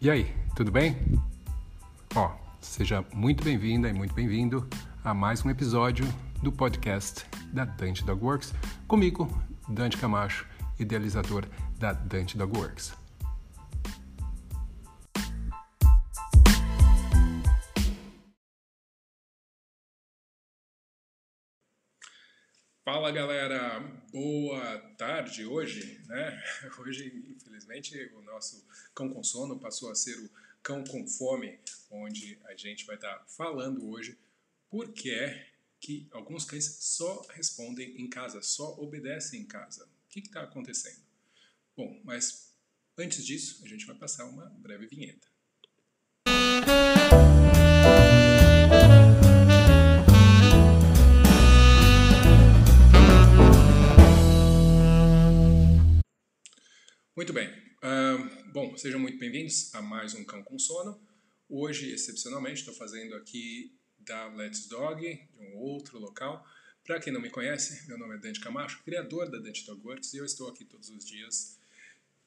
E 0.00 0.08
aí, 0.08 0.32
tudo 0.54 0.70
bem? 0.70 0.96
Ó, 2.14 2.32
seja 2.60 3.04
muito 3.12 3.42
bem-vinda 3.42 3.88
e 3.88 3.92
muito 3.92 4.14
bem-vindo 4.14 4.64
a 5.02 5.12
mais 5.12 5.44
um 5.44 5.50
episódio 5.50 6.04
do 6.40 6.52
podcast 6.52 7.26
da 7.52 7.64
Dante 7.64 8.04
Dog 8.04 8.24
Works, 8.24 8.54
comigo, 8.86 9.28
Dante 9.68 9.96
Camacho, 9.96 10.46
idealizador 10.78 11.48
da 11.80 11.92
Dante 11.92 12.38
Dog 12.38 12.56
Works. 12.56 12.94
Fala 22.84 23.10
galera, 23.10 23.80
boa 24.12 24.78
tarde 24.96 25.44
hoje? 25.44 25.97
Hoje, 26.78 27.24
infelizmente, 27.28 28.10
o 28.14 28.22
nosso 28.22 28.64
cão 28.94 29.08
com 29.08 29.22
sono 29.22 29.58
passou 29.58 29.90
a 29.90 29.94
ser 29.94 30.18
o 30.18 30.30
cão 30.62 30.84
com 30.84 31.06
fome, 31.06 31.58
onde 31.90 32.38
a 32.44 32.54
gente 32.54 32.84
vai 32.84 32.96
estar 32.96 33.24
falando 33.26 33.88
hoje 33.88 34.18
por 34.70 34.92
que 34.92 35.10
é 35.10 35.48
que 35.80 36.06
alguns 36.10 36.44
cães 36.44 36.64
só 36.80 37.22
respondem 37.30 38.00
em 38.00 38.08
casa, 38.08 38.42
só 38.42 38.76
obedecem 38.78 39.42
em 39.42 39.46
casa. 39.46 39.84
O 39.84 40.08
que 40.08 40.20
está 40.20 40.42
acontecendo? 40.42 41.00
Bom, 41.76 42.00
mas 42.04 42.52
antes 42.96 43.24
disso, 43.24 43.64
a 43.64 43.68
gente 43.68 43.86
vai 43.86 43.96
passar 43.96 44.24
uma 44.24 44.46
breve 44.58 44.86
vinheta. 44.86 45.28
Muito 57.18 57.32
bem. 57.32 57.48
Uh, 57.78 58.52
bom, 58.52 58.76
sejam 58.76 59.00
muito 59.00 59.18
bem-vindos 59.18 59.74
a 59.74 59.82
mais 59.82 60.14
um 60.14 60.22
Cão 60.22 60.40
com 60.40 60.56
Sono. 60.56 61.00
Hoje, 61.48 61.90
excepcionalmente, 61.90 62.60
estou 62.60 62.72
fazendo 62.72 63.16
aqui 63.16 63.76
da 63.98 64.28
Let's 64.28 64.68
Dog, 64.68 65.02
de 65.02 65.40
um 65.40 65.56
outro 65.56 65.98
local. 65.98 66.46
Para 66.84 67.00
quem 67.00 67.12
não 67.12 67.20
me 67.20 67.28
conhece, 67.28 67.88
meu 67.88 67.98
nome 67.98 68.14
é 68.14 68.18
Dante 68.18 68.38
Camacho, 68.38 68.84
criador 68.84 69.28
da 69.28 69.38
Dante 69.40 69.66
Dog 69.66 69.84
Works, 69.84 70.14
e 70.14 70.18
eu 70.18 70.24
estou 70.24 70.48
aqui 70.48 70.64
todos 70.64 70.90
os 70.90 71.04
dias, 71.04 71.58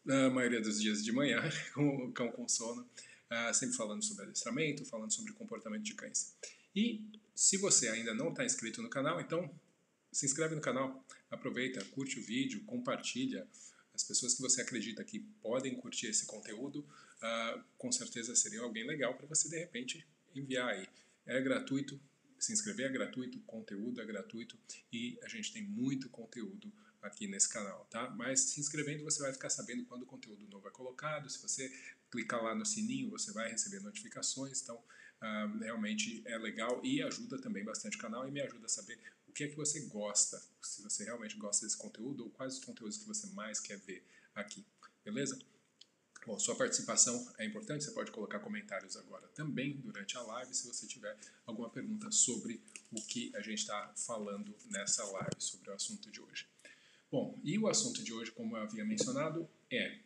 na 0.03 0.30
maioria 0.30 0.59
dos 0.59 0.81
dias 0.81 1.02
de 1.02 1.14
manhã, 1.14 1.42
com 1.73 2.08
o 2.08 2.12
Cão 2.12 2.30
com 2.30 2.45
Sono, 2.50 2.81
uh, 2.81 3.53
sempre 3.53 3.78
falando 3.78 4.03
sobre 4.03 4.25
adestramento, 4.25 4.84
falando 4.84 5.14
sobre 5.14 5.31
comportamento 5.31 5.84
de 5.84 5.94
cães. 5.94 6.36
E 6.75 7.02
se 7.34 7.56
você 7.56 7.88
ainda 7.88 8.14
não 8.14 8.31
está 8.31 8.44
inscrito 8.44 8.81
no 8.81 8.89
canal, 8.89 9.22
então 9.22 9.50
se 10.12 10.25
inscreve 10.25 10.53
no 10.53 10.59
canal, 10.59 11.02
aproveita, 11.30 11.81
curte 11.92 12.19
o 12.19 12.22
vídeo, 12.22 12.62
compartilha, 12.66 13.47
as 14.02 14.03
pessoas 14.03 14.33
que 14.33 14.41
você 14.41 14.61
acredita 14.61 15.03
que 15.03 15.19
podem 15.41 15.75
curtir 15.75 16.07
esse 16.07 16.25
conteúdo, 16.25 16.80
uh, 16.80 17.63
com 17.77 17.91
certeza 17.91 18.35
seria 18.35 18.61
alguém 18.61 18.85
legal 18.85 19.13
para 19.16 19.27
você 19.27 19.47
de 19.47 19.57
repente 19.57 20.05
enviar 20.35 20.69
aí. 20.69 20.88
É 21.25 21.39
gratuito, 21.39 21.99
se 22.39 22.52
inscrever 22.52 22.88
é 22.88 22.89
gratuito, 22.89 23.39
conteúdo 23.41 24.02
é 24.02 24.05
gratuito 24.05 24.57
e 24.91 25.19
a 25.23 25.27
gente 25.27 25.53
tem 25.53 25.63
muito 25.63 26.09
conteúdo 26.09 26.73
aqui 27.02 27.27
nesse 27.27 27.49
canal, 27.49 27.85
tá? 27.89 28.09
Mas 28.09 28.41
se 28.41 28.59
inscrevendo 28.59 29.03
você 29.03 29.22
vai 29.22 29.33
ficar 29.33 29.49
sabendo 29.49 29.85
quando 29.85 30.03
o 30.03 30.07
conteúdo 30.07 30.47
novo 30.47 30.67
é 30.67 30.72
colocado. 30.72 31.29
Se 31.29 31.41
você 31.41 31.72
clicar 32.09 32.44
lá 32.44 32.55
no 32.55 32.66
sininho, 32.66 33.09
você 33.09 33.31
vai 33.31 33.49
receber 33.49 33.79
notificações. 33.81 34.61
Então, 34.61 34.75
uh, 34.75 35.59
realmente 35.59 36.23
é 36.25 36.38
legal 36.38 36.81
e 36.83 37.02
ajuda 37.03 37.39
também 37.39 37.63
bastante 37.63 37.97
o 37.97 37.99
canal 37.99 38.27
e 38.27 38.31
me 38.31 38.41
ajuda 38.41 38.66
a 38.66 38.69
saber 38.69 38.99
o 39.31 39.33
que 39.33 39.45
é 39.45 39.47
que 39.47 39.55
você 39.55 39.79
gosta, 39.87 40.43
se 40.61 40.83
você 40.83 41.05
realmente 41.05 41.37
gosta 41.37 41.65
desse 41.65 41.77
conteúdo 41.77 42.25
ou 42.25 42.29
quais 42.31 42.57
os 42.57 42.65
conteúdos 42.65 42.97
que 42.97 43.07
você 43.07 43.27
mais 43.27 43.61
quer 43.61 43.77
ver 43.77 44.05
aqui, 44.35 44.65
beleza? 45.05 45.39
Bom, 46.27 46.38
sua 46.38 46.53
participação 46.53 47.33
é 47.38 47.45
importante, 47.45 47.85
você 47.85 47.91
pode 47.91 48.11
colocar 48.11 48.39
comentários 48.39 48.97
agora 48.97 49.25
também 49.29 49.78
durante 49.78 50.17
a 50.17 50.22
live 50.22 50.53
se 50.53 50.67
você 50.67 50.85
tiver 50.85 51.17
alguma 51.45 51.69
pergunta 51.69 52.11
sobre 52.11 52.61
o 52.91 53.01
que 53.01 53.33
a 53.33 53.41
gente 53.41 53.59
está 53.59 53.94
falando 53.95 54.53
nessa 54.66 55.06
live, 55.06 55.35
sobre 55.39 55.69
o 55.72 55.73
assunto 55.73 56.11
de 56.11 56.19
hoje. 56.19 56.45
Bom, 57.09 57.39
e 57.41 57.57
o 57.57 57.69
assunto 57.69 58.03
de 58.03 58.13
hoje, 58.13 58.31
como 58.31 58.57
eu 58.57 58.63
havia 58.63 58.83
mencionado, 58.83 59.50
é 59.72 59.97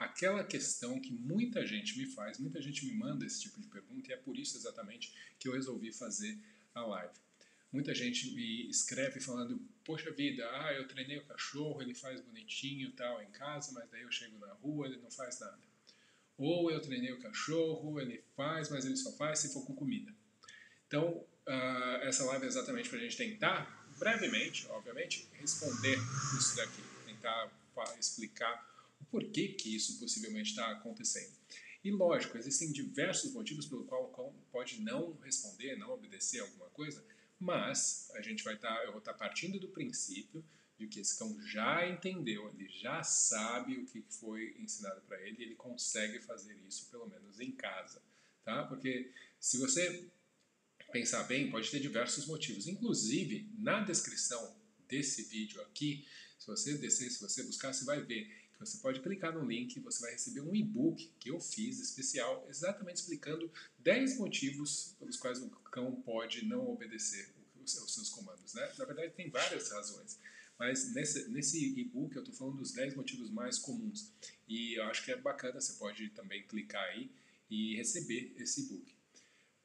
aquela 0.00 0.42
questão 0.42 1.00
que 1.00 1.12
muita 1.12 1.64
gente 1.64 1.96
me 1.96 2.06
faz, 2.06 2.38
muita 2.38 2.60
gente 2.60 2.84
me 2.84 2.92
manda 2.92 3.24
esse 3.24 3.40
tipo 3.40 3.60
de 3.60 3.68
pergunta 3.68 4.10
e 4.10 4.14
é 4.14 4.16
por 4.16 4.36
isso 4.36 4.56
exatamente 4.56 5.14
que 5.38 5.46
eu 5.46 5.52
resolvi 5.52 5.92
fazer 5.92 6.36
a 6.74 6.84
live. 6.84 7.27
Muita 7.70 7.94
gente 7.94 8.30
me 8.34 8.68
escreve 8.68 9.20
falando, 9.20 9.60
poxa 9.84 10.10
vida, 10.10 10.48
ah, 10.52 10.72
eu 10.72 10.88
treinei 10.88 11.18
o 11.18 11.24
cachorro, 11.26 11.82
ele 11.82 11.94
faz 11.94 12.20
bonitinho 12.20 12.92
tal 12.92 13.22
em 13.22 13.30
casa, 13.30 13.72
mas 13.72 13.88
daí 13.90 14.02
eu 14.02 14.10
chego 14.10 14.38
na 14.38 14.52
rua, 14.54 14.86
ele 14.86 14.96
não 14.96 15.10
faz 15.10 15.38
nada. 15.38 15.58
Ou 16.38 16.70
eu 16.70 16.80
treinei 16.80 17.12
o 17.12 17.20
cachorro, 17.20 18.00
ele 18.00 18.24
faz, 18.34 18.70
mas 18.70 18.86
ele 18.86 18.96
só 18.96 19.12
faz 19.12 19.40
se 19.40 19.52
for 19.52 19.66
com 19.66 19.74
comida. 19.74 20.14
Então, 20.86 21.26
uh, 21.46 21.96
essa 22.02 22.24
live 22.24 22.44
é 22.44 22.48
exatamente 22.48 22.88
para 22.88 22.98
a 22.98 23.02
gente 23.02 23.16
tentar, 23.16 23.86
brevemente, 23.98 24.66
obviamente, 24.68 25.28
responder 25.32 25.98
isso 26.38 26.56
daqui, 26.56 26.82
tentar 27.04 27.52
explicar 27.98 28.66
o 29.00 29.04
porquê 29.06 29.48
que 29.48 29.76
isso 29.76 29.98
possivelmente 29.98 30.50
está 30.50 30.70
acontecendo. 30.70 31.36
E 31.84 31.90
lógico, 31.90 32.38
existem 32.38 32.72
diversos 32.72 33.32
motivos 33.32 33.66
pelo 33.66 33.84
qual 33.84 34.04
o 34.04 34.08
cão 34.08 34.34
pode 34.50 34.80
não 34.80 35.16
responder, 35.22 35.76
não 35.76 35.90
obedecer 35.90 36.40
alguma 36.40 36.68
coisa, 36.70 37.04
mas 37.38 38.10
a 38.14 38.22
gente 38.22 38.42
vai 38.42 38.54
estar, 38.54 38.74
tá, 38.74 38.84
eu 38.84 38.90
vou 38.90 38.98
estar 38.98 39.12
tá 39.12 39.18
partindo 39.18 39.58
do 39.58 39.68
princípio 39.68 40.44
de 40.78 40.86
que 40.86 41.00
esse 41.00 41.18
cão 41.18 41.36
já 41.46 41.88
entendeu, 41.88 42.48
ele 42.54 42.68
já 42.68 43.02
sabe 43.02 43.78
o 43.78 43.86
que 43.86 44.00
foi 44.08 44.56
ensinado 44.58 45.00
para 45.02 45.20
ele, 45.20 45.36
e 45.40 45.42
ele 45.42 45.54
consegue 45.56 46.20
fazer 46.20 46.56
isso 46.68 46.88
pelo 46.90 47.08
menos 47.08 47.40
em 47.40 47.50
casa, 47.50 48.00
tá? 48.44 48.62
Porque 48.64 49.12
se 49.40 49.58
você 49.58 50.08
pensar 50.92 51.24
bem, 51.24 51.50
pode 51.50 51.70
ter 51.70 51.80
diversos 51.80 52.26
motivos. 52.26 52.66
Inclusive, 52.66 53.50
na 53.58 53.80
descrição 53.80 54.56
desse 54.88 55.22
vídeo 55.24 55.60
aqui, 55.62 56.06
se 56.38 56.46
você 56.46 56.78
descer, 56.78 57.10
se 57.10 57.20
você 57.20 57.42
buscar, 57.42 57.72
você 57.72 57.84
vai 57.84 58.00
ver 58.00 58.47
você 58.58 58.78
pode 58.78 59.00
clicar 59.00 59.32
no 59.32 59.44
link 59.44 59.76
e 59.76 59.80
você 59.80 60.02
vai 60.02 60.12
receber 60.12 60.40
um 60.40 60.54
e-book 60.54 61.10
que 61.20 61.30
eu 61.30 61.40
fiz 61.40 61.78
especial, 61.80 62.46
exatamente 62.48 62.96
explicando 62.96 63.50
10 63.78 64.18
motivos 64.18 64.96
pelos 64.98 65.16
quais 65.16 65.40
o 65.40 65.48
cão 65.70 65.92
pode 66.02 66.44
não 66.44 66.68
obedecer 66.68 67.28
os 67.62 67.94
seus 67.94 68.08
comandos. 68.08 68.54
Né? 68.54 68.72
Na 68.78 68.84
verdade, 68.84 69.12
tem 69.12 69.30
várias 69.30 69.70
razões. 69.70 70.18
Mas 70.58 70.92
nesse, 70.92 71.78
e-book 71.78 72.16
eu 72.16 72.22
estou 72.22 72.34
falando 72.34 72.56
dos 72.56 72.72
10 72.72 72.96
motivos 72.96 73.30
mais 73.30 73.58
comuns. 73.58 74.12
E 74.48 74.74
eu 74.74 74.84
acho 74.84 75.04
que 75.04 75.12
é 75.12 75.16
bacana, 75.16 75.60
você 75.60 75.74
pode 75.74 76.08
também 76.10 76.42
clicar 76.42 76.82
aí 76.90 77.10
e 77.48 77.76
receber 77.76 78.34
esse 78.36 78.62
e-book, 78.62 78.94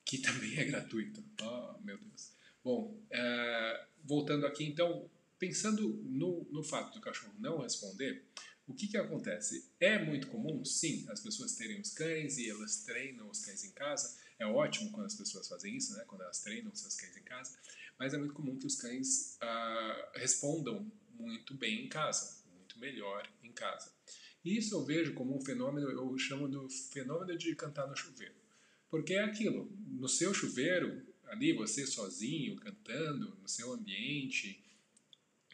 que 0.05 0.19
também 0.19 0.57
é 0.59 0.65
gratuito. 0.65 1.23
Oh, 1.41 1.79
meu 1.83 1.97
Deus. 1.97 2.31
Bom, 2.63 2.95
é, 3.09 3.85
voltando 4.03 4.45
aqui, 4.45 4.63
então, 4.65 5.09
pensando 5.39 5.87
no, 6.05 6.47
no 6.51 6.63
fato 6.63 6.93
do 6.93 7.01
cachorro 7.01 7.33
não 7.39 7.57
responder, 7.59 8.23
o 8.67 8.73
que, 8.73 8.87
que 8.87 8.97
acontece? 8.97 9.71
É 9.79 10.03
muito 10.03 10.27
comum, 10.27 10.63
sim, 10.63 11.05
as 11.09 11.21
pessoas 11.21 11.55
terem 11.55 11.81
os 11.81 11.91
cães 11.91 12.37
e 12.37 12.49
elas 12.49 12.83
treinam 12.83 13.29
os 13.29 13.43
cães 13.43 13.63
em 13.63 13.71
casa. 13.71 14.17
É 14.39 14.45
ótimo 14.45 14.91
quando 14.91 15.07
as 15.07 15.15
pessoas 15.15 15.47
fazem 15.47 15.75
isso, 15.75 15.93
né? 15.95 16.03
quando 16.07 16.21
elas 16.21 16.41
treinam 16.41 16.73
seus 16.73 16.95
cães 16.95 17.15
em 17.17 17.23
casa. 17.23 17.57
Mas 17.99 18.13
é 18.13 18.17
muito 18.17 18.33
comum 18.33 18.57
que 18.57 18.65
os 18.65 18.75
cães 18.75 19.37
ah, 19.41 20.11
respondam 20.15 20.91
muito 21.11 21.53
bem 21.55 21.85
em 21.85 21.89
casa, 21.89 22.41
muito 22.55 22.79
melhor 22.79 23.29
em 23.43 23.51
casa. 23.51 23.91
E 24.43 24.57
isso 24.57 24.75
eu 24.75 24.83
vejo 24.83 25.13
como 25.13 25.35
um 25.35 25.41
fenômeno, 25.41 25.89
eu 25.89 26.17
chamo 26.17 26.47
do 26.47 26.69
fenômeno 26.69 27.37
de 27.37 27.55
cantar 27.55 27.87
no 27.87 27.95
chuveiro. 27.95 28.35
Porque 28.89 29.13
é 29.13 29.23
aquilo, 29.23 29.71
no 29.87 30.07
seu 30.07 30.33
chuveiro, 30.33 31.05
ali 31.25 31.53
você 31.53 31.85
sozinho, 31.87 32.55
cantando, 32.57 33.37
no 33.41 33.47
seu 33.47 33.73
ambiente, 33.73 34.62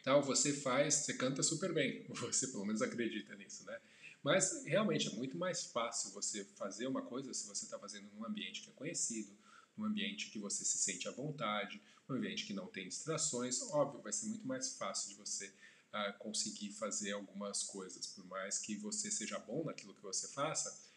tal, 0.02 0.22
você 0.22 0.52
faz, 0.52 0.94
você 0.94 1.14
canta 1.14 1.42
super 1.42 1.72
bem, 1.72 2.04
você 2.08 2.48
pelo 2.48 2.64
menos 2.64 2.82
acredita 2.82 3.34
nisso, 3.36 3.64
né? 3.64 3.78
Mas 4.22 4.64
realmente 4.64 5.08
é 5.08 5.10
muito 5.10 5.36
mais 5.38 5.64
fácil 5.64 6.10
você 6.10 6.44
fazer 6.56 6.86
uma 6.86 7.02
coisa 7.02 7.32
se 7.32 7.46
você 7.46 7.64
está 7.64 7.78
fazendo 7.78 8.08
num 8.14 8.24
ambiente 8.24 8.60
que 8.60 8.70
é 8.70 8.72
conhecido, 8.72 9.32
num 9.76 9.86
ambiente 9.86 10.30
que 10.30 10.38
você 10.38 10.64
se 10.64 10.76
sente 10.78 11.08
à 11.08 11.10
vontade, 11.10 11.80
num 12.08 12.16
ambiente 12.16 12.44
que 12.44 12.52
não 12.52 12.66
tem 12.66 12.86
distrações. 12.86 13.62
Óbvio, 13.70 14.02
vai 14.02 14.12
ser 14.12 14.26
muito 14.26 14.46
mais 14.46 14.76
fácil 14.76 15.08
de 15.08 15.14
você 15.14 15.46
uh, 15.46 16.18
conseguir 16.18 16.70
fazer 16.72 17.12
algumas 17.12 17.62
coisas, 17.62 18.06
por 18.08 18.26
mais 18.26 18.58
que 18.58 18.76
você 18.76 19.10
seja 19.10 19.38
bom 19.38 19.64
naquilo 19.64 19.94
que 19.94 20.02
você 20.02 20.28
faça. 20.28 20.90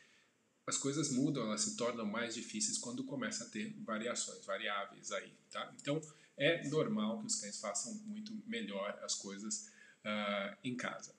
As 0.65 0.77
coisas 0.77 1.11
mudam, 1.11 1.43
elas 1.43 1.61
se 1.61 1.75
tornam 1.75 2.05
mais 2.05 2.35
difíceis 2.35 2.77
quando 2.77 3.03
começa 3.03 3.43
a 3.43 3.49
ter 3.49 3.73
variações, 3.83 4.45
variáveis 4.45 5.11
aí, 5.11 5.33
tá? 5.51 5.73
Então, 5.79 6.01
é 6.37 6.67
normal 6.67 7.19
que 7.19 7.27
os 7.27 7.35
cães 7.39 7.59
façam 7.59 7.93
muito 8.05 8.33
melhor 8.47 8.99
as 9.03 9.15
coisas 9.15 9.71
uh, 10.05 10.57
em 10.63 10.75
casa. 10.75 11.13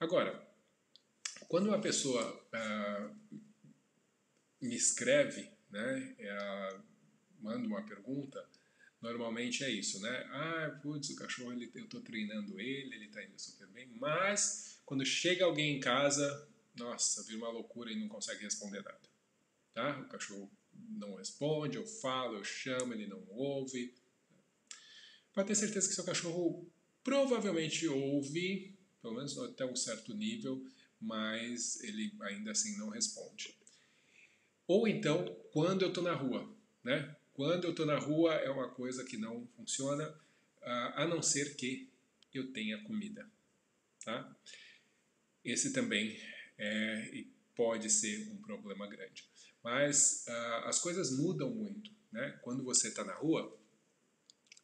Agora, 0.00 0.46
quando 1.48 1.68
uma 1.68 1.80
pessoa 1.80 2.42
uh, 2.54 3.40
me 4.60 4.74
escreve, 4.74 5.50
né, 5.70 6.14
ela 6.18 6.84
manda 7.40 7.66
uma 7.66 7.82
pergunta, 7.84 8.44
normalmente 9.00 9.64
é 9.64 9.70
isso, 9.70 10.00
né? 10.00 10.28
Ah, 10.30 10.78
putz, 10.82 11.10
o 11.10 11.16
cachorro, 11.16 11.52
ele, 11.52 11.70
eu 11.74 11.84
estou 11.84 12.00
treinando 12.00 12.60
ele, 12.60 12.94
ele 12.94 13.06
está 13.06 13.22
indo 13.22 13.38
super 13.38 13.66
bem, 13.68 13.88
mas 13.94 14.80
quando 14.84 15.04
chega 15.04 15.44
alguém 15.44 15.76
em 15.76 15.80
casa, 15.80 16.48
nossa, 16.74 17.22
vira 17.24 17.38
uma 17.38 17.50
loucura 17.50 17.90
e 17.92 17.96
não 17.98 18.08
consegue 18.08 18.44
responder 18.44 18.82
nada. 18.82 19.00
Tá? 19.72 20.00
O 20.00 20.08
cachorro 20.08 20.50
não 20.72 21.16
responde, 21.16 21.76
eu 21.76 21.86
falo, 21.86 22.36
eu 22.36 22.44
chamo, 22.44 22.92
ele 22.94 23.06
não 23.06 23.24
ouve. 23.30 23.94
Pode 25.38 25.46
ter 25.46 25.54
certeza 25.54 25.88
que 25.88 25.94
seu 25.94 26.02
cachorro 26.02 26.68
provavelmente 27.04 27.86
ouve, 27.86 28.76
pelo 29.00 29.14
menos 29.14 29.38
até 29.38 29.64
um 29.64 29.76
certo 29.76 30.12
nível, 30.12 30.66
mas 31.00 31.80
ele 31.84 32.12
ainda 32.22 32.50
assim 32.50 32.76
não 32.76 32.88
responde. 32.88 33.56
Ou 34.66 34.88
então, 34.88 35.32
quando 35.52 35.82
eu 35.82 35.90
estou 35.90 36.02
na 36.02 36.12
rua, 36.12 36.52
né? 36.82 37.14
Quando 37.34 37.66
eu 37.66 37.70
estou 37.70 37.86
na 37.86 37.96
rua 37.96 38.34
é 38.34 38.50
uma 38.50 38.68
coisa 38.70 39.04
que 39.04 39.16
não 39.16 39.46
funciona, 39.54 40.12
a 40.96 41.06
não 41.06 41.22
ser 41.22 41.54
que 41.54 41.88
eu 42.34 42.52
tenha 42.52 42.82
comida, 42.82 43.24
tá? 44.04 44.36
Esse 45.44 45.72
também 45.72 46.20
é, 46.58 47.24
pode 47.54 47.88
ser 47.90 48.28
um 48.32 48.38
problema 48.38 48.88
grande. 48.88 49.24
Mas 49.62 50.24
uh, 50.26 50.66
as 50.66 50.80
coisas 50.80 51.16
mudam 51.16 51.48
muito, 51.48 51.92
né? 52.10 52.40
Quando 52.42 52.64
você 52.64 52.88
está 52.88 53.04
na 53.04 53.14
rua, 53.14 53.56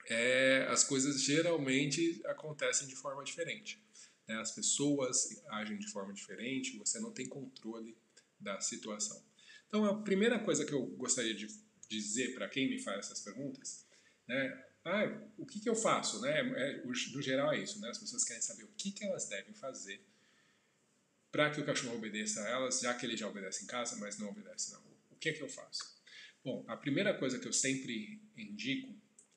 é, 0.08 0.66
as 0.68 0.84
coisas 0.84 1.22
geralmente 1.22 2.20
acontecem 2.26 2.86
de 2.86 2.96
forma 2.96 3.24
diferente. 3.24 3.82
Né? 4.26 4.36
As 4.36 4.52
pessoas 4.52 5.42
agem 5.48 5.78
de 5.78 5.90
forma 5.90 6.12
diferente, 6.12 6.76
você 6.78 6.98
não 7.00 7.12
tem 7.12 7.26
controle 7.26 7.96
da 8.38 8.60
situação. 8.60 9.22
Então, 9.66 9.84
a 9.84 10.02
primeira 10.02 10.38
coisa 10.38 10.64
que 10.64 10.72
eu 10.72 10.86
gostaria 10.86 11.34
de 11.34 11.48
dizer 11.88 12.34
para 12.34 12.48
quem 12.48 12.68
me 12.68 12.78
faz 12.78 13.06
essas 13.06 13.20
perguntas, 13.20 13.86
né? 14.26 14.64
Ah, 14.84 15.04
o 15.38 15.46
que, 15.46 15.60
que 15.60 15.68
eu 15.68 15.74
faço, 15.74 16.20
né? 16.20 16.40
É, 16.40 16.84
no 16.84 17.22
geral 17.22 17.52
é 17.52 17.58
isso, 17.58 17.80
né? 17.80 17.88
As 17.88 17.98
pessoas 17.98 18.22
querem 18.22 18.42
saber 18.42 18.64
o 18.64 18.72
que, 18.76 18.92
que 18.92 19.04
elas 19.04 19.26
devem 19.28 19.54
fazer 19.54 20.04
para 21.32 21.50
que 21.50 21.60
o 21.60 21.64
cachorro 21.64 21.96
obedeça 21.96 22.42
a 22.42 22.48
elas, 22.48 22.80
já 22.80 22.94
que 22.94 23.06
ele 23.06 23.16
já 23.16 23.26
obedece 23.26 23.64
em 23.64 23.66
casa, 23.66 23.96
mas 23.96 24.18
não 24.18 24.28
obedece 24.28 24.70
na 24.72 24.78
rua. 24.78 24.96
O 25.10 25.16
que 25.16 25.30
é 25.30 25.32
que 25.32 25.42
eu 25.42 25.48
faço? 25.48 25.82
Bom, 26.44 26.64
a 26.68 26.76
primeira 26.76 27.12
coisa 27.18 27.38
que 27.38 27.48
eu 27.48 27.52
sempre 27.52 28.22
indico 28.36 28.94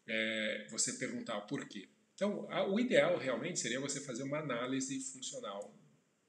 é 0.07 0.68
você 0.69 0.94
perguntar 0.94 1.38
o 1.38 1.48
porquê. 1.48 1.88
Então, 2.15 2.50
a, 2.51 2.68
o 2.68 2.80
ideal 2.80 3.18
realmente 3.18 3.59
seria 3.59 3.80
você 3.80 4.01
fazer 4.01 4.24
uma 4.24 4.39
análise 4.39 5.00
funcional 5.00 5.74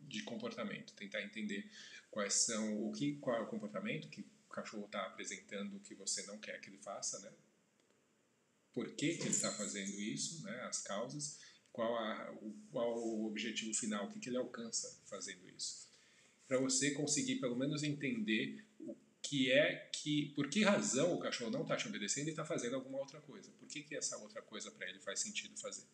de 0.01 0.23
comportamento, 0.23 0.95
tentar 0.95 1.23
entender 1.23 1.71
quais 2.11 2.35
são 2.35 2.87
o 2.87 2.93
que, 2.93 3.17
qual 3.17 3.37
é 3.37 3.41
o 3.41 3.47
comportamento 3.47 4.09
que 4.09 4.21
o 4.21 4.49
cachorro 4.51 4.87
está 4.87 5.07
apresentando 5.07 5.81
que 5.81 5.95
você 5.95 6.23
não 6.27 6.39
quer 6.39 6.61
que 6.61 6.69
ele 6.71 6.79
faça, 6.79 7.19
né? 7.21 7.31
Por 8.73 8.95
que, 8.95 9.17
que 9.17 9.23
ele 9.23 9.31
está 9.31 9.51
fazendo 9.53 9.91
isso, 10.01 10.43
né? 10.45 10.61
As 10.63 10.83
causas, 10.83 11.39
qual, 11.73 11.97
a, 11.97 12.33
o, 12.43 12.55
qual 12.71 12.99
o 12.99 13.27
objetivo 13.27 13.73
final, 13.75 14.07
o 14.07 14.09
que, 14.11 14.21
que 14.21 14.29
ele 14.29 14.37
alcança 14.37 15.01
fazendo 15.07 15.49
isso. 15.51 15.89
Para 16.47 16.59
você 16.59 16.93
conseguir 16.93 17.37
pelo 17.37 17.57
menos 17.57 17.83
entender 17.83 18.65
que 19.29 19.53
é 19.53 19.91
que, 19.93 20.33
por 20.35 20.49
que 20.49 20.63
razão 20.63 21.13
o 21.13 21.19
cachorro 21.19 21.51
não 21.51 21.63
está 21.63 21.77
te 21.77 21.87
obedecendo 21.87 22.29
e 22.29 22.31
está 22.31 22.47
fazendo 22.47 22.77
alguma 22.77 22.99
outra 22.99 23.21
coisa. 23.21 23.51
Por 23.59 23.69
que, 23.69 23.83
que 23.83 23.95
essa 23.95 24.17
outra 24.17 24.41
coisa 24.41 24.71
para 24.71 24.89
ele 24.89 24.99
faz 25.01 25.21
sentido 25.21 25.55
fazer. 25.59 25.85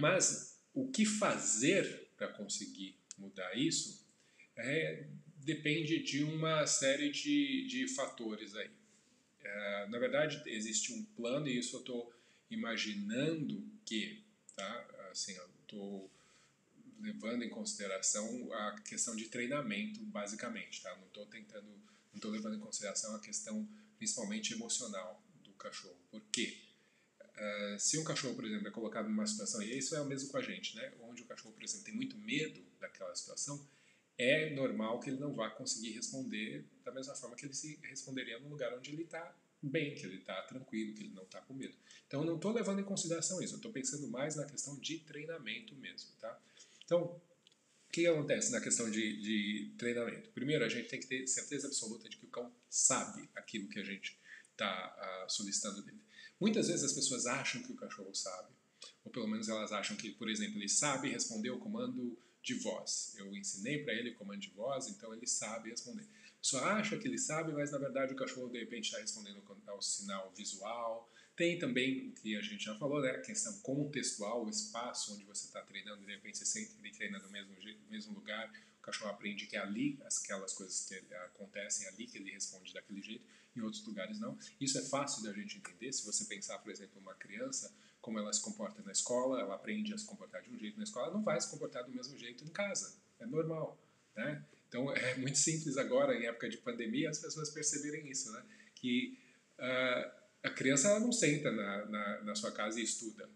Mas 0.00 0.58
o 0.72 0.90
que 0.90 1.04
fazer 1.04 2.08
para 2.16 2.28
conseguir 2.28 2.98
mudar 3.18 3.54
isso 3.54 4.06
é, 4.56 5.06
depende 5.36 6.02
de 6.02 6.24
uma 6.24 6.66
série 6.66 7.10
de, 7.10 7.66
de 7.66 7.86
fatores 7.88 8.56
aí. 8.56 8.70
É, 9.42 9.86
na 9.88 9.98
verdade, 9.98 10.42
existe 10.46 10.90
um 10.92 11.04
plano 11.04 11.46
e 11.48 11.58
isso 11.58 11.76
eu 11.76 11.80
estou 11.80 12.14
imaginando 12.50 13.70
que, 13.84 14.24
tá? 14.56 15.08
Assim, 15.10 15.34
eu 15.34 15.50
estou 15.62 16.10
levando 17.04 17.42
em 17.42 17.50
consideração 17.50 18.52
a 18.52 18.80
questão 18.80 19.14
de 19.14 19.28
treinamento, 19.28 20.00
basicamente, 20.06 20.82
tá? 20.82 20.96
Não 20.96 21.06
estou 21.06 21.26
tentando, 21.26 21.68
não 21.68 22.16
estou 22.16 22.30
levando 22.30 22.56
em 22.56 22.60
consideração 22.60 23.14
a 23.14 23.20
questão 23.20 23.68
principalmente 23.98 24.54
emocional 24.54 25.22
do 25.42 25.52
cachorro. 25.52 25.96
Por 26.10 26.22
quê? 26.32 26.58
Uh, 27.20 27.78
se 27.78 27.98
um 27.98 28.04
cachorro, 28.04 28.34
por 28.34 28.44
exemplo, 28.44 28.68
é 28.68 28.70
colocado 28.70 29.08
numa 29.08 29.26
situação, 29.26 29.62
e 29.62 29.76
isso 29.76 29.94
é 29.94 30.00
o 30.00 30.06
mesmo 30.06 30.30
com 30.30 30.38
a 30.38 30.42
gente, 30.42 30.76
né? 30.76 30.92
onde 31.02 31.22
o 31.22 31.26
cachorro, 31.26 31.52
por 31.52 31.62
exemplo, 31.62 31.84
tem 31.84 31.94
muito 31.94 32.16
medo 32.16 32.64
daquela 32.80 33.14
situação, 33.14 33.66
é 34.16 34.50
normal 34.50 35.00
que 35.00 35.10
ele 35.10 35.18
não 35.18 35.34
vá 35.34 35.50
conseguir 35.50 35.90
responder 35.90 36.64
da 36.84 36.92
mesma 36.92 37.14
forma 37.14 37.34
que 37.34 37.44
ele 37.46 37.54
se 37.54 37.78
responderia 37.82 38.38
no 38.38 38.48
lugar 38.48 38.72
onde 38.72 38.92
ele 38.92 39.02
está 39.02 39.34
bem, 39.60 39.94
que 39.94 40.06
ele 40.06 40.18
está 40.18 40.40
tranquilo, 40.42 40.94
que 40.94 41.04
ele 41.04 41.14
não 41.14 41.24
está 41.24 41.40
com 41.40 41.54
medo. 41.54 41.74
Então, 42.06 42.20
eu 42.20 42.26
não 42.26 42.36
estou 42.36 42.52
levando 42.52 42.80
em 42.80 42.84
consideração 42.84 43.42
isso, 43.42 43.54
eu 43.54 43.56
estou 43.56 43.72
pensando 43.72 44.06
mais 44.08 44.36
na 44.36 44.44
questão 44.44 44.78
de 44.78 44.98
treinamento 45.00 45.74
mesmo. 45.74 46.10
Tá? 46.20 46.38
Então, 46.84 47.02
o 47.02 47.92
que 47.92 48.06
acontece 48.06 48.50
na 48.52 48.60
questão 48.60 48.90
de, 48.90 49.20
de 49.20 49.74
treinamento? 49.78 50.30
Primeiro, 50.30 50.64
a 50.64 50.68
gente 50.68 50.88
tem 50.88 51.00
que 51.00 51.06
ter 51.06 51.26
certeza 51.26 51.66
absoluta 51.66 52.08
de 52.08 52.16
que 52.16 52.26
o 52.26 52.28
cão 52.28 52.52
sabe 52.68 53.28
aquilo 53.34 53.68
que 53.68 53.78
a 53.78 53.84
gente 53.84 54.18
está 54.52 55.24
uh, 55.26 55.30
solicitando 55.30 55.82
dele. 55.82 56.00
Muitas 56.40 56.68
vezes 56.68 56.84
as 56.84 56.92
pessoas 56.92 57.26
acham 57.26 57.62
que 57.62 57.72
o 57.72 57.76
cachorro 57.76 58.14
sabe, 58.14 58.52
ou 59.04 59.10
pelo 59.10 59.28
menos 59.28 59.48
elas 59.48 59.72
acham 59.72 59.96
que, 59.96 60.10
por 60.10 60.28
exemplo, 60.28 60.58
ele 60.58 60.68
sabe 60.68 61.08
responder 61.08 61.50
o 61.50 61.58
comando 61.58 62.18
de 62.42 62.54
voz. 62.54 63.14
Eu 63.16 63.34
ensinei 63.34 63.82
para 63.82 63.94
ele 63.94 64.10
o 64.10 64.14
comando 64.14 64.40
de 64.40 64.50
voz, 64.50 64.88
então 64.88 65.14
ele 65.14 65.26
sabe 65.26 65.70
responder. 65.70 66.06
Só 66.40 66.62
acha 66.62 66.98
que 66.98 67.08
ele 67.08 67.18
sabe, 67.18 67.52
mas 67.52 67.72
na 67.72 67.78
verdade 67.78 68.12
o 68.12 68.16
cachorro 68.16 68.50
de 68.50 68.58
repente 68.58 68.84
está 68.84 68.98
respondendo 68.98 69.42
ao 69.66 69.80
sinal 69.80 70.30
visual. 70.36 71.10
Tem 71.36 71.58
também 71.58 72.12
que 72.12 72.36
a 72.36 72.40
gente 72.40 72.64
já 72.64 72.74
falou, 72.76 73.00
né? 73.02 73.10
a 73.10 73.20
questão 73.20 73.52
contextual, 73.60 74.44
o 74.44 74.48
espaço 74.48 75.14
onde 75.14 75.24
você 75.24 75.46
está 75.46 75.60
treinando, 75.62 76.04
de 76.04 76.12
repente 76.12 76.38
você 76.38 76.70
ele 76.80 76.92
treina 76.92 77.18
no 77.18 77.28
mesmo, 77.28 77.54
mesmo 77.90 78.14
lugar, 78.14 78.52
o 78.78 78.82
cachorro 78.82 79.10
aprende 79.10 79.46
que 79.46 79.56
é 79.56 79.60
ali 79.60 79.98
aquelas 80.22 80.52
coisas 80.52 80.84
que 80.84 80.94
acontecem, 81.14 81.86
é 81.86 81.90
ali 81.90 82.06
que 82.06 82.18
ele 82.18 82.30
responde 82.30 82.72
daquele 82.72 83.02
jeito 83.02 83.26
em 83.56 83.60
outros 83.60 83.84
lugares 83.86 84.18
não. 84.20 84.36
Isso 84.60 84.78
é 84.78 84.82
fácil 84.82 85.22
da 85.24 85.32
gente 85.32 85.58
entender. 85.58 85.92
Se 85.92 86.04
você 86.04 86.24
pensar, 86.24 86.58
por 86.58 86.70
exemplo, 86.70 87.00
uma 87.00 87.14
criança, 87.14 87.72
como 88.00 88.18
ela 88.18 88.32
se 88.32 88.42
comporta 88.42 88.82
na 88.82 88.92
escola, 88.92 89.40
ela 89.40 89.54
aprende 89.54 89.94
a 89.94 89.98
se 89.98 90.04
comportar 90.04 90.42
de 90.42 90.50
um 90.50 90.58
jeito 90.58 90.76
na 90.76 90.84
escola, 90.84 91.12
não 91.12 91.22
vai 91.22 91.40
se 91.40 91.50
comportar 91.50 91.84
do 91.84 91.90
mesmo 91.90 92.16
jeito 92.18 92.44
em 92.44 92.48
casa. 92.48 92.96
É 93.18 93.26
normal, 93.26 93.78
né? 94.14 94.44
Então 94.68 94.92
é 94.92 95.16
muito 95.16 95.38
simples 95.38 95.76
agora, 95.76 96.14
em 96.14 96.26
época 96.26 96.48
de 96.48 96.58
pandemia, 96.58 97.10
as 97.10 97.18
pessoas 97.18 97.50
perceberem 97.50 98.10
isso, 98.10 98.32
né? 98.32 98.44
Que 98.74 99.18
uh, 99.58 100.23
a 100.44 100.50
criança 100.50 100.88
ela 100.88 101.00
não 101.00 101.10
senta 101.10 101.50
na, 101.50 101.86
na, 101.86 102.22
na 102.22 102.34
sua 102.34 102.52
casa 102.52 102.78
e 102.78 102.84
estuda, 102.84 103.28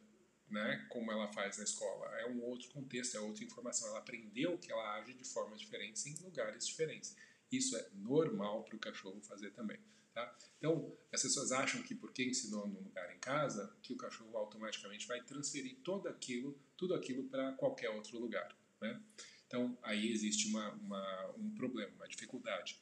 né, 0.51 0.87
como 0.91 1.11
ela 1.11 1.27
faz 1.33 1.57
na 1.57 1.65
escola. 1.65 2.07
É 2.21 2.27
um 2.27 2.43
outro 2.43 2.69
contexto, 2.69 3.17
é 3.17 3.21
outra 3.21 3.43
informação. 3.43 3.89
Ela 3.89 3.99
aprendeu 3.99 4.59
que 4.59 4.71
ela 4.71 4.97
age 4.97 5.15
de 5.15 5.25
formas 5.25 5.59
diferentes 5.59 6.05
em 6.07 6.15
lugares 6.23 6.67
diferentes. 6.67 7.17
Isso 7.51 7.77
é 7.77 7.89
normal 7.95 8.63
para 8.65 8.77
o 8.77 8.79
cachorro 8.79 9.21
fazer 9.23 9.51
também. 9.53 9.79
Tá? 10.13 10.37
Então, 10.59 10.95
as 11.11 11.23
pessoas 11.23 11.51
acham 11.51 11.83
que 11.83 11.95
porque 11.95 12.25
ensinou 12.25 12.67
num 12.67 12.81
lugar 12.81 13.15
em 13.15 13.19
casa, 13.19 13.75
que 13.83 13.93
o 13.93 13.97
cachorro 13.97 14.37
automaticamente 14.37 15.07
vai 15.07 15.23
transferir 15.23 15.79
todo 15.83 16.09
aquilo, 16.09 16.59
tudo 16.77 16.95
aquilo 16.95 17.25
para 17.25 17.53
qualquer 17.53 17.89
outro 17.91 18.19
lugar. 18.19 18.55
Né? 18.83 19.01
Então, 19.47 19.79
aí 19.83 20.13
existe 20.13 20.49
uma, 20.49 20.73
uma, 20.75 21.35
um 21.39 21.55
problema, 21.55 21.91
uma 21.95 22.09
dificuldade. 22.09 22.79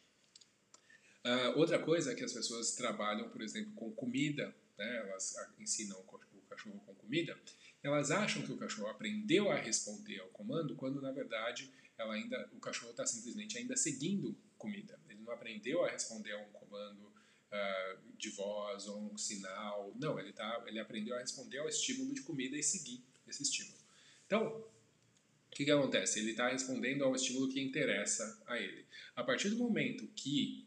Uh, 1.27 1.59
outra 1.59 1.77
coisa 1.81 2.13
é 2.13 2.15
que 2.15 2.23
as 2.23 2.33
pessoas 2.33 2.77
trabalham, 2.77 3.29
por 3.29 3.43
exemplo, 3.43 3.73
com 3.73 3.91
comida, 3.91 4.55
né? 4.79 4.97
elas 4.99 5.35
ensinam 5.59 5.99
o 5.99 6.05
cachorro 6.49 6.81
com 6.87 6.95
comida, 6.95 7.37
elas 7.83 8.13
acham 8.13 8.43
que 8.43 8.53
o 8.53 8.57
cachorro 8.57 8.89
aprendeu 8.89 9.51
a 9.51 9.57
responder 9.57 10.21
ao 10.21 10.29
comando, 10.29 10.77
quando 10.77 11.03
na 11.03 11.11
verdade 11.11 11.69
ela 11.99 12.15
ainda, 12.15 12.49
o 12.53 12.61
cachorro 12.61 12.93
está 12.93 13.05
simplesmente 13.05 13.59
ainda 13.59 13.77
seguindo 13.77 14.37
comida. 14.57 14.99
Ele 15.09 15.21
não 15.21 15.33
aprendeu 15.33 15.85
a 15.85 15.91
responder 15.91 16.33
a 16.33 16.39
um 16.39 16.49
comando 16.53 17.03
uh, 17.07 18.17
de 18.17 18.31
voz 18.31 18.87
ou 18.87 19.13
um 19.13 19.19
sinal. 19.19 19.93
Não, 19.97 20.21
ele, 20.21 20.33
tá, 20.33 20.63
ele 20.67 20.79
aprendeu 20.79 21.17
a 21.17 21.21
responder 21.21 21.59
ao 21.59 21.69
estímulo 21.69 22.15
de 22.15 22.23
comida 22.23 22.57
e 22.57 22.63
seguir 22.63 23.03
esse 23.27 23.43
estímulo. 23.43 23.79
Então, 24.27 24.47
o 24.47 25.51
que, 25.51 25.65
que 25.65 25.71
acontece? 25.71 26.21
Ele 26.21 26.33
está 26.33 26.49
respondendo 26.49 27.03
ao 27.03 27.15
estímulo 27.17 27.49
que 27.49 27.61
interessa 27.61 28.43
a 28.47 28.59
ele. 28.59 28.85
A 29.15 29.25
partir 29.25 29.49
do 29.49 29.57
momento 29.57 30.07
que 30.09 30.66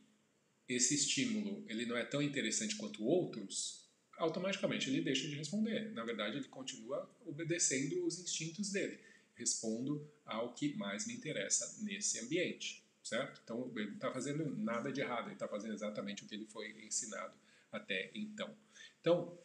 esse 0.70 0.96
estímulo 0.96 1.66
ele 1.68 1.86
não 1.86 1.98
é 1.98 2.06
tão 2.06 2.22
interessante 2.22 2.76
quanto 2.76 3.04
outros, 3.04 3.90
automaticamente 4.18 4.90
ele 4.90 5.02
deixa 5.02 5.28
de 5.28 5.36
responder. 5.36 5.92
Na 5.92 6.06
verdade, 6.06 6.38
ele 6.38 6.48
continua 6.48 7.10
obedecendo 7.26 8.06
os 8.06 8.20
instintos 8.20 8.72
dele. 8.72 9.00
Respondo 9.36 10.10
ao 10.26 10.54
que 10.54 10.76
mais 10.76 11.08
me 11.08 11.14
interessa 11.14 11.82
nesse 11.84 12.20
ambiente 12.20 12.88
certo? 13.10 13.42
Então 13.44 13.72
ele 13.76 13.88
não 13.88 13.96
está 13.96 14.12
fazendo 14.12 14.56
nada 14.56 14.92
de 14.92 15.02
errado, 15.02 15.26
ele 15.26 15.34
está 15.34 15.48
fazendo 15.48 15.74
exatamente 15.74 16.24
o 16.24 16.28
que 16.28 16.36
ele 16.36 16.46
foi 16.46 16.70
ensinado 16.86 17.34
até 17.72 18.12
então. 18.14 18.56
Então 19.02 19.38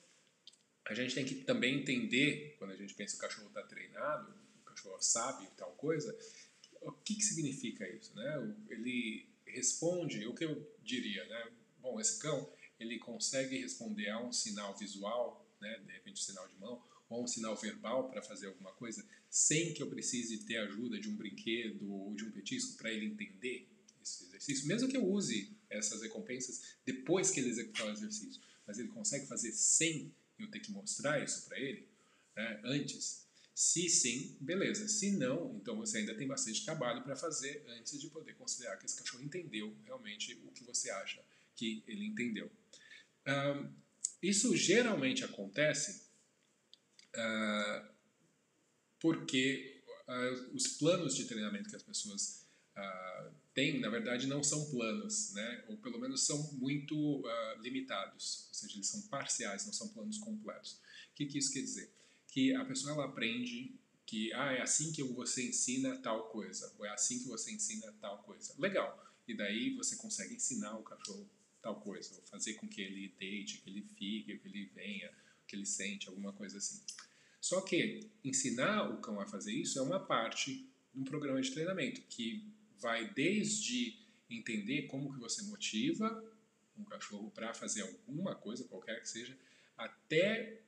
a 0.85 0.95
gente 0.95 1.15
tem 1.15 1.25
que 1.25 1.37
também 1.37 1.81
entender, 1.81 2.57
quando 2.59 2.73
a 2.73 2.77
gente 2.77 2.95
pensa 2.95 3.17
que 3.17 3.25
o 3.25 3.29
cachorro 3.29 3.49
está 3.49 3.63
treinado, 3.63 4.35
o 4.61 4.65
cachorro 4.65 5.01
sabe 5.01 5.49
tal 5.57 5.73
coisa, 5.73 6.17
o 6.83 6.93
que, 6.93 7.15
que 7.15 7.23
significa 7.23 7.89
isso, 7.89 8.15
né? 8.15 8.57
Ele 8.69 9.27
responde, 9.55 10.27
o 10.27 10.35
que 10.35 10.45
eu 10.45 10.77
diria, 10.83 11.25
né? 11.27 11.53
Bom, 11.81 12.01
esse 12.01 12.19
cão 12.19 12.51
ele 12.79 12.99
consegue 12.99 13.59
responder 13.59 14.11
a 14.11 14.21
um 14.21 14.33
sinal 14.33 14.77
visual, 14.77 15.47
né? 15.61 15.81
De 15.87 15.93
repente 15.93 16.21
um 16.21 16.25
sinal 16.25 16.47
de 16.49 16.55
mão, 16.57 16.83
ou 17.09 17.25
um 17.25 17.27
sinal 17.27 17.57
verbal 17.57 18.11
para 18.11 18.23
fazer 18.23 18.49
alguma 18.49 18.73
coisa, 18.73 19.05
sem 19.31 19.75
que 19.75 19.83
eu 19.83 19.89
precise 19.89 20.39
ter 20.45 20.59
ajuda 20.59 20.99
de 20.99 21.09
um 21.09 21.17
brinquedo 21.17 21.93
ou 21.93 22.15
de 22.15 22.25
um 22.25 22.31
petisco 22.31 22.77
para 22.77 22.93
ele 22.93 23.07
entender 23.07 23.69
esse 24.03 24.25
exercício, 24.25 24.67
mesmo 24.67 24.89
que 24.89 24.97
eu 24.97 25.05
use 25.05 25.51
essas 25.71 26.03
recompensas 26.03 26.77
depois 26.85 27.31
que 27.31 27.41
ele 27.41 27.49
executar 27.49 27.87
o 27.87 27.91
exercício, 27.91 28.41
mas 28.67 28.79
ele 28.79 28.89
consegue 28.89 29.27
fazer 29.27 29.53
sem 29.53 30.15
eu 30.39 30.51
ter 30.51 30.61
que 30.61 30.71
mostrar 30.71 31.23
isso 31.23 31.47
para 31.47 31.59
ele 31.59 31.89
né, 32.37 32.61
antes. 32.65 33.24
Se 33.55 33.89
sim, 33.89 34.37
beleza. 34.41 34.89
Se 34.89 35.13
não, 35.13 35.55
então 35.57 35.77
você 35.77 35.99
ainda 35.99 36.15
tem 36.15 36.27
bastante 36.27 36.65
trabalho 36.65 37.03
para 37.05 37.15
fazer 37.15 37.65
antes 37.69 38.01
de 38.01 38.09
poder 38.09 38.35
considerar 38.35 38.77
que 38.77 38.87
esse 38.87 38.97
cachorro 38.97 39.23
entendeu 39.23 39.75
realmente 39.85 40.35
o 40.45 40.51
que 40.51 40.65
você 40.65 40.91
acha 40.91 41.23
que 41.55 41.85
ele 41.87 42.07
entendeu. 42.07 42.51
Isso 44.25 44.57
geralmente 44.57 45.23
acontece 45.23 46.03
uh, 47.15 47.87
porque 48.99 49.83
uh, 50.09 50.57
os 50.57 50.67
planos 50.79 51.15
de 51.15 51.27
treinamento 51.27 51.69
que 51.69 51.77
as 51.77 51.83
pessoas 51.83 52.47
uh, 52.77 53.31
têm, 53.53 53.81
na 53.81 53.91
verdade, 53.91 54.27
não 54.27 54.43
são 54.43 54.71
planos, 54.71 55.33
né? 55.35 55.65
ou 55.69 55.77
pelo 55.77 56.01
menos 56.01 56.27
são 56.27 56.43
muito 56.55 57.23
limitados, 57.61 58.47
ou 58.49 58.55
seja, 58.55 58.75
eles 58.77 58.89
são 58.89 59.03
parciais, 59.03 59.67
não 59.67 59.73
são 59.73 59.89
planos 59.89 60.19
completos. 60.19 60.81
O 61.13 61.15
que, 61.15 61.27
que 61.27 61.39
isso 61.39 61.53
quer 61.53 61.61
dizer? 61.61 61.93
Que 62.35 62.53
a 62.53 62.65
pessoa 62.65 62.95
ela 62.95 63.05
aprende 63.05 63.79
que 64.05 64.33
ah, 64.33 64.51
é 64.51 64.61
assim 64.61 64.91
que 64.91 65.05
você 65.05 65.49
ensina 65.49 65.97
tal 65.99 66.25
coisa, 66.31 66.75
ou 66.77 66.85
é 66.85 66.91
assim 66.91 67.21
que 67.21 67.29
você 67.29 67.53
ensina 67.53 67.93
tal 68.01 68.19
coisa. 68.25 68.53
Legal. 68.59 69.01
E 69.29 69.35
daí 69.35 69.73
você 69.77 69.95
consegue 69.95 70.35
ensinar 70.35 70.77
o 70.77 70.83
cachorro 70.83 71.31
tal 71.63 71.81
coisa, 71.81 72.13
ou 72.17 72.23
fazer 72.23 72.55
com 72.55 72.67
que 72.67 72.83
ele 72.83 73.15
deite, 73.21 73.59
que 73.59 73.71
ele 73.71 73.83
fique, 73.83 74.37
que 74.37 74.49
ele 74.49 74.69
venha, 74.75 75.13
que 75.47 75.55
ele 75.55 75.65
sente, 75.65 76.09
alguma 76.09 76.33
coisa 76.33 76.59
assim. 76.59 76.83
Só 77.41 77.61
que 77.61 78.11
ensinar 78.25 78.91
o 78.91 78.97
cão 78.97 79.21
a 79.21 79.27
fazer 79.27 79.53
isso 79.53 79.79
é 79.79 79.83
uma 79.83 80.01
parte 80.01 80.69
de 80.93 81.01
um 81.01 81.05
programa 81.05 81.41
de 81.41 81.53
treinamento 81.53 82.01
que 82.09 82.53
vai 82.81 83.09
desde 83.15 83.97
entender 84.29 84.89
como 84.89 85.13
que 85.15 85.21
você 85.21 85.41
motiva 85.45 86.35
um 86.77 86.83
cachorro 86.83 87.31
para 87.31 87.55
fazer 87.55 87.83
alguma 87.83 88.35
coisa, 88.35 88.65
qualquer 88.65 89.01
que 89.01 89.09
seja, 89.09 89.39
até 89.77 90.64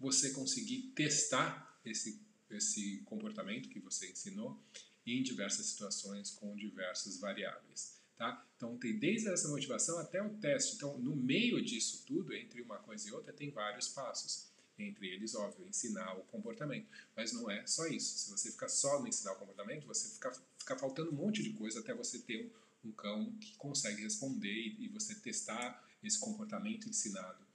você 0.00 0.30
conseguir 0.30 0.92
testar 0.94 1.78
esse, 1.84 2.20
esse 2.50 3.02
comportamento 3.04 3.68
que 3.68 3.78
você 3.78 4.10
ensinou 4.10 4.58
em 5.06 5.22
diversas 5.22 5.66
situações 5.66 6.30
com 6.30 6.56
diversas 6.56 7.18
variáveis. 7.18 8.00
Tá? 8.16 8.46
Então 8.56 8.76
tem 8.78 8.98
desde 8.98 9.28
essa 9.28 9.48
motivação 9.48 9.98
até 9.98 10.22
o 10.22 10.30
teste. 10.38 10.76
Então 10.76 10.98
no 10.98 11.14
meio 11.14 11.62
disso 11.62 12.04
tudo, 12.06 12.34
entre 12.34 12.62
uma 12.62 12.78
coisa 12.78 13.08
e 13.08 13.12
outra, 13.12 13.32
tem 13.32 13.50
vários 13.50 13.88
passos. 13.88 14.48
Entre 14.78 15.08
eles, 15.08 15.34
óbvio, 15.34 15.68
ensinar 15.68 16.14
o 16.16 16.22
comportamento. 16.24 16.88
Mas 17.14 17.32
não 17.32 17.50
é 17.50 17.66
só 17.66 17.86
isso. 17.86 18.18
Se 18.18 18.30
você 18.30 18.50
ficar 18.50 18.68
só 18.68 18.98
no 18.98 19.06
ensinar 19.06 19.32
o 19.32 19.36
comportamento, 19.36 19.86
você 19.86 20.08
fica, 20.08 20.32
fica 20.58 20.78
faltando 20.78 21.10
um 21.10 21.14
monte 21.14 21.42
de 21.42 21.52
coisa 21.52 21.80
até 21.80 21.92
você 21.92 22.18
ter 22.18 22.50
um, 22.84 22.88
um 22.88 22.92
cão 22.92 23.30
que 23.38 23.54
consegue 23.56 24.02
responder 24.02 24.50
e, 24.50 24.84
e, 24.84 24.88
você 24.88 25.14
testar 25.14 25.86
esse 26.02 26.18
comportamento 26.18 26.88
ensinado 26.88 27.49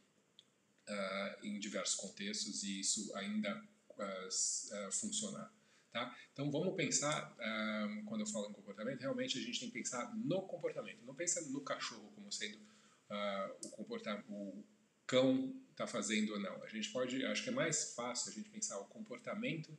uh, 0.90 1.46
em 1.46 1.60
diversos 1.60 1.96
contextos 1.96 2.64
e 2.64 2.80
isso 2.80 3.16
ainda 3.16 3.64
uh, 3.92 4.92
funcionar. 4.92 5.52
Tá? 5.92 6.14
Então 6.34 6.52
vamos 6.52 6.76
pensar, 6.76 7.34
quando 8.06 8.20
eu 8.20 8.28
falo 8.28 8.50
em 8.50 8.54
comportamento, 8.54 9.00
realmente 9.00 9.40
a 9.40 9.42
gente 9.42 9.62
tem 9.62 9.70
que 9.70 9.76
pensar 9.76 10.14
no 10.14 10.42
comportamento. 10.42 11.02
Não 11.06 11.16
pensa 11.16 11.40
no 11.50 11.62
cachorro 11.62 12.12
como 12.14 12.30
sendo 12.34 12.58
uh, 13.10 13.66
o 13.66 13.70
comportamento, 13.70 14.26
o 14.30 14.64
cão 15.06 15.56
está 15.72 15.88
fazendo 15.88 16.34
ou 16.34 16.40
não. 16.40 16.64
A 16.64 16.68
gente 16.68 16.92
pode, 16.92 17.24
acho 17.26 17.44
que 17.44 17.50
é 17.50 17.54
mais 17.54 17.94
fácil 17.94 18.32
a 18.32 18.36
gente 18.36 18.50
pensar 18.50 18.80
o 18.80 18.86
comportamento. 18.86 19.78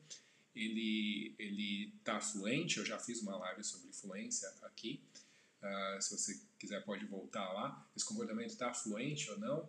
Ele 0.54 1.34
ele 1.38 1.92
está 1.98 2.20
fluente. 2.20 2.78
Eu 2.78 2.84
já 2.84 2.98
fiz 2.98 3.20
uma 3.20 3.36
live 3.36 3.62
sobre 3.64 3.92
fluência 3.92 4.48
aqui. 4.62 5.02
Uh, 5.62 6.00
se 6.00 6.16
você 6.16 6.40
quiser 6.58 6.84
pode 6.84 7.04
voltar 7.06 7.52
lá. 7.52 7.86
Esse 7.96 8.06
comportamento 8.06 8.50
está 8.50 8.72
fluente 8.72 9.30
ou 9.30 9.38
não? 9.38 9.68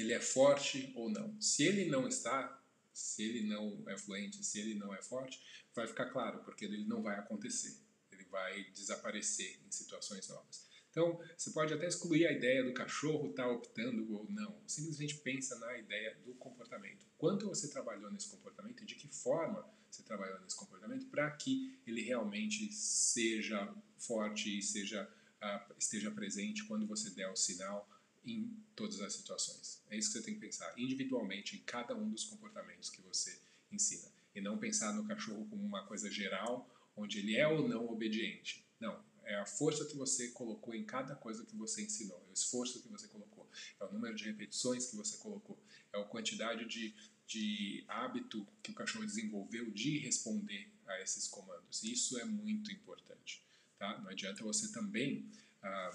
Ele 0.00 0.12
é 0.12 0.20
forte 0.20 0.92
ou 0.94 1.10
não? 1.10 1.40
Se 1.40 1.64
ele 1.64 1.86
não 1.86 2.06
está, 2.06 2.62
se 2.92 3.22
ele 3.22 3.48
não 3.48 3.84
é 3.88 3.96
fluente, 3.96 4.44
se 4.44 4.60
ele 4.60 4.74
não 4.74 4.94
é 4.94 5.02
forte, 5.02 5.40
vai 5.74 5.86
ficar 5.86 6.06
claro, 6.06 6.42
porque 6.44 6.64
ele 6.64 6.84
não 6.84 7.02
vai 7.02 7.18
acontecer. 7.18 7.76
Ele 8.10 8.24
vai 8.24 8.64
desaparecer 8.72 9.60
em 9.66 9.70
situações 9.70 10.28
novas. 10.28 10.68
Então, 10.90 11.20
você 11.36 11.50
pode 11.50 11.72
até 11.72 11.86
excluir 11.86 12.26
a 12.26 12.32
ideia 12.32 12.64
do 12.64 12.72
cachorro 12.72 13.30
estar 13.30 13.44
tá 13.44 13.50
optando 13.50 14.12
ou 14.12 14.28
não. 14.30 14.60
Simplesmente 14.66 15.16
pensa 15.18 15.56
na 15.58 15.78
ideia 15.78 16.16
do 16.24 16.34
comportamento. 16.34 17.06
Quanto 17.16 17.46
você 17.46 17.68
trabalhou 17.68 18.10
nesse 18.10 18.28
comportamento 18.28 18.82
e 18.82 18.86
de 18.86 18.94
que 18.94 19.06
forma 19.08 19.64
você 19.90 20.02
trabalhou 20.02 20.40
nesse 20.40 20.56
comportamento 20.56 21.06
para 21.06 21.30
que 21.30 21.78
ele 21.86 22.02
realmente 22.02 22.72
seja 22.72 23.72
forte 23.96 24.58
e 24.58 24.62
seja, 24.62 25.08
uh, 25.42 25.74
esteja 25.78 26.10
presente 26.10 26.64
quando 26.64 26.86
você 26.86 27.10
der 27.10 27.30
o 27.30 27.36
sinal 27.36 27.88
em 28.24 28.56
todas 28.74 29.00
as 29.00 29.14
situações. 29.14 29.82
É 29.90 29.96
isso 29.96 30.12
que 30.12 30.18
você 30.18 30.24
tem 30.24 30.34
que 30.34 30.40
pensar 30.40 30.72
individualmente 30.78 31.56
em 31.56 31.60
cada 31.60 31.94
um 31.94 32.10
dos 32.10 32.24
comportamentos 32.24 32.90
que 32.90 33.00
você 33.02 33.38
ensina. 33.72 34.08
E 34.34 34.40
não 34.40 34.58
pensar 34.58 34.92
no 34.92 35.06
cachorro 35.06 35.46
como 35.48 35.64
uma 35.64 35.84
coisa 35.84 36.10
geral, 36.10 36.68
onde 36.96 37.18
ele 37.18 37.36
é 37.36 37.46
ou 37.46 37.68
não 37.68 37.88
obediente. 37.88 38.64
Não, 38.78 39.02
é 39.24 39.36
a 39.36 39.46
força 39.46 39.84
que 39.84 39.96
você 39.96 40.28
colocou 40.28 40.74
em 40.74 40.84
cada 40.84 41.14
coisa 41.14 41.44
que 41.44 41.56
você 41.56 41.82
ensinou, 41.82 42.18
é 42.26 42.30
o 42.30 42.32
esforço 42.32 42.82
que 42.82 42.88
você 42.88 43.06
colocou, 43.08 43.48
é 43.78 43.84
o 43.84 43.92
número 43.92 44.14
de 44.14 44.24
repetições 44.24 44.86
que 44.86 44.96
você 44.96 45.16
colocou, 45.18 45.58
é 45.92 46.00
a 46.00 46.04
quantidade 46.04 46.64
de, 46.64 46.94
de 47.26 47.84
hábito 47.88 48.46
que 48.62 48.70
o 48.70 48.74
cachorro 48.74 49.04
desenvolveu 49.04 49.70
de 49.70 49.98
responder 49.98 50.70
a 50.86 51.00
esses 51.02 51.28
comandos. 51.28 51.82
Isso 51.82 52.18
é 52.18 52.24
muito 52.24 52.72
importante. 52.72 53.42
Tá? 53.78 53.98
Não 54.00 54.10
adianta 54.10 54.42
você 54.42 54.72
também 54.72 55.26
ah, 55.62 55.90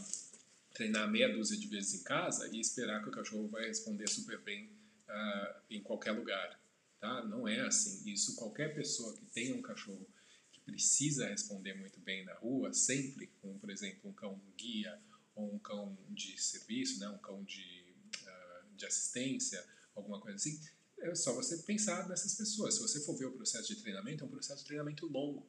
treinar 0.73 1.09
meia 1.09 1.31
dúzia 1.31 1.57
de 1.57 1.67
vezes 1.67 2.01
em 2.01 2.03
casa 2.03 2.49
e 2.51 2.59
esperar 2.59 3.01
que 3.03 3.09
o 3.09 3.11
cachorro 3.11 3.47
vai 3.47 3.67
responder 3.67 4.09
super 4.09 4.39
bem 4.39 4.65
uh, 5.07 5.61
em 5.69 5.81
qualquer 5.81 6.11
lugar. 6.11 6.59
Tá? 6.99 7.23
Não 7.25 7.47
é 7.47 7.61
assim. 7.61 8.09
Isso 8.09 8.35
qualquer 8.35 8.73
pessoa 8.73 9.15
que 9.15 9.25
tenha 9.27 9.55
um 9.55 9.61
cachorro 9.61 10.05
que 10.51 10.59
precisa 10.61 11.27
responder 11.27 11.75
muito 11.75 11.99
bem 11.99 12.25
na 12.25 12.33
rua, 12.33 12.73
sempre, 12.73 13.27
como 13.41 13.59
por 13.59 13.69
exemplo 13.69 14.09
um 14.09 14.13
cão 14.13 14.41
guia 14.57 14.99
ou 15.35 15.53
um 15.53 15.59
cão 15.59 15.97
de 16.09 16.41
serviço, 16.41 16.99
né? 16.99 17.07
um 17.07 17.17
cão 17.19 17.43
de, 17.43 17.93
uh, 18.23 18.75
de 18.75 18.85
assistência, 18.85 19.63
alguma 19.95 20.19
coisa 20.19 20.37
assim, 20.37 20.59
é 20.99 21.13
só 21.15 21.33
você 21.33 21.57
pensar 21.57 22.07
nessas 22.07 22.33
pessoas. 22.33 22.75
Se 22.75 22.81
você 22.81 22.99
for 23.01 23.15
ver 23.17 23.25
o 23.25 23.31
processo 23.31 23.67
de 23.67 23.81
treinamento, 23.81 24.23
é 24.23 24.27
um 24.27 24.29
processo 24.29 24.61
de 24.61 24.65
treinamento 24.65 25.05
longo. 25.05 25.45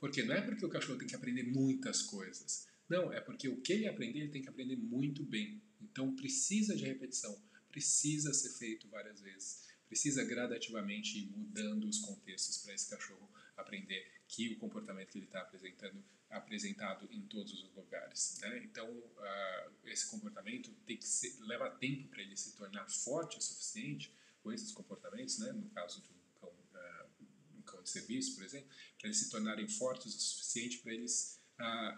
Porque 0.00 0.22
não 0.22 0.34
é 0.34 0.40
porque 0.40 0.64
o 0.64 0.68
cachorro 0.68 0.98
tem 0.98 1.08
que 1.08 1.14
aprender 1.14 1.44
muitas 1.44 2.02
coisas. 2.02 2.67
Não, 2.88 3.12
é 3.12 3.20
porque 3.20 3.48
o 3.48 3.60
que 3.60 3.72
ele 3.72 3.86
aprender, 3.86 4.20
ele 4.20 4.30
tem 4.30 4.42
que 4.42 4.48
aprender 4.48 4.76
muito 4.76 5.22
bem. 5.22 5.60
Então 5.80 6.14
precisa 6.16 6.74
de 6.74 6.84
repetição, 6.84 7.40
precisa 7.70 8.32
ser 8.32 8.50
feito 8.58 8.88
várias 8.88 9.20
vezes, 9.20 9.68
precisa 9.86 10.24
gradativamente 10.24 11.18
ir 11.18 11.30
mudando 11.30 11.88
os 11.88 11.98
contextos 11.98 12.58
para 12.58 12.74
esse 12.74 12.88
cachorro 12.88 13.28
aprender 13.56 14.10
que 14.28 14.52
o 14.52 14.58
comportamento 14.58 15.10
que 15.10 15.18
ele 15.18 15.26
está 15.26 15.40
apresentando 15.40 16.02
apresentado 16.30 17.08
em 17.10 17.22
todos 17.22 17.52
os 17.54 17.74
lugares. 17.74 18.38
Né? 18.42 18.62
Então 18.64 18.90
uh, 18.90 19.72
esse 19.86 20.06
comportamento 20.10 20.70
tem 20.86 20.96
que 20.96 21.06
ser, 21.06 21.34
leva 21.40 21.70
tempo 21.70 22.08
para 22.08 22.22
ele 22.22 22.36
se 22.36 22.54
tornar 22.54 22.88
forte 22.90 23.38
o 23.38 23.40
suficiente 23.40 24.12
com 24.42 24.52
esses 24.52 24.70
comportamentos, 24.72 25.38
né? 25.38 25.52
no 25.52 25.68
caso 25.70 26.02
um 26.02 26.40
cão, 26.40 26.50
uh, 26.50 27.08
um 27.56 27.62
cão 27.62 27.82
de 27.82 27.88
serviço, 27.88 28.34
por 28.34 28.44
exemplo, 28.44 28.68
para 28.98 29.08
eles 29.08 29.18
se 29.18 29.30
tornarem 29.30 29.66
fortes 29.68 30.14
o 30.14 30.20
suficiente 30.20 30.78
para 30.78 30.92
eles 30.92 31.37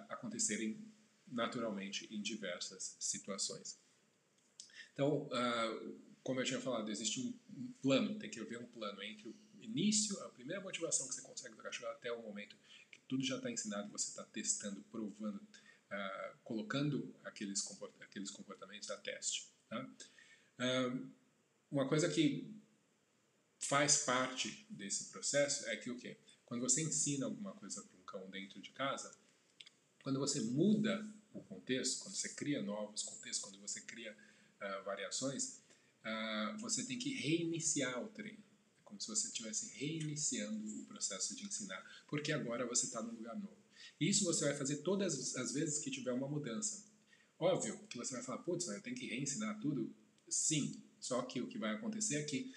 acontecerem 0.08 0.78
naturalmente 1.26 2.08
em 2.12 2.20
diversas 2.20 2.96
situações. 2.98 3.78
Então, 4.92 5.26
uh, 5.26 6.00
como 6.22 6.40
eu 6.40 6.44
tinha 6.44 6.60
falado, 6.60 6.90
existe 6.90 7.20
um, 7.20 7.38
um, 7.56 7.72
plano, 7.80 8.18
tem 8.18 8.30
que 8.30 8.40
haver 8.40 8.58
um 8.58 8.66
plano 8.66 9.02
entre 9.02 9.28
o 9.28 9.34
início, 9.60 10.18
a 10.24 10.28
primeira 10.30 10.60
motivação 10.60 11.06
que 11.08 11.14
você 11.14 11.22
consegue 11.22 11.54
do 11.54 11.62
cachorro 11.62 11.90
até 11.92 12.12
o 12.12 12.22
momento 12.22 12.56
que 12.90 13.00
tudo 13.08 13.24
já 13.24 13.36
está 13.36 13.50
ensinado, 13.50 13.90
você 13.90 14.10
está 14.10 14.24
testando, 14.24 14.82
provando, 14.90 15.36
uh, 15.38 16.38
colocando 16.42 17.14
aqueles, 17.24 17.62
comport 17.62 17.92
aqueles 18.00 18.30
comportamentos 18.30 18.90
a 18.90 18.96
teste. 18.96 19.48
Tá? 19.68 19.88
Uh, 20.58 21.10
uma 21.70 21.88
coisa 21.88 22.08
que 22.08 22.52
faz 23.58 24.04
parte 24.04 24.66
desse 24.68 25.10
processo 25.10 25.68
é 25.68 25.76
que 25.76 25.90
o 25.90 25.96
quê? 25.96 26.18
Quando 26.44 26.62
você 26.62 26.82
ensina 26.82 27.26
alguma 27.26 27.52
coisa 27.52 27.82
para 27.82 27.96
um 27.96 28.02
cão 28.02 28.30
dentro 28.30 28.60
de 28.60 28.70
casa, 28.70 29.16
quando 30.10 30.18
você 30.18 30.40
muda 30.40 31.08
o 31.32 31.40
contexto, 31.40 32.02
quando 32.02 32.16
você 32.16 32.30
cria 32.30 32.60
novos 32.60 33.04
contextos, 33.04 33.44
quando 33.44 33.60
você 33.60 33.80
cria 33.82 34.12
uh, 34.12 34.84
variações, 34.84 35.60
uh, 36.04 36.58
você 36.58 36.84
tem 36.84 36.98
que 36.98 37.14
reiniciar 37.14 38.02
o 38.02 38.08
treino. 38.08 38.42
É 38.80 38.82
como 38.82 39.00
se 39.00 39.06
você 39.06 39.28
estivesse 39.28 39.68
reiniciando 39.78 40.66
o 40.82 40.86
processo 40.86 41.36
de 41.36 41.46
ensinar, 41.46 41.80
porque 42.08 42.32
agora 42.32 42.66
você 42.66 42.86
está 42.86 43.00
num 43.00 43.12
lugar 43.12 43.36
novo. 43.36 43.56
E 44.00 44.08
isso 44.08 44.24
você 44.24 44.46
vai 44.46 44.56
fazer 44.56 44.78
todas 44.78 45.36
as 45.36 45.52
vezes 45.52 45.78
que 45.78 45.92
tiver 45.92 46.12
uma 46.12 46.28
mudança. 46.28 46.84
Óbvio 47.38 47.78
que 47.86 47.96
você 47.96 48.14
vai 48.14 48.24
falar, 48.24 48.38
putz, 48.38 48.66
eu 48.66 48.82
tenho 48.82 48.96
que 48.96 49.06
reensinar 49.06 49.60
tudo. 49.60 49.94
Sim, 50.28 50.82
só 50.98 51.22
que 51.22 51.40
o 51.40 51.46
que 51.46 51.56
vai 51.56 51.76
acontecer 51.76 52.16
é 52.16 52.24
que 52.24 52.52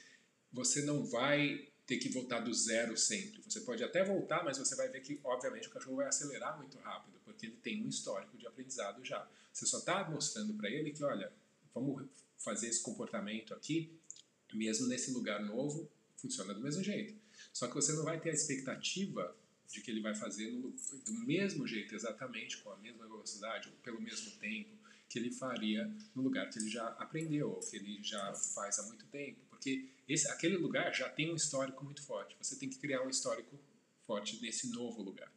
você 0.51 0.81
não 0.81 1.05
vai 1.05 1.71
ter 1.85 1.97
que 1.97 2.09
voltar 2.09 2.39
do 2.39 2.53
zero 2.53 2.95
sempre. 2.97 3.41
Você 3.47 3.61
pode 3.61 3.83
até 3.83 4.03
voltar, 4.03 4.43
mas 4.43 4.57
você 4.57 4.75
vai 4.75 4.87
ver 4.87 5.01
que, 5.01 5.19
obviamente, 5.23 5.67
o 5.67 5.71
cachorro 5.71 5.97
vai 5.97 6.07
acelerar 6.07 6.57
muito 6.57 6.77
rápido, 6.79 7.19
porque 7.25 7.47
ele 7.47 7.57
tem 7.61 7.83
um 7.83 7.89
histórico 7.89 8.37
de 8.37 8.47
aprendizado 8.47 9.03
já. 9.03 9.27
Você 9.51 9.65
só 9.65 9.79
está 9.79 10.09
mostrando 10.09 10.53
para 10.53 10.69
ele 10.69 10.91
que, 10.91 11.03
olha, 11.03 11.31
vamos 11.73 12.07
fazer 12.37 12.67
esse 12.67 12.81
comportamento 12.81 13.53
aqui, 13.53 13.91
mesmo 14.53 14.87
nesse 14.87 15.11
lugar 15.11 15.43
novo, 15.43 15.89
funciona 16.15 16.53
do 16.53 16.61
mesmo 16.61 16.83
jeito. 16.83 17.15
Só 17.51 17.67
que 17.67 17.73
você 17.73 17.93
não 17.93 18.03
vai 18.03 18.19
ter 18.19 18.29
a 18.29 18.33
expectativa 18.33 19.35
de 19.67 19.81
que 19.81 19.89
ele 19.89 20.01
vai 20.01 20.13
fazer 20.13 20.51
no, 20.51 20.69
do 21.05 21.13
mesmo 21.25 21.67
jeito, 21.67 21.95
exatamente, 21.95 22.57
com 22.59 22.71
a 22.71 22.77
mesma 22.77 23.07
velocidade, 23.07 23.69
ou 23.69 23.75
pelo 23.77 23.99
mesmo 23.99 24.31
tempo, 24.39 24.69
que 25.09 25.19
ele 25.19 25.31
faria 25.31 25.91
no 26.15 26.21
lugar 26.21 26.49
que 26.49 26.59
ele 26.59 26.69
já 26.69 26.87
aprendeu, 26.89 27.51
ou 27.51 27.59
que 27.59 27.75
ele 27.75 28.01
já 28.01 28.33
faz 28.33 28.79
há 28.79 28.83
muito 28.83 29.05
tempo. 29.07 29.39
Porque 29.63 29.89
esse, 30.09 30.27
aquele 30.27 30.57
lugar 30.57 30.93
já 30.93 31.07
tem 31.07 31.31
um 31.31 31.35
histórico 31.35 31.85
muito 31.85 32.03
forte. 32.03 32.35
Você 32.37 32.57
tem 32.59 32.69
que 32.69 32.77
criar 32.77 33.01
um 33.01 33.09
histórico 33.09 33.57
forte 34.05 34.41
nesse 34.41 34.69
novo 34.71 35.01
lugar. 35.01 35.31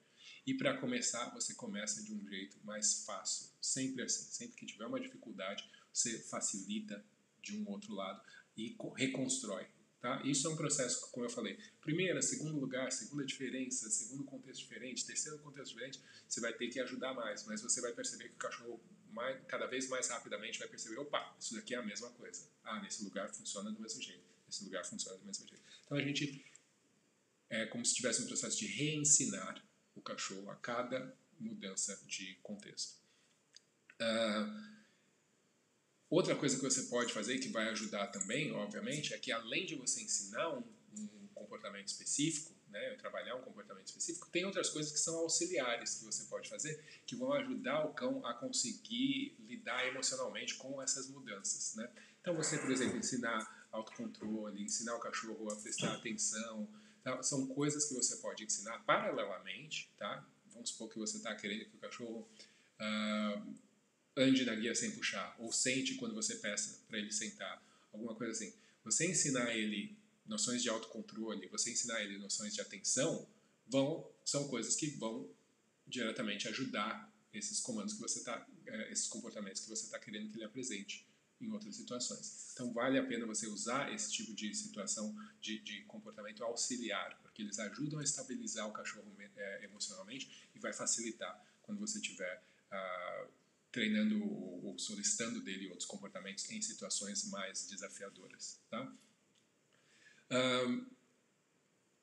E 0.44 0.52
para 0.52 0.76
começar, 0.78 1.32
você 1.32 1.54
começa 1.54 2.02
de 2.02 2.12
um 2.12 2.28
jeito 2.28 2.58
mais 2.64 3.04
fácil. 3.04 3.46
Sempre 3.60 4.02
assim. 4.02 4.24
Sempre 4.24 4.56
que 4.56 4.66
tiver 4.66 4.86
uma 4.86 4.98
dificuldade, 4.98 5.64
você 5.92 6.18
facilita 6.18 7.04
de 7.40 7.56
um 7.56 7.68
outro 7.70 7.94
lado 7.94 8.20
e 8.56 8.76
reconstrói. 8.96 9.68
Tá? 10.00 10.20
Isso 10.24 10.48
é 10.48 10.50
um 10.50 10.56
processo, 10.56 11.08
como 11.12 11.24
eu 11.24 11.30
falei, 11.30 11.56
primeira, 11.80 12.20
segundo 12.20 12.58
lugar, 12.58 12.90
segunda 12.90 13.24
diferença, 13.24 13.88
segundo 13.88 14.24
contexto 14.24 14.60
diferente, 14.60 15.06
terceiro 15.06 15.38
contexto 15.38 15.72
diferente, 15.72 16.00
você 16.28 16.40
vai 16.40 16.52
ter 16.52 16.68
que 16.68 16.80
ajudar 16.80 17.14
mais, 17.14 17.46
mas 17.46 17.62
você 17.62 17.80
vai 17.80 17.92
perceber 17.92 18.28
que 18.28 18.34
o 18.34 18.38
cachorro 18.38 18.80
mais, 19.12 19.40
cada 19.46 19.66
vez 19.66 19.88
mais 19.88 20.08
rapidamente 20.08 20.58
vai 20.58 20.68
perceber, 20.68 20.98
opa, 20.98 21.34
isso 21.38 21.54
daqui 21.54 21.74
é 21.74 21.78
a 21.78 21.82
mesma 21.82 22.10
coisa. 22.10 22.48
Ah, 22.64 22.80
nesse 22.80 23.04
lugar 23.04 23.28
funciona 23.32 23.70
do 23.70 23.80
mesmo 23.80 24.02
jeito, 24.02 24.24
nesse 24.46 24.64
lugar 24.64 24.84
funciona 24.84 25.18
do 25.18 25.24
mesmo 25.24 25.46
jeito. 25.48 25.64
Então 25.84 25.98
a 25.98 26.02
gente 26.02 26.44
é 27.48 27.66
como 27.66 27.84
se 27.84 27.94
tivesse 27.94 28.22
um 28.22 28.26
processo 28.26 28.58
de 28.58 28.66
reensinar 28.66 29.64
o 29.94 30.02
cachorro 30.02 30.50
a 30.50 30.56
cada 30.56 31.16
mudança 31.38 32.02
de 32.06 32.34
contexto. 32.42 32.96
Uh, 34.00 34.76
Outra 36.08 36.36
coisa 36.36 36.56
que 36.56 36.62
você 36.62 36.82
pode 36.82 37.12
fazer 37.12 37.38
que 37.38 37.48
vai 37.48 37.68
ajudar 37.68 38.06
também, 38.08 38.52
obviamente, 38.52 39.12
é 39.12 39.18
que 39.18 39.32
além 39.32 39.66
de 39.66 39.74
você 39.74 40.02
ensinar 40.02 40.50
um, 40.50 40.62
um 40.96 41.28
comportamento 41.34 41.88
específico, 41.88 42.54
né, 42.76 42.94
trabalhar 42.96 43.36
um 43.36 43.42
comportamento 43.42 43.86
específico, 43.86 44.28
tem 44.30 44.44
outras 44.44 44.68
coisas 44.68 44.92
que 44.92 44.98
são 44.98 45.16
auxiliares 45.16 45.96
que 45.96 46.04
você 46.04 46.24
pode 46.24 46.48
fazer 46.48 46.82
que 47.06 47.16
vão 47.16 47.32
ajudar 47.32 47.86
o 47.86 47.94
cão 47.94 48.24
a 48.26 48.34
conseguir 48.34 49.34
lidar 49.40 49.86
emocionalmente 49.86 50.54
com 50.56 50.82
essas 50.82 51.08
mudanças, 51.08 51.74
né? 51.76 51.88
Então 52.20 52.34
você, 52.34 52.58
por 52.58 52.70
exemplo, 52.70 52.98
ensinar 52.98 53.66
autocontrole, 53.72 54.62
ensinar 54.62 54.96
o 54.96 55.00
cachorro 55.00 55.50
a 55.50 55.56
prestar 55.56 55.94
atenção, 55.94 56.68
tá? 57.02 57.22
são 57.22 57.46
coisas 57.46 57.86
que 57.86 57.94
você 57.94 58.16
pode 58.16 58.44
ensinar 58.44 58.78
paralelamente, 58.84 59.90
tá? 59.96 60.26
Vamos 60.52 60.70
supor 60.70 60.90
que 60.90 60.98
você 60.98 61.18
está 61.18 61.34
querendo 61.34 61.66
que 61.66 61.76
o 61.76 61.80
cachorro 61.80 62.28
uh, 62.80 63.54
ande 64.16 64.44
na 64.44 64.54
guia 64.54 64.74
sem 64.74 64.90
puxar, 64.92 65.36
ou 65.38 65.52
sente 65.52 65.94
quando 65.94 66.14
você 66.14 66.36
peça 66.36 66.80
para 66.88 66.98
ele 66.98 67.12
sentar, 67.12 67.62
alguma 67.92 68.14
coisa 68.14 68.32
assim. 68.32 68.52
Você 68.84 69.06
ensinar 69.06 69.54
ele 69.54 69.96
noções 70.26 70.62
de 70.62 70.68
autocontrole, 70.68 71.48
você 71.48 71.70
ensinar 71.70 72.00
ele 72.02 72.18
noções 72.18 72.54
de 72.54 72.60
atenção, 72.60 73.26
vão 73.66 74.08
são 74.24 74.48
coisas 74.48 74.74
que 74.74 74.90
vão 74.90 75.28
diretamente 75.86 76.48
ajudar 76.48 77.12
esses 77.32 77.60
comandos 77.60 77.94
que 77.94 78.00
você 78.00 78.22
tá, 78.24 78.46
eh, 78.66 78.92
esses 78.92 79.06
comportamentos 79.06 79.62
que 79.62 79.68
você 79.68 79.84
está 79.84 79.98
querendo 79.98 80.30
que 80.30 80.36
ele 80.36 80.44
apresente 80.44 81.06
em 81.40 81.50
outras 81.50 81.76
situações. 81.76 82.50
Então 82.52 82.72
vale 82.72 82.98
a 82.98 83.04
pena 83.04 83.26
você 83.26 83.46
usar 83.46 83.92
esse 83.92 84.10
tipo 84.10 84.34
de 84.34 84.54
situação 84.54 85.14
de, 85.40 85.58
de 85.60 85.82
comportamento 85.82 86.42
auxiliar, 86.42 87.18
porque 87.22 87.42
eles 87.42 87.58
ajudam 87.58 88.00
a 88.00 88.02
estabilizar 88.02 88.66
o 88.68 88.72
cachorro 88.72 89.14
é, 89.18 89.64
emocionalmente 89.64 90.48
e 90.54 90.58
vai 90.58 90.72
facilitar 90.72 91.44
quando 91.62 91.78
você 91.78 92.00
tiver 92.00 92.42
uh, 92.72 93.28
treinando 93.70 94.24
ou 94.24 94.78
solicitando 94.78 95.42
dele 95.42 95.68
outros 95.68 95.86
comportamentos 95.86 96.50
em 96.50 96.62
situações 96.62 97.28
mais 97.28 97.66
desafiadoras. 97.68 98.58
Tá? 98.70 98.90
Um, 100.30 100.86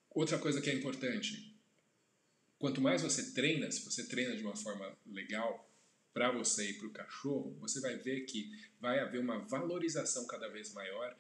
outra 0.09 0.39
coisa 0.39 0.61
que 0.61 0.69
é 0.69 0.73
importante, 0.73 1.59
quanto 2.57 2.81
mais 2.81 3.01
você 3.01 3.31
treina, 3.31 3.69
se 3.71 3.83
você 3.83 4.05
treina 4.05 4.35
de 4.35 4.43
uma 4.43 4.55
forma 4.55 4.97
legal 5.05 5.69
para 6.13 6.31
você 6.31 6.69
e 6.69 6.73
para 6.75 6.87
o 6.87 6.91
cachorro, 6.91 7.57
você 7.59 7.79
vai 7.81 7.97
ver 7.97 8.21
que 8.21 8.51
vai 8.79 8.99
haver 8.99 9.19
uma 9.19 9.39
valorização 9.39 10.25
cada 10.27 10.47
vez 10.47 10.71
maior 10.73 11.17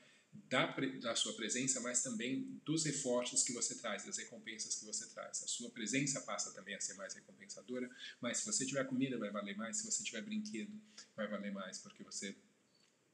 da, 0.49 0.65
da 1.01 1.15
sua 1.15 1.33
presença, 1.33 1.79
mas 1.81 2.01
também 2.01 2.59
dos 2.65 2.85
reforços 2.85 3.43
que 3.43 3.53
você 3.53 3.75
traz, 3.75 4.05
das 4.05 4.17
recompensas 4.17 4.75
que 4.75 4.85
você 4.85 5.07
traz. 5.09 5.43
A 5.43 5.47
sua 5.47 5.69
presença 5.69 6.21
passa 6.21 6.51
também 6.53 6.75
a 6.75 6.79
ser 6.79 6.93
mais 6.95 7.13
recompensadora, 7.13 7.89
mas 8.21 8.37
se 8.37 8.45
você 8.45 8.65
tiver 8.65 8.85
comida 8.85 9.17
vai 9.17 9.31
valer 9.31 9.55
mais, 9.55 9.77
se 9.77 9.85
você 9.85 10.03
tiver 10.03 10.21
brinquedo 10.21 10.71
vai 11.15 11.27
valer 11.27 11.51
mais, 11.51 11.77
porque 11.79 12.03
você 12.03 12.35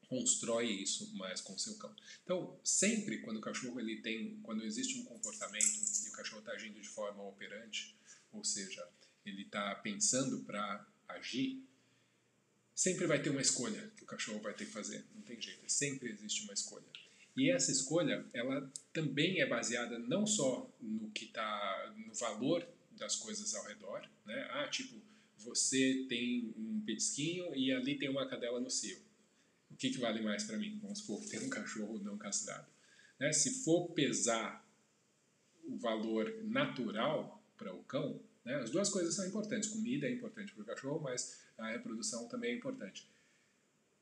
constrói 0.10 0.66
isso 0.66 1.16
mais 1.16 1.40
com 1.40 1.54
o 1.54 1.60
seu 1.60 1.78
cão. 1.78 1.96
Então, 2.24 2.60
sempre 2.64 3.20
quando 3.20 3.38
o 3.38 3.42
cachorro 3.42 3.80
ele 3.80 4.02
tem, 4.02 4.40
quando 4.42 4.66
existe 4.66 5.00
um 5.00 5.06
comportamento 5.06 5.80
e 6.06 6.10
o 6.10 6.12
cachorro 6.12 6.40
está 6.40 6.52
agindo 6.54 6.82
de 6.82 6.90
forma 6.90 7.24
operante, 7.24 7.96
ou 8.34 8.44
seja, 8.44 8.86
ele 9.24 9.44
está 9.44 9.76
pensando 9.76 10.40
para 10.40 10.86
agir, 11.08 11.64
sempre 12.74 13.06
vai 13.06 13.22
ter 13.22 13.30
uma 13.30 13.42
escolha 13.42 13.92
que 13.96 14.04
o 14.04 14.08
cachorro 14.08 14.40
vai 14.40 14.54
ter 14.54 14.66
que 14.66 14.72
fazer. 14.72 15.06
Não 15.14 15.22
tem 15.22 15.40
jeito, 15.40 15.64
sempre 15.68 16.10
existe 16.10 16.44
uma 16.44 16.54
escolha. 16.54 16.88
E 17.38 17.52
essa 17.52 17.72
escolha, 17.72 18.26
ela 18.34 18.70
também 18.92 19.40
é 19.40 19.46
baseada 19.46 20.00
não 20.00 20.26
só 20.26 20.70
no 20.82 21.12
que 21.12 21.26
está 21.26 21.94
no 21.96 22.14
valor 22.16 22.68
das 22.94 23.16
coisas 23.16 23.54
ao 23.54 23.64
redor, 23.66 24.10
né? 24.26 24.50
Ah, 24.52 24.68
tipo, 24.68 25.00
você 25.38 26.06
tem 26.10 26.52
um 26.58 26.82
petisquinho 26.82 27.56
e 27.56 27.72
ali 27.72 27.98
tem 27.98 28.10
uma 28.10 28.28
cadela 28.28 28.60
no 28.60 28.72
cio. 28.72 28.98
Que, 29.80 29.90
que 29.90 29.98
vale 29.98 30.22
mais 30.22 30.44
para 30.44 30.58
mim? 30.58 30.78
Vamos 30.82 31.00
supor 31.00 31.26
tem 31.26 31.40
um 31.40 31.50
cachorro 31.50 31.98
não 32.04 32.18
castrado. 32.18 32.68
Né? 33.20 33.34
Se 33.34 33.64
for 33.64 33.90
pesar 33.92 34.64
o 35.64 35.78
valor 35.78 36.44
natural 36.44 37.42
para 37.58 37.74
o 37.74 37.84
cão, 37.84 38.22
né? 38.44 38.56
as 38.56 38.70
duas 38.70 38.90
coisas 38.90 39.16
são 39.16 39.26
importantes. 39.26 39.70
Comida 39.70 40.06
é 40.06 40.12
importante 40.12 40.54
para 40.54 40.62
o 40.62 40.66
cachorro, 40.66 41.00
mas 41.02 41.40
a 41.58 41.70
reprodução 41.70 42.28
também 42.28 42.52
é 42.52 42.56
importante. 42.56 43.10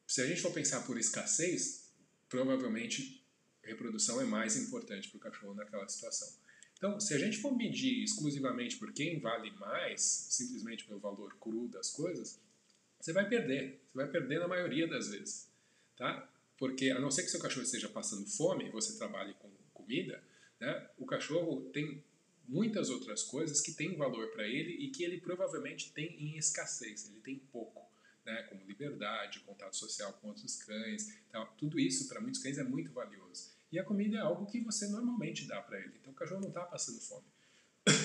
Se 0.08 0.22
a 0.22 0.28
gente 0.28 0.42
for 0.42 0.52
pensar 0.52 0.82
por 0.86 0.98
escassez, 0.98 1.92
provavelmente 2.28 3.24
reprodução 3.64 4.20
é 4.22 4.24
mais 4.24 4.56
importante 4.56 5.10
para 5.10 5.18
o 5.18 5.20
cachorro 5.20 5.54
naquela 5.54 5.88
situação. 5.88 6.30
Então, 6.78 7.00
se 7.00 7.14
a 7.14 7.18
gente 7.18 7.40
for 7.40 7.56
medir 7.56 8.04
exclusivamente 8.04 8.78
por 8.78 8.94
quem 8.94 9.20
vale 9.20 9.52
mais, 9.52 10.02
simplesmente 10.02 10.86
pelo 10.86 11.00
valor 11.00 11.36
cru 11.40 11.68
das 11.68 11.90
coisas, 11.90 12.40
você 13.00 13.12
vai 13.12 13.28
perder. 13.28 13.82
Você 13.92 13.98
vai 13.98 14.08
perder 14.08 14.40
na 14.40 14.48
maioria 14.48 14.88
das 14.88 15.10
vezes, 15.10 15.50
tá? 15.98 16.30
Porque 16.58 16.90
a 16.90 17.00
não 17.00 17.12
ser 17.12 17.24
que 17.24 17.30
seu 17.30 17.40
cachorro 17.40 17.64
esteja 17.64 17.90
passando 17.90 18.26
fome 18.26 18.70
você 18.70 18.98
trabalhe 18.98 19.34
com 19.36 19.50
comida, 19.74 20.22
né? 20.60 20.90
O 20.98 21.06
cachorro 21.06 21.70
tem 21.72 22.04
muitas 22.48 22.90
outras 22.90 23.24
coisas 23.24 23.62
que 23.62 23.74
têm 23.74 23.96
valor 23.96 24.28
para 24.32 24.48
ele 24.48 24.72
e 24.74 24.90
que 24.90 25.04
ele 25.04 25.20
provavelmente 25.20 25.92
tem 25.92 26.16
em 26.22 26.38
escassez. 26.38 27.10
Ele 27.10 27.20
tem 27.20 27.36
pouco 27.52 27.86
né, 28.26 28.44
como 28.44 28.66
liberdade, 28.66 29.40
contato 29.42 29.76
social 29.76 30.14
com 30.14 30.30
outros 30.30 30.56
cães. 30.64 31.18
Então, 31.30 31.48
tudo 31.58 31.80
isso 31.80 32.08
para 32.08 32.22
muitos 32.22 32.42
cães 32.42 32.58
é 32.58 32.64
muito 32.64 32.92
valioso. 32.92 33.52
E 33.72 33.80
a 33.80 33.84
comida 33.84 34.18
é 34.18 34.22
algo 34.22 34.46
que 34.46 34.62
você 34.62 34.88
normalmente 34.88 35.46
dá 35.46 35.62
para 35.62 35.80
ele. 35.80 35.94
Então 36.00 36.12
o 36.12 36.16
cachorro 36.16 36.42
não 36.42 36.50
está 36.50 36.62
passando 36.62 37.00
fome. 37.02 37.26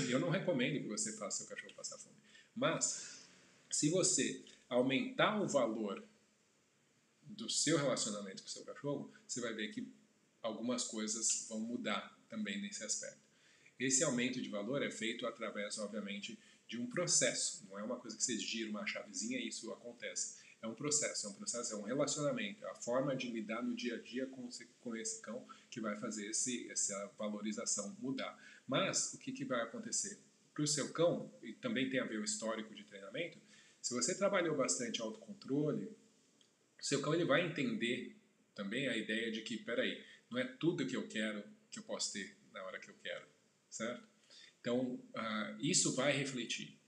E 0.09 0.13
eu 0.13 0.19
não 0.19 0.31
recomendo 0.31 0.81
que 0.81 0.89
você 0.89 1.13
faça 1.17 1.39
seu 1.39 1.47
cachorro 1.47 1.75
passar 1.75 1.99
fome. 1.99 2.17
Mas, 2.55 3.29
se 3.71 3.91
você 3.91 4.45
aumentar 4.69 5.41
o 5.41 5.49
valor 5.49 6.03
do 7.33 7.49
seu 7.49 7.79
relacionamento 7.79 8.43
com 8.43 8.49
o 8.49 8.53
seu 8.53 8.65
cachorro, 8.65 9.13
você 9.27 9.41
vai 9.41 9.53
ver 9.55 9.69
que 9.69 9.87
algumas 10.43 10.85
coisas 10.85 11.47
vão 11.49 11.61
mudar 11.61 12.19
também 12.29 12.61
nesse 12.61 12.85
aspecto. 12.85 13.21
Esse 13.79 14.05
aumento 14.05 14.41
de 14.41 14.49
valor 14.49 14.83
é 14.83 14.91
feito 14.91 15.27
através, 15.27 15.79
obviamente, 15.79 16.39
de 16.69 16.79
um 16.79 16.87
processo. 16.87 17.67
Não 17.69 17.79
é 17.79 17.83
uma 17.83 17.97
coisa 17.97 18.17
que 18.17 18.23
você 18.23 18.39
gira 18.39 18.71
uma 18.71 18.87
chavezinha 18.87 19.39
e 19.39 19.49
isso 19.49 19.73
acontece. 19.73 20.41
É 20.61 20.67
um 20.67 20.75
processo, 20.75 21.27
é 21.27 21.31
um 21.31 21.35
processo, 21.35 21.75
é 21.75 21.77
um 21.77 21.83
relacionamento, 21.83 22.65
é 22.65 22.71
a 22.71 22.75
forma 22.77 23.17
de 23.17 23.29
lidar 23.29 23.63
no 23.63 23.75
dia 23.75 23.97
a 23.97 23.99
dia 24.01 24.27
com, 24.27 24.47
esse, 24.47 24.67
com 24.81 24.95
esse 24.95 25.21
cão 25.21 25.45
que 25.69 25.81
vai 25.81 25.97
fazer 25.97 26.29
esse, 26.29 26.71
essa 26.71 27.11
valorização 27.19 27.97
mudar. 27.99 28.39
Mas 28.67 29.13
o 29.15 29.19
que, 29.19 29.33
que 29.33 29.45
vai 29.45 29.61
acontecer? 29.61 30.21
Para 30.55 30.63
o 30.63 30.67
seu 30.67 30.93
cão, 30.93 31.33
e 31.43 31.53
também 31.55 31.91
tem 31.91 31.99
a 31.99 32.05
ver 32.05 32.21
o 32.21 32.25
histórico 32.25 32.75
de 32.75 32.85
treinamento, 32.85 33.39
se 33.81 33.93
você 33.93 34.15
trabalhou 34.15 34.57
bastante 34.57 35.03
autocontrole, 35.03 35.91
seu 36.83 37.01
cão 37.01 37.15
ele 37.15 37.25
vai 37.25 37.47
entender 37.47 38.17
também 38.55 38.89
a 38.89 38.97
ideia 38.97 39.31
de 39.31 39.41
que, 39.43 39.57
peraí, 39.57 40.05
não 40.29 40.39
é 40.39 40.45
tudo 40.45 40.87
que 40.87 40.97
eu 40.97 41.09
quero 41.09 41.43
que 41.71 41.79
eu 41.79 41.85
posso 41.85 42.13
ter 42.13 42.37
na 42.53 42.63
hora 42.65 42.79
que 42.79 42.91
eu 42.91 42.95
quero, 43.03 43.25
certo? 43.71 44.07
Então, 44.61 44.95
uh, 44.95 45.61
isso 45.61 45.95
vai 45.95 46.13
refletir. 46.13 46.79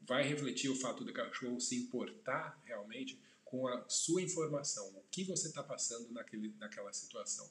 Vai 0.00 0.22
refletir 0.22 0.70
o 0.70 0.76
fato 0.76 1.04
do 1.04 1.12
cachorro 1.12 1.60
se 1.60 1.76
importar 1.76 2.60
realmente 2.64 3.20
com 3.44 3.66
a 3.66 3.88
sua 3.88 4.22
informação, 4.22 4.88
o 4.96 5.02
que 5.10 5.24
você 5.24 5.48
está 5.48 5.62
passando 5.62 6.10
naquele, 6.12 6.54
naquela 6.58 6.92
situação. 6.92 7.50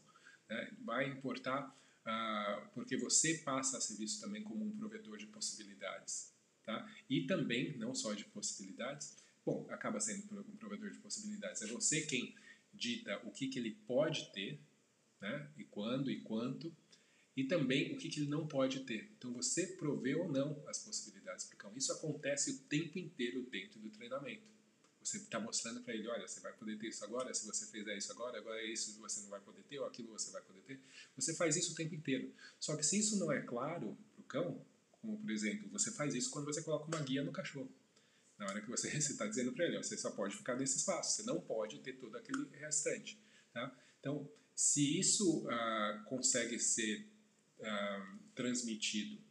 Né? 0.50 0.72
Vai 0.80 1.08
importar 1.10 1.76
ah, 2.06 2.70
porque 2.74 2.98
você 2.98 3.36
passa 3.40 3.78
a 3.78 3.82
ser 3.82 3.98
visto 3.98 4.22
também 4.22 4.44
como 4.44 4.66
um 4.66 4.72
provedor 4.72 5.18
de 5.18 5.28
possibilidades. 5.28 6.34
Tá? 6.64 6.90
E 7.10 7.28
também, 7.28 7.78
não 7.78 7.94
só 7.94 8.14
de 8.14 8.26
possibilidades, 8.26 9.18
bom, 9.50 9.66
acaba 9.70 10.00
sendo 10.00 10.40
um 10.40 10.58
provedor 10.58 10.92
de 10.92 11.00
possibilidades. 11.00 11.62
É 11.62 11.68
você 11.68 12.02
quem 12.02 12.36
dita 12.74 13.20
o 13.26 13.32
que, 13.32 13.48
que 13.48 13.58
ele 13.58 13.72
pode 13.88 14.32
ter, 14.32 14.60
né? 15.20 15.50
e 15.58 15.64
quando 15.64 16.12
e 16.12 16.22
quanto, 16.22 16.76
e 17.36 17.44
também 17.46 17.94
o 17.94 17.98
que, 17.98 18.10
que 18.10 18.20
ele 18.20 18.30
não 18.30 18.48
pode 18.48 18.82
ter. 18.82 19.12
Então 19.18 19.34
você 19.34 19.66
provê 19.66 20.14
ou 20.16 20.32
não 20.32 20.62
as 20.68 20.80
possibilidades 20.80 21.46
para 21.46 21.56
o 21.56 21.58
cão. 21.58 21.74
Isso 21.76 21.92
acontece 21.92 22.52
o 22.52 22.60
tempo 22.60 23.00
inteiro 23.00 23.44
dentro 23.44 23.80
do 23.80 23.90
treinamento. 23.90 24.48
Você 25.02 25.18
está 25.18 25.40
mostrando 25.40 25.82
para 25.82 25.94
ele, 25.94 26.08
olha, 26.08 26.28
você 26.28 26.42
vai 26.42 26.52
poder 26.54 26.78
ter 26.78 26.90
isso 26.90 27.04
agora, 27.06 27.34
se 27.34 27.48
você 27.48 27.66
fizer 27.66 27.98
isso 27.98 28.12
agora, 28.12 28.38
agora 28.38 28.60
é 28.62 28.66
isso 28.66 29.00
você 29.00 29.22
não 29.22 29.30
vai 29.30 29.40
poder 29.40 29.64
ter, 29.64 29.80
ou 29.80 29.86
aquilo 29.86 30.10
você 30.10 30.30
vai 30.30 30.42
poder 30.42 30.62
ter. 30.62 30.80
Você 31.16 31.34
faz 31.34 31.56
isso 31.56 31.72
o 31.72 31.76
tempo 31.76 31.96
inteiro. 31.96 32.32
Só 32.60 32.76
que 32.76 32.86
se 32.86 33.00
isso 33.00 33.18
não 33.18 33.32
é 33.32 33.42
claro 33.42 33.98
para 34.14 34.22
o 34.22 34.24
cão, 34.26 34.66
como 34.92 35.18
por 35.18 35.32
exemplo, 35.32 35.70
você 35.70 35.92
faz 35.92 36.14
isso 36.14 36.30
quando 36.30 36.46
você 36.46 36.62
coloca 36.62 36.86
uma 36.86 37.02
guia 37.02 37.24
no 37.24 37.32
cachorro. 37.32 37.72
Na 38.40 38.46
hora 38.46 38.62
que 38.62 38.70
você 38.70 38.88
está 38.98 39.28
dizendo 39.28 39.52
para 39.52 39.66
ele, 39.66 39.78
ó, 39.78 39.84
você 39.84 39.98
só 39.98 40.12
pode 40.12 40.36
ficar 40.36 40.56
nesse 40.56 40.78
espaço, 40.78 41.18
você 41.18 41.24
não 41.24 41.42
pode 41.42 41.80
ter 41.80 41.94
todo 41.94 42.16
aquele 42.18 42.48
restante. 42.54 43.22
Tá? 43.54 43.76
Então, 44.00 44.30
se 44.56 44.98
isso 44.98 45.48
ah, 45.50 46.04
consegue 46.08 46.58
ser 46.58 47.08
ah, 47.62 48.18
transmitido 48.34 49.22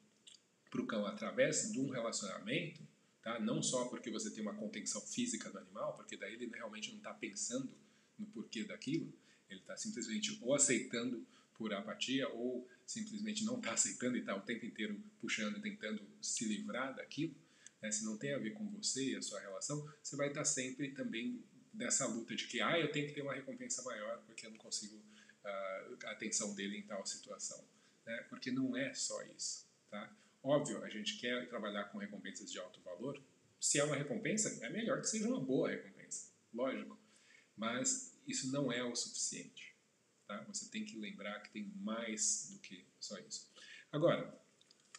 para 0.70 0.82
o 0.82 0.86
cão 0.86 1.06
através 1.06 1.72
de 1.72 1.80
um 1.80 1.88
relacionamento, 1.88 2.86
tá? 3.22 3.40
não 3.40 3.62
só 3.62 3.86
porque 3.86 4.10
você 4.10 4.30
tem 4.30 4.42
uma 4.42 4.54
contenção 4.54 5.00
física 5.00 5.50
do 5.50 5.58
animal, 5.58 5.94
porque 5.96 6.16
daí 6.16 6.34
ele 6.34 6.46
realmente 6.54 6.90
não 6.90 6.98
está 6.98 7.14
pensando 7.14 7.72
no 8.18 8.26
porquê 8.26 8.64
daquilo, 8.64 9.12
ele 9.48 9.60
está 9.60 9.76
simplesmente 9.76 10.38
ou 10.42 10.54
aceitando 10.54 11.26
por 11.54 11.72
apatia 11.72 12.28
ou 12.28 12.68
simplesmente 12.86 13.44
não 13.44 13.58
está 13.58 13.72
aceitando 13.72 14.16
e 14.16 14.20
está 14.20 14.36
o 14.36 14.42
tempo 14.42 14.64
inteiro 14.64 15.02
puxando, 15.20 15.60
tentando 15.60 16.06
se 16.22 16.44
livrar 16.44 16.94
daquilo. 16.94 17.34
Né? 17.80 17.90
Se 17.90 18.04
não 18.04 18.16
tem 18.16 18.34
a 18.34 18.38
ver 18.38 18.52
com 18.52 18.68
você 18.70 19.12
e 19.12 19.16
a 19.16 19.22
sua 19.22 19.40
relação, 19.40 19.86
você 20.02 20.16
vai 20.16 20.28
estar 20.28 20.44
sempre 20.44 20.90
também 20.92 21.44
nessa 21.74 22.06
luta 22.06 22.34
de 22.34 22.46
que 22.46 22.60
ah, 22.60 22.78
eu 22.78 22.90
tenho 22.90 23.06
que 23.06 23.14
ter 23.14 23.22
uma 23.22 23.34
recompensa 23.34 23.82
maior 23.82 24.22
porque 24.26 24.46
eu 24.46 24.50
não 24.50 24.58
consigo 24.58 24.96
uh, 24.96 26.06
a 26.06 26.10
atenção 26.10 26.54
dele 26.54 26.78
em 26.78 26.82
tal 26.82 27.06
situação 27.06 27.64
né? 28.08 28.24
porque 28.28 28.50
não 28.50 28.76
é 28.76 28.92
só 28.94 29.22
isso. 29.36 29.68
Tá? 29.90 30.10
Óbvio, 30.42 30.82
a 30.82 30.88
gente 30.88 31.18
quer 31.18 31.48
trabalhar 31.48 31.84
com 31.84 31.98
recompensas 31.98 32.50
de 32.50 32.58
alto 32.58 32.80
valor. 32.80 33.22
Se 33.60 33.78
é 33.78 33.84
uma 33.84 33.96
recompensa, 33.96 34.64
é 34.64 34.70
melhor 34.70 35.00
que 35.00 35.08
seja 35.08 35.28
uma 35.28 35.40
boa 35.40 35.68
recompensa, 35.68 36.32
lógico. 36.52 36.98
Mas 37.56 38.18
isso 38.26 38.50
não 38.50 38.72
é 38.72 38.82
o 38.82 38.94
suficiente. 38.96 39.76
Tá? 40.26 40.42
Você 40.44 40.70
tem 40.70 40.84
que 40.84 40.98
lembrar 40.98 41.40
que 41.42 41.50
tem 41.50 41.72
mais 41.76 42.48
do 42.50 42.58
que 42.60 42.86
só 42.98 43.18
isso. 43.18 43.50
Agora, 43.92 44.40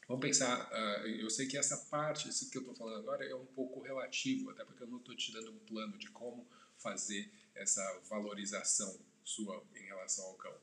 vamos 0.09 0.25
pensar. 0.25 0.67
Uh, 0.71 1.07
eu 1.07 1.29
sei 1.29 1.47
que 1.47 1.55
essa 1.55 1.77
parte, 1.77 2.27
isso 2.27 2.49
que 2.49 2.57
eu 2.57 2.61
estou 2.63 2.75
falando 2.75 2.97
agora, 2.97 3.23
é 3.23 3.35
um 3.35 3.45
pouco 3.45 3.79
relativo, 3.79 4.49
até 4.49 4.65
porque 4.65 4.81
eu 4.81 4.87
não 4.87 4.97
estou 4.97 5.15
te 5.15 5.31
dando 5.31 5.51
um 5.51 5.59
plano 5.59 5.97
de 5.99 6.09
como 6.09 6.49
fazer 6.77 7.31
essa 7.53 7.81
valorização 8.09 8.99
sua 9.23 9.63
em 9.75 9.85
relação 9.85 10.25
ao 10.25 10.33
cão. 10.33 10.57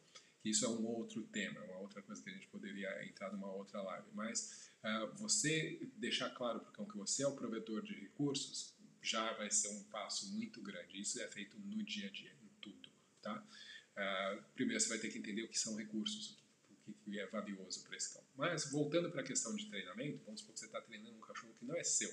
Isso 0.45 0.65
é 0.65 0.69
um 0.69 0.85
outro 0.85 1.23
tema, 1.25 1.61
uma 1.65 1.79
outra 1.79 2.03
coisa 2.03 2.23
que 2.23 2.31
a 2.31 2.33
gente 2.33 2.49
poderia 2.49 3.05
entrar 3.07 3.33
numa 3.33 3.51
outra 3.53 3.81
live. 3.83 4.09
Mas 4.13 4.71
uh, 4.83 5.15
você 5.15 5.89
deixar 5.97 6.31
claro 6.31 6.61
para 6.61 6.71
o 6.71 6.73
cão 6.73 6.85
que 6.85 6.97
você 6.97 7.23
é 7.23 7.29
o 7.29 7.37
provedor 7.37 7.83
de 7.83 7.95
recursos 7.95 8.75
já 9.01 9.33
vai 9.35 9.51
ser 9.51 9.69
um 9.69 9.85
passo 9.85 10.33
muito 10.33 10.61
grande. 10.61 11.01
Isso 11.01 11.21
é 11.21 11.29
feito 11.29 11.57
no 11.61 11.85
dia 11.85 12.09
a 12.09 12.11
dia, 12.11 12.33
em 12.43 12.61
tudo. 12.61 12.91
Tá? 13.23 13.45
Uh, 13.97 14.43
primeiro 14.55 14.81
você 14.81 14.89
vai 14.89 14.99
ter 14.99 15.09
que 15.11 15.19
entender 15.19 15.45
o 15.45 15.49
que 15.49 15.59
são 15.59 15.77
recursos, 15.77 16.37
o 16.87 16.93
que 16.95 17.19
é 17.19 17.27
valioso 17.27 17.83
para 17.85 17.97
esse 17.97 18.15
cão. 18.15 18.23
Mas 18.37 18.71
voltando 18.71 19.11
para 19.11 19.21
a 19.21 19.25
questão 19.25 19.55
de 19.55 19.67
treinamento, 19.67 20.21
vamos 20.25 20.41
supor 20.41 20.55
que 20.55 20.61
você 20.61 20.67
está 20.67 20.81
treinando 20.81 21.17
um 21.17 21.21
cachorro 21.21 21.53
que 21.59 21.65
não 21.65 21.77
é 21.77 21.83
seu. 21.83 22.13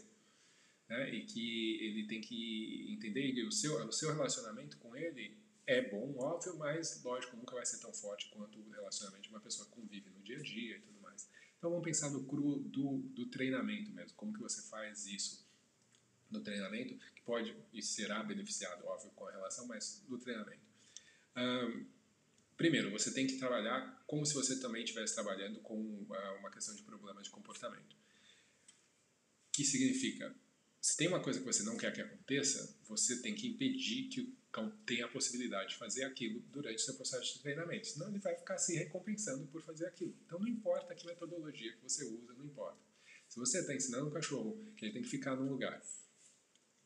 Né? 0.90 1.14
E 1.14 1.26
que 1.26 1.78
ele 1.84 2.08
tem 2.08 2.22
que 2.22 2.94
entender 2.94 3.34
que 3.34 3.44
o 3.44 3.52
seu, 3.52 3.76
o 3.88 3.92
seu 3.92 4.12
relacionamento 4.14 4.78
com 4.78 4.96
ele 4.96 5.38
é 5.66 5.90
bom, 5.90 6.14
óbvio, 6.18 6.58
mas 6.58 7.02
lógico, 7.04 7.38
nunca 7.38 7.56
vai 7.56 7.66
ser 7.66 7.80
tão 7.80 7.94
forte 7.94 8.30
quanto 8.30 8.60
o 8.60 8.70
relacionamento 8.72 9.24
de 9.24 9.30
uma 9.30 9.40
pessoa 9.40 9.68
que 9.68 9.74
convive 9.74 10.10
no 10.10 10.22
dia 10.22 10.38
a 10.38 10.42
dia 10.42 10.78
e 10.78 10.82
tudo 10.82 11.00
mais. 11.02 11.30
Então 11.58 11.70
vamos 11.70 11.86
pensar 11.86 12.10
no 12.10 12.26
cru 12.26 12.60
do, 12.60 12.98
do 13.00 13.28
treinamento 13.28 13.92
mesmo, 13.92 14.18
como 14.18 14.34
que 14.34 14.42
você 14.42 14.62
faz 14.64 15.06
isso 15.06 15.48
no 16.30 16.42
treinamento, 16.42 16.98
que 17.16 17.22
pode 17.22 17.56
e 17.72 17.82
será 17.82 18.22
beneficiado, 18.24 18.86
óbvio, 18.86 19.12
com 19.12 19.28
a 19.28 19.32
relação, 19.32 19.68
mas 19.68 20.04
no 20.10 20.18
treinamento. 20.18 20.62
Um, 21.38 21.86
primeiro, 22.58 22.92
você 22.92 23.12
tem 23.12 23.28
que 23.28 23.38
trabalhar 23.38 24.04
como 24.08 24.26
se 24.26 24.34
você 24.34 24.60
também 24.60 24.84
estivesse 24.84 25.14
trabalhando 25.14 25.60
com 25.60 25.76
uh, 25.76 26.40
uma 26.40 26.52
questão 26.52 26.76
de 26.76 26.84
problema 26.84 27.22
de 27.22 27.30
comportamento. 27.30 27.96
Que 29.52 29.64
significa, 29.64 30.34
se 30.82 30.98
tem 30.98 31.08
uma 31.08 31.22
coisa 31.22 31.40
que 31.40 31.46
você 31.46 31.64
não 31.64 31.78
quer 31.78 31.94
que 31.94 32.02
aconteça, 32.02 32.76
você 32.88 33.22
tem 33.22 33.36
que 33.36 33.48
impedir 33.48 34.10
que 34.10 34.36
então, 34.54 34.70
tem 34.86 35.02
a 35.02 35.08
possibilidade 35.08 35.72
de 35.72 35.78
fazer 35.78 36.04
aquilo 36.04 36.40
durante 36.52 36.76
o 36.76 36.80
seu 36.80 36.94
processo 36.94 37.34
de 37.34 37.40
treinamento. 37.40 37.88
Senão, 37.88 38.08
ele 38.08 38.20
vai 38.20 38.36
ficar 38.36 38.60
se 38.60 38.76
recompensando 38.76 39.48
por 39.48 39.64
fazer 39.64 39.88
aquilo. 39.88 40.16
Então, 40.28 40.38
não 40.38 40.48
importa 40.48 40.94
que 40.94 41.08
metodologia 41.08 41.74
que 41.74 41.82
você 41.82 42.06
usa, 42.06 42.34
não 42.34 42.46
importa. 42.46 42.78
Se 43.28 43.40
você 43.40 43.62
está 43.62 43.74
ensinando 43.74 44.10
um 44.10 44.12
cachorro 44.12 44.64
que 44.78 44.86
ele 44.86 44.94
tem 44.94 45.02
que 45.02 45.10
ficar 45.10 45.36
num 45.36 45.50
lugar, 45.50 45.82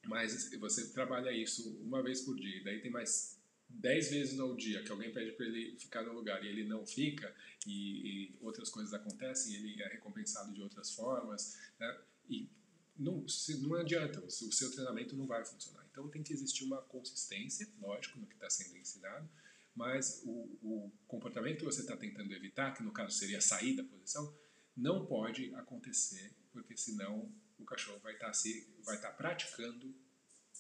mas 0.06 0.50
você 0.58 0.88
trabalha 0.94 1.30
isso 1.30 1.78
uma 1.82 2.02
vez 2.02 2.22
por 2.22 2.38
dia, 2.38 2.64
daí 2.64 2.80
tem 2.80 2.90
mais 2.90 3.37
dez 3.70 4.10
vezes 4.10 4.40
ao 4.40 4.56
dia 4.56 4.84
que 4.84 4.92
alguém 4.92 5.12
pede 5.12 5.32
para 5.34 5.46
ele 5.46 5.78
ficar 5.78 6.04
no 6.04 6.14
lugar 6.14 6.44
e 6.44 6.48
ele 6.48 6.64
não 6.64 6.86
fica, 6.86 7.34
e, 7.66 8.32
e 8.32 8.38
outras 8.42 8.70
coisas 8.70 8.94
acontecem, 8.94 9.56
ele 9.56 9.82
é 9.82 9.88
recompensado 9.88 10.54
de 10.54 10.62
outras 10.62 10.94
formas, 10.94 11.58
né? 11.80 11.98
e 12.30 12.50
não, 12.98 13.28
se, 13.28 13.62
não 13.62 13.76
adianta, 13.76 14.24
o 14.26 14.30
seu 14.30 14.72
treinamento 14.72 15.16
não 15.16 15.28
vai 15.28 15.46
funcionar. 15.46 15.86
Então 15.92 16.10
tem 16.10 16.24
que 16.24 16.34
existir 16.34 16.64
uma 16.64 16.82
consistência, 16.82 17.68
lógico, 17.80 18.20
no 18.20 18.26
que 18.26 18.34
está 18.34 18.50
sendo 18.50 18.78
ensinado, 18.78 19.30
mas 19.76 20.24
o, 20.26 20.32
o 20.64 20.92
comportamento 21.08 21.60
que 21.60 21.66
você 21.66 21.82
está 21.82 21.96
tentando 21.96 22.34
evitar, 22.34 22.74
que 22.74 22.82
no 22.82 22.92
caso 22.92 23.16
seria 23.16 23.40
sair 23.40 23.76
da 23.76 23.84
posição, 23.84 24.36
não 24.76 25.06
pode 25.06 25.54
acontecer, 25.56 26.34
porque 26.52 26.76
senão 26.76 27.32
o 27.60 27.66
cachorro 27.66 28.00
vai 28.00 28.14
estar 28.14 28.28
tá 28.28 28.34
se, 28.34 28.68
vai 28.84 28.96
estar 28.96 29.10
tá 29.10 29.16
praticando 29.16 29.94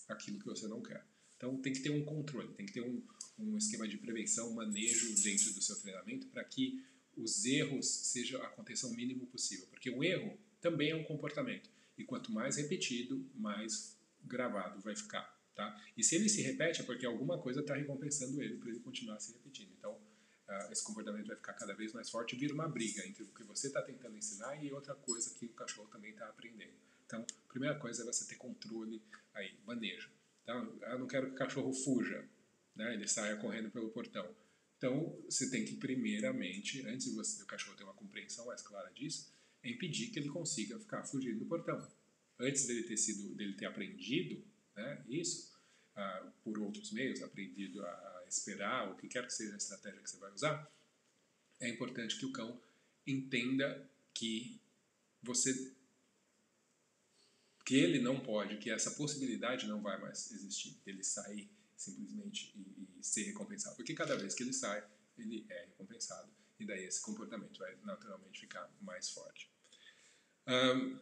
aquilo 0.07 0.39
que 0.39 0.45
você 0.45 0.67
não 0.67 0.81
quer. 0.81 1.03
Então 1.37 1.55
tem 1.61 1.71
que 1.71 1.79
ter 1.79 1.91
um 1.91 2.03
controle, 2.03 2.53
tem 2.53 2.65
que 2.65 2.73
ter 2.73 2.81
um, 2.81 3.01
um 3.39 3.57
esquema 3.57 3.87
de 3.87 3.97
prevenção, 3.97 4.51
manejo 4.53 5.15
dentro 5.23 5.53
do 5.53 5.61
seu 5.61 5.75
treinamento 5.77 6.27
para 6.27 6.43
que 6.43 6.83
os 7.15 7.45
erros 7.45 7.87
sejam 7.87 8.41
aconteçam 8.43 8.89
o 8.89 8.93
mínimo 8.95 9.25
possível, 9.27 9.67
porque 9.67 9.89
um 9.89 10.03
erro 10.03 10.37
também 10.59 10.91
é 10.91 10.95
um 10.95 11.03
comportamento 11.03 11.69
e 11.97 12.03
quanto 12.03 12.31
mais 12.31 12.57
repetido, 12.57 13.25
mais 13.35 13.97
gravado 14.23 14.79
vai 14.81 14.95
ficar. 14.95 15.35
Tá? 15.55 15.75
E 15.97 16.03
se 16.03 16.15
ele 16.15 16.29
se 16.29 16.41
repete 16.41 16.81
é 16.81 16.83
porque 16.83 17.05
alguma 17.05 17.39
coisa 17.39 17.61
está 17.61 17.73
recompensando 17.75 18.41
ele 18.41 18.57
para 18.57 18.69
ele 18.69 18.79
continuar 18.79 19.19
se 19.19 19.33
repetindo. 19.33 19.71
Então, 19.79 19.93
uh, 19.93 20.71
esse 20.71 20.83
comportamento 20.83 21.25
vai 21.25 21.35
ficar 21.35 21.53
cada 21.53 21.73
vez 21.73 21.93
mais 21.93 22.09
forte 22.09 22.35
e 22.35 22.39
vira 22.39 22.53
uma 22.53 22.69
briga 22.69 23.05
entre 23.07 23.23
o 23.23 23.27
que 23.27 23.43
você 23.43 23.67
está 23.67 23.81
tentando 23.81 24.15
ensinar 24.15 24.63
e 24.63 24.71
outra 24.71 24.93
coisa 24.93 25.33
que 25.33 25.47
o 25.47 25.53
cachorro 25.53 25.87
também 25.87 26.11
está 26.11 26.27
aprendendo. 26.29 26.73
Então, 27.07 27.21
a 27.21 27.49
primeira 27.49 27.79
coisa 27.79 28.03
é 28.03 28.05
você 28.05 28.25
ter 28.25 28.35
controle 28.35 29.01
aí, 29.33 29.57
manejo. 29.65 30.11
Então, 30.47 30.79
eu 30.81 30.99
não 30.99 31.07
quero 31.07 31.27
que 31.27 31.33
o 31.33 31.37
cachorro 31.37 31.73
fuja, 31.73 32.25
né? 32.73 32.93
ele 32.93 33.05
saia 33.05 33.35
correndo 33.35 33.69
pelo 33.69 33.89
portão. 33.89 34.33
Então, 34.77 35.21
você 35.25 35.51
tem 35.51 35.65
que, 35.65 35.75
primeiramente, 35.75 36.87
antes 36.87 37.13
você, 37.13 37.43
o 37.43 37.45
cachorro 37.45 37.75
ter 37.75 37.83
uma 37.83 37.93
compreensão 37.93 38.45
mais 38.45 38.61
clara 38.61 38.89
disso, 38.91 39.29
é 39.61 39.69
impedir 39.69 40.07
que 40.07 40.19
ele 40.19 40.29
consiga 40.29 40.79
ficar 40.79 41.03
fugindo 41.03 41.39
do 41.39 41.45
portão 41.45 41.85
antes 42.39 42.65
dele 42.65 42.83
ter 42.83 42.95
sido, 42.95 43.35
dele 43.35 43.55
ter 43.55 43.65
aprendido 43.65 44.41
né, 44.73 45.03
isso 45.09 45.53
uh, 45.97 46.31
por 46.45 46.57
outros 46.59 46.93
meios, 46.93 47.21
aprendido 47.21 47.85
a 47.85 48.23
esperar, 48.25 48.89
o 48.89 48.95
que 48.95 49.09
quer 49.09 49.25
que 49.25 49.33
seja 49.33 49.53
a 49.53 49.57
estratégia 49.57 49.99
que 49.99 50.09
você 50.09 50.17
vai 50.17 50.31
usar, 50.31 50.71
é 51.59 51.67
importante 51.67 52.17
que 52.17 52.25
o 52.25 52.31
cão 52.31 52.61
entenda 53.05 53.89
que 54.13 54.61
você 55.21 55.73
que 57.67 57.75
ele 57.75 57.99
não 57.99 58.17
pode, 58.17 58.59
que 58.59 58.71
essa 58.71 58.91
possibilidade 58.91 59.67
não 59.67 59.81
vai 59.81 59.99
mais 59.99 60.31
existir, 60.31 60.79
ele 60.85 61.03
sair 61.03 61.51
simplesmente 61.75 62.53
e, 62.55 62.97
e, 62.97 63.03
ser 63.03 63.23
recompensado. 63.23 63.75
Porque 63.75 63.93
cada 63.93 64.15
vez 64.15 64.33
que 64.33 64.41
ele 64.41 64.53
sai, 64.53 64.81
ele 65.17 65.45
é 65.49 65.65
recompensado. 65.65 66.31
E 66.57 66.65
daí 66.65 66.85
esse 66.85 67.01
comportamento 67.01 67.59
vai 67.59 67.75
naturalmente 67.83 68.39
ficar 68.39 68.73
mais 68.79 69.09
forte. 69.09 69.51
Um, 70.47 70.97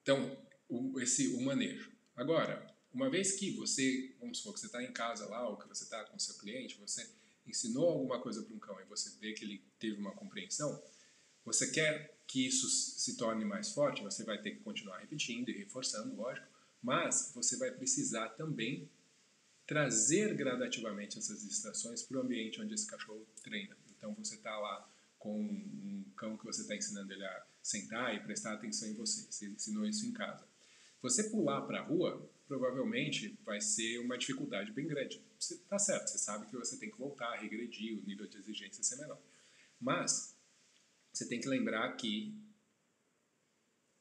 então, 0.00 0.34
o, 0.66 0.98
esse 0.98 1.28
o 1.34 1.42
manejo. 1.42 1.92
Agora, 2.16 2.74
uma 2.90 3.10
vez 3.10 3.32
que 3.32 3.54
você, 3.54 4.16
vamos 4.18 4.38
supor 4.38 4.54
que 4.54 4.60
você 4.60 4.66
está 4.66 4.82
em 4.82 4.94
casa 4.94 5.28
lá, 5.28 5.46
ou 5.46 5.58
que 5.58 5.68
você 5.68 5.84
está 5.84 6.02
com 6.06 6.18
seu 6.18 6.38
cliente, 6.38 6.80
você 6.80 7.06
ensinou 7.46 7.90
alguma 7.90 8.18
coisa 8.22 8.42
para 8.42 8.54
um 8.54 8.58
cão 8.58 8.80
e 8.80 8.84
você 8.84 9.10
vê 9.20 9.34
que 9.34 9.44
ele 9.44 9.62
teve 9.78 10.00
uma 10.00 10.14
compreensão, 10.14 10.82
você 11.44 11.70
quer 11.70 12.15
que 12.26 12.46
isso 12.46 12.68
se 12.68 13.16
torne 13.16 13.44
mais 13.44 13.72
forte, 13.72 14.02
você 14.02 14.24
vai 14.24 14.40
ter 14.40 14.52
que 14.52 14.60
continuar 14.60 14.98
repetindo 14.98 15.48
e 15.48 15.56
reforçando, 15.56 16.14
lógico, 16.16 16.46
mas 16.82 17.32
você 17.34 17.56
vai 17.56 17.70
precisar 17.70 18.30
também 18.30 18.88
trazer 19.66 20.34
gradativamente 20.34 21.18
essas 21.18 21.42
distrações 21.42 22.02
para 22.02 22.18
o 22.18 22.20
ambiente 22.22 22.60
onde 22.60 22.74
esse 22.74 22.86
cachorro 22.86 23.26
treina. 23.42 23.76
Então 23.96 24.14
você 24.14 24.36
está 24.36 24.56
lá 24.58 24.88
com 25.18 25.40
um 25.40 26.04
cão 26.16 26.36
que 26.36 26.44
você 26.44 26.62
está 26.62 26.76
ensinando 26.76 27.12
ele 27.12 27.24
a 27.24 27.46
sentar 27.62 28.14
e 28.14 28.20
prestar 28.20 28.52
atenção 28.52 28.88
em 28.88 28.94
você. 28.94 29.26
Você 29.30 29.48
ensinou 29.48 29.84
isso 29.84 30.06
em 30.06 30.12
casa. 30.12 30.46
Você 31.02 31.24
pular 31.24 31.62
para 31.62 31.80
a 31.80 31.82
rua, 31.82 32.30
provavelmente 32.46 33.36
vai 33.44 33.60
ser 33.60 33.98
uma 33.98 34.16
dificuldade 34.16 34.70
bem 34.70 34.86
grande. 34.86 35.20
Você 35.38 35.56
tá 35.68 35.78
certo, 35.78 36.08
você 36.08 36.18
sabe 36.18 36.46
que 36.46 36.56
você 36.56 36.76
tem 36.76 36.90
que 36.90 36.98
voltar, 36.98 37.36
regredir, 37.36 37.98
o 37.98 38.06
nível 38.06 38.26
de 38.26 38.38
exigência 38.38 38.84
ser 38.84 38.96
menor. 38.96 39.20
Mas 39.80 40.35
você 41.16 41.24
tem 41.24 41.40
que 41.40 41.48
lembrar 41.48 41.96
que 41.96 42.34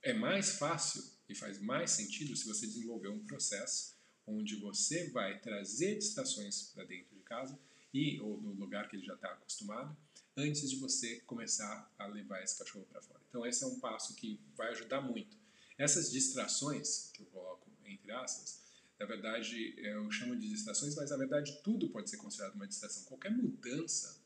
é 0.01 0.11
mais 0.11 0.57
fácil 0.57 1.01
e 1.29 1.33
faz 1.33 1.61
mais 1.61 1.91
sentido 1.91 2.35
se 2.35 2.45
você 2.45 2.67
desenvolver 2.67 3.07
um 3.07 3.25
processo 3.25 3.95
onde 4.27 4.57
você 4.57 5.09
vai 5.11 5.39
trazer 5.39 5.97
distrações 5.97 6.63
para 6.73 6.83
dentro 6.83 7.15
de 7.15 7.21
casa 7.21 7.57
e 7.93 8.19
ou 8.19 8.37
do 8.37 8.49
lugar 8.49 8.89
que 8.89 8.97
ele 8.97 9.05
já 9.05 9.13
está 9.13 9.31
acostumado 9.31 9.95
antes 10.35 10.69
de 10.69 10.75
você 10.75 11.21
começar 11.21 11.89
a 11.97 12.05
levar 12.05 12.43
esse 12.43 12.57
cachorro 12.57 12.85
para 12.91 13.01
fora. 13.01 13.21
Então 13.29 13.45
esse 13.45 13.63
é 13.63 13.67
um 13.67 13.79
passo 13.79 14.13
que 14.15 14.37
vai 14.53 14.71
ajudar 14.71 14.99
muito. 14.99 15.37
Essas 15.77 16.11
distrações 16.11 17.11
que 17.13 17.21
eu 17.21 17.27
coloco 17.27 17.71
entre 17.85 18.11
aspas, 18.11 18.59
na 18.99 19.05
verdade 19.05 19.73
eu 19.77 20.11
chamo 20.11 20.35
de 20.35 20.49
distrações, 20.49 20.93
mas 20.95 21.11
na 21.11 21.17
verdade 21.17 21.61
tudo 21.63 21.87
pode 21.87 22.09
ser 22.09 22.17
considerado 22.17 22.55
uma 22.55 22.67
distração. 22.67 23.05
Qualquer 23.05 23.31
mudança 23.31 24.21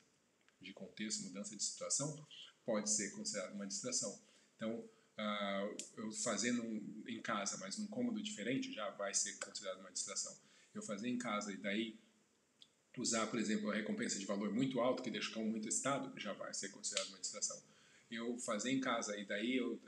de 0.60 0.74
contexto, 0.74 1.24
mudança 1.26 1.56
de 1.56 1.64
situação 1.64 2.28
pode 2.70 2.92
ser 2.92 3.10
considerado 3.12 3.56
uma 3.56 3.66
distração. 3.66 4.22
Então 4.56 4.72
uh, 4.78 5.78
eu 5.98 6.12
fazendo 6.12 6.64
em 7.08 7.20
casa, 7.20 7.58
mas 7.58 7.80
num 7.80 7.88
cômodo 7.88 8.22
diferente, 8.22 8.72
já 8.72 8.92
vai 8.92 9.12
ser 9.12 9.34
considerado 9.40 9.80
uma 9.80 9.92
distração. 9.92 10.38
Eu 10.76 10.84
fazer 10.84 11.10
em 11.10 11.18
casa 11.18 11.52
e 11.52 11.58
daí 11.58 12.00
usar, 12.96 13.26
por 13.26 13.40
exemplo, 13.40 13.72
a 13.72 13.74
recompensa 13.74 14.20
de 14.20 14.26
valor 14.26 14.54
muito 14.54 14.80
alto, 14.80 15.02
que 15.02 15.10
deixa 15.10 15.32
o 15.32 15.34
cão 15.34 15.46
muito 15.46 15.68
excitado, 15.68 16.14
já 16.20 16.34
vai 16.34 16.54
ser 16.54 16.70
considerado 16.70 17.08
uma 17.08 17.20
distração. 17.20 17.60
Eu 18.12 18.38
fazer 18.38 18.72
em 18.72 18.80
casa 18.80 19.18
e 19.18 19.26
daí 19.26 19.58
eu, 19.58 19.82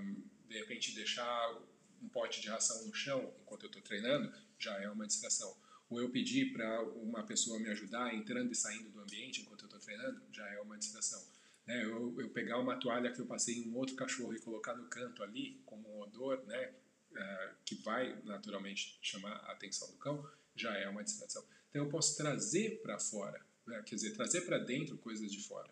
um, 0.00 0.22
de 0.48 0.58
repente, 0.58 0.94
deixar 0.94 1.58
um 2.00 2.08
pote 2.08 2.40
de 2.40 2.48
ração 2.48 2.86
no 2.86 2.94
chão 2.94 3.34
enquanto 3.42 3.64
eu 3.64 3.68
estou 3.68 3.82
treinando, 3.82 4.32
já 4.60 4.80
é 4.80 4.88
uma 4.88 5.08
distração. 5.08 5.56
Ou 5.90 6.00
eu 6.00 6.08
pedir 6.10 6.52
para 6.52 6.82
uma 6.82 7.24
pessoa 7.24 7.58
me 7.58 7.68
ajudar 7.70 8.14
entrando 8.14 8.52
e 8.52 8.54
saindo 8.54 8.90
do 8.90 9.00
ambiente 9.00 9.40
enquanto 9.40 9.62
eu 9.62 9.66
estou 9.66 9.80
treinando, 9.80 10.22
já 10.30 10.46
é 10.48 10.60
uma 10.60 10.78
distração. 10.78 11.20
Né? 11.68 11.84
Eu, 11.84 12.18
eu 12.18 12.30
pegar 12.30 12.58
uma 12.58 12.80
toalha 12.80 13.12
que 13.12 13.20
eu 13.20 13.26
passei 13.26 13.58
em 13.58 13.68
um 13.68 13.76
outro 13.76 13.94
cachorro 13.94 14.34
e 14.34 14.40
colocar 14.40 14.74
no 14.74 14.88
canto 14.88 15.22
ali, 15.22 15.60
como 15.66 15.86
um 15.86 16.00
odor, 16.00 16.42
né? 16.46 16.72
Uh, 17.12 17.54
que 17.64 17.74
vai 17.76 18.20
naturalmente 18.24 18.98
chamar 19.02 19.32
a 19.32 19.52
atenção 19.52 19.90
do 19.90 19.96
cão, 19.96 20.26
já 20.54 20.76
é 20.76 20.88
uma 20.88 21.04
distração. 21.04 21.44
Então 21.68 21.84
eu 21.84 21.90
posso 21.90 22.16
trazer 22.16 22.80
para 22.82 22.98
fora, 22.98 23.44
né? 23.66 23.82
quer 23.84 23.94
dizer, 23.94 24.12
trazer 24.12 24.42
para 24.42 24.58
dentro 24.58 24.96
coisas 24.98 25.30
de 25.30 25.42
fora. 25.42 25.68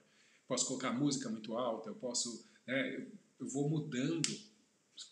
Posso 0.49 0.67
colocar 0.67 0.93
música 0.93 1.29
muito 1.29 1.57
alta, 1.57 1.91
eu 1.91 1.95
posso, 1.95 2.49
né? 2.67 3.07
eu 3.39 3.49
vou 3.49 3.69
mudando 3.69 4.29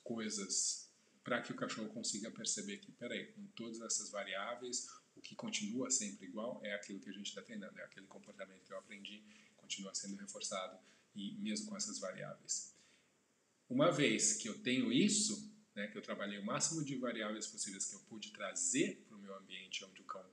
coisas 0.03 0.91
para 1.23 1.43
que 1.43 1.53
o 1.53 1.57
cachorro 1.57 1.89
consiga 1.89 2.31
perceber 2.31 2.79
que, 2.79 2.91
peraí, 2.93 3.27
com 3.33 3.47
todas 3.49 3.81
essas 3.81 4.11
variáveis, 4.11 4.87
o 5.15 5.21
que 5.21 5.35
continua 5.35 5.91
sempre 5.91 6.27
igual 6.27 6.61
é 6.65 6.75
aquilo 6.75 7.01
que 7.01 7.11
a 7.11 7.13
gente 7.13 7.27
está 7.27 7.43
treinando, 7.43 7.79
é 7.79 7.85
aquele 7.85 8.07
comportamento 8.07 8.65
que 8.65 8.73
eu 8.73 8.79
aprendi 8.79 9.23
continua 9.65 9.95
sendo 9.95 10.17
reforçado 10.17 10.79
e 11.15 11.37
mesmo 11.39 11.69
com 11.69 11.77
essas 11.77 11.99
variáveis. 11.99 12.75
Uma 13.69 13.91
vez 13.91 14.35
que 14.35 14.49
eu 14.49 14.59
tenho 14.63 14.93
isso, 14.93 15.51
né, 15.75 15.89
que 15.89 15.97
eu 15.97 16.03
trabalhei 16.03 16.39
o 16.39 16.45
máximo 16.45 16.85
de 16.85 16.97
variáveis 16.97 17.47
possíveis 17.47 17.87
que 17.87 17.97
eu 17.97 18.01
pude 18.01 18.31
trazer 18.31 19.05
para 19.09 19.17
o 19.17 19.21
meu 19.21 19.35
ambiente 19.37 19.85
onde 19.85 20.01
o 20.03 20.05
cão 20.05 20.25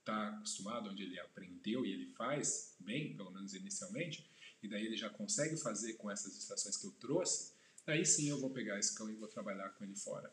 está 0.00 0.28
acostumado, 0.28 0.90
onde 0.90 1.02
ele 1.02 1.18
aprendeu 1.18 1.86
e 1.86 1.92
ele 1.92 2.06
faz 2.12 2.76
bem, 2.78 3.16
pelo 3.16 3.30
menos 3.30 3.54
inicialmente, 3.54 4.28
e 4.62 4.68
daí 4.68 4.84
ele 4.84 4.96
já 4.96 5.10
consegue 5.10 5.56
fazer 5.56 5.94
com 5.94 6.10
essas 6.10 6.34
distrações 6.34 6.76
que 6.76 6.86
eu 6.86 6.92
trouxe, 6.92 7.52
aí 7.86 8.04
sim 8.04 8.28
eu 8.28 8.40
vou 8.40 8.50
pegar 8.50 8.78
esse 8.78 8.94
cão 8.94 9.08
e 9.10 9.14
vou 9.14 9.28
trabalhar 9.28 9.70
com 9.70 9.84
ele 9.84 9.96
fora. 9.96 10.32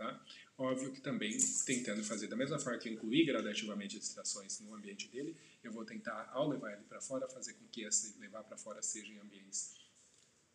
Tá? 0.00 0.18
Óbvio 0.56 0.92
que 0.92 1.00
também 1.02 1.36
tentando 1.66 2.02
fazer 2.02 2.26
da 2.26 2.34
mesma 2.34 2.58
forma 2.58 2.78
que 2.78 2.88
eu 2.88 2.94
incluí 2.94 3.22
gradativamente 3.22 3.98
distrações 3.98 4.58
no 4.60 4.74
ambiente 4.74 5.06
dele, 5.08 5.36
eu 5.62 5.70
vou 5.70 5.84
tentar, 5.84 6.30
ao 6.32 6.48
levar 6.48 6.72
ele 6.72 6.84
para 6.84 7.02
fora, 7.02 7.28
fazer 7.28 7.52
com 7.52 7.66
que 7.66 7.82
esse 7.82 8.18
levar 8.18 8.42
para 8.44 8.56
fora 8.56 8.80
seja 8.80 9.12
em 9.12 9.18
ambientes 9.18 9.78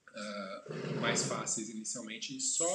uh, 0.09 0.99
mais 0.99 1.27
fáceis 1.27 1.69
inicialmente, 1.69 2.35
e 2.35 2.41
só 2.41 2.65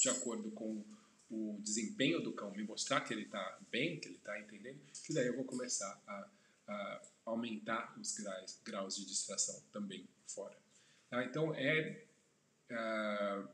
de 0.00 0.08
acordo 0.08 0.50
com 0.50 0.84
o 1.30 1.60
desempenho 1.62 2.20
do 2.20 2.32
cão 2.32 2.50
me 2.50 2.64
mostrar 2.64 3.02
que 3.02 3.14
ele 3.14 3.22
está 3.22 3.56
bem, 3.70 4.00
que 4.00 4.08
ele 4.08 4.16
está 4.16 4.40
entendendo, 4.40 4.80
que 5.04 5.14
daí 5.14 5.28
eu 5.28 5.36
vou 5.36 5.44
começar 5.44 6.02
a, 6.04 6.28
a 6.66 7.02
aumentar 7.26 7.96
os 7.96 8.18
graus, 8.18 8.60
graus 8.64 8.96
de 8.96 9.06
distração 9.06 9.62
também 9.70 10.04
fora. 10.26 10.58
Tá? 11.08 11.22
Então 11.22 11.54
é 11.54 12.04
uh, 12.72 13.48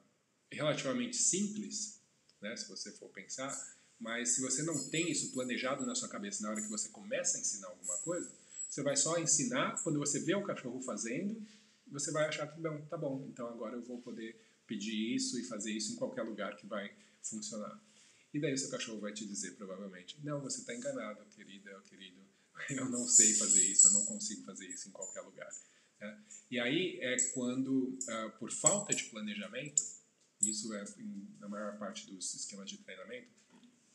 relativamente 0.50 1.16
simples 1.16 2.02
né, 2.44 2.54
se 2.56 2.68
você 2.68 2.92
for 2.92 3.08
pensar, 3.08 3.50
mas 3.98 4.34
se 4.34 4.42
você 4.42 4.62
não 4.62 4.88
tem 4.90 5.10
isso 5.10 5.32
planejado 5.32 5.86
na 5.86 5.94
sua 5.94 6.08
cabeça 6.08 6.42
na 6.42 6.50
hora 6.50 6.60
que 6.60 6.68
você 6.68 6.90
começa 6.90 7.38
a 7.38 7.40
ensinar 7.40 7.68
alguma 7.68 7.96
coisa, 7.98 8.30
você 8.68 8.82
vai 8.82 8.96
só 8.96 9.18
ensinar 9.18 9.82
quando 9.82 9.98
você 9.98 10.20
vê 10.20 10.34
o 10.34 10.44
cachorro 10.44 10.80
fazendo, 10.82 11.40
você 11.86 12.12
vai 12.12 12.26
achar 12.26 12.46
que 12.46 12.60
bom, 12.60 12.80
tá 12.86 12.98
bom, 12.98 13.26
então 13.30 13.48
agora 13.48 13.76
eu 13.76 13.82
vou 13.82 14.00
poder 14.02 14.38
pedir 14.66 15.14
isso 15.14 15.40
e 15.40 15.44
fazer 15.44 15.72
isso 15.72 15.92
em 15.92 15.96
qualquer 15.96 16.22
lugar 16.22 16.56
que 16.56 16.66
vai 16.66 16.92
funcionar. 17.22 17.80
E 18.32 18.40
daí 18.40 18.52
o 18.52 18.58
seu 18.58 18.68
cachorro 18.68 19.00
vai 19.00 19.12
te 19.12 19.26
dizer 19.26 19.52
provavelmente, 19.52 20.18
não, 20.22 20.40
você 20.40 20.60
está 20.60 20.74
enganado, 20.74 21.24
querida, 21.34 21.80
querido, 21.88 22.20
eu 22.70 22.90
não 22.90 23.06
sei 23.08 23.32
fazer 23.34 23.62
isso, 23.62 23.86
eu 23.86 23.92
não 23.92 24.04
consigo 24.04 24.44
fazer 24.44 24.66
isso 24.66 24.88
em 24.88 24.92
qualquer 24.92 25.22
lugar. 25.22 25.50
Né? 26.00 26.18
E 26.50 26.60
aí 26.60 26.98
é 27.00 27.16
quando, 27.32 27.88
uh, 27.88 28.38
por 28.38 28.50
falta 28.50 28.94
de 28.94 29.04
planejamento, 29.04 29.82
isso 30.46 30.72
é 30.74 30.84
na 31.40 31.48
maior 31.48 31.78
parte 31.78 32.10
dos 32.10 32.34
esquemas 32.34 32.68
de 32.70 32.78
treinamento, 32.78 33.28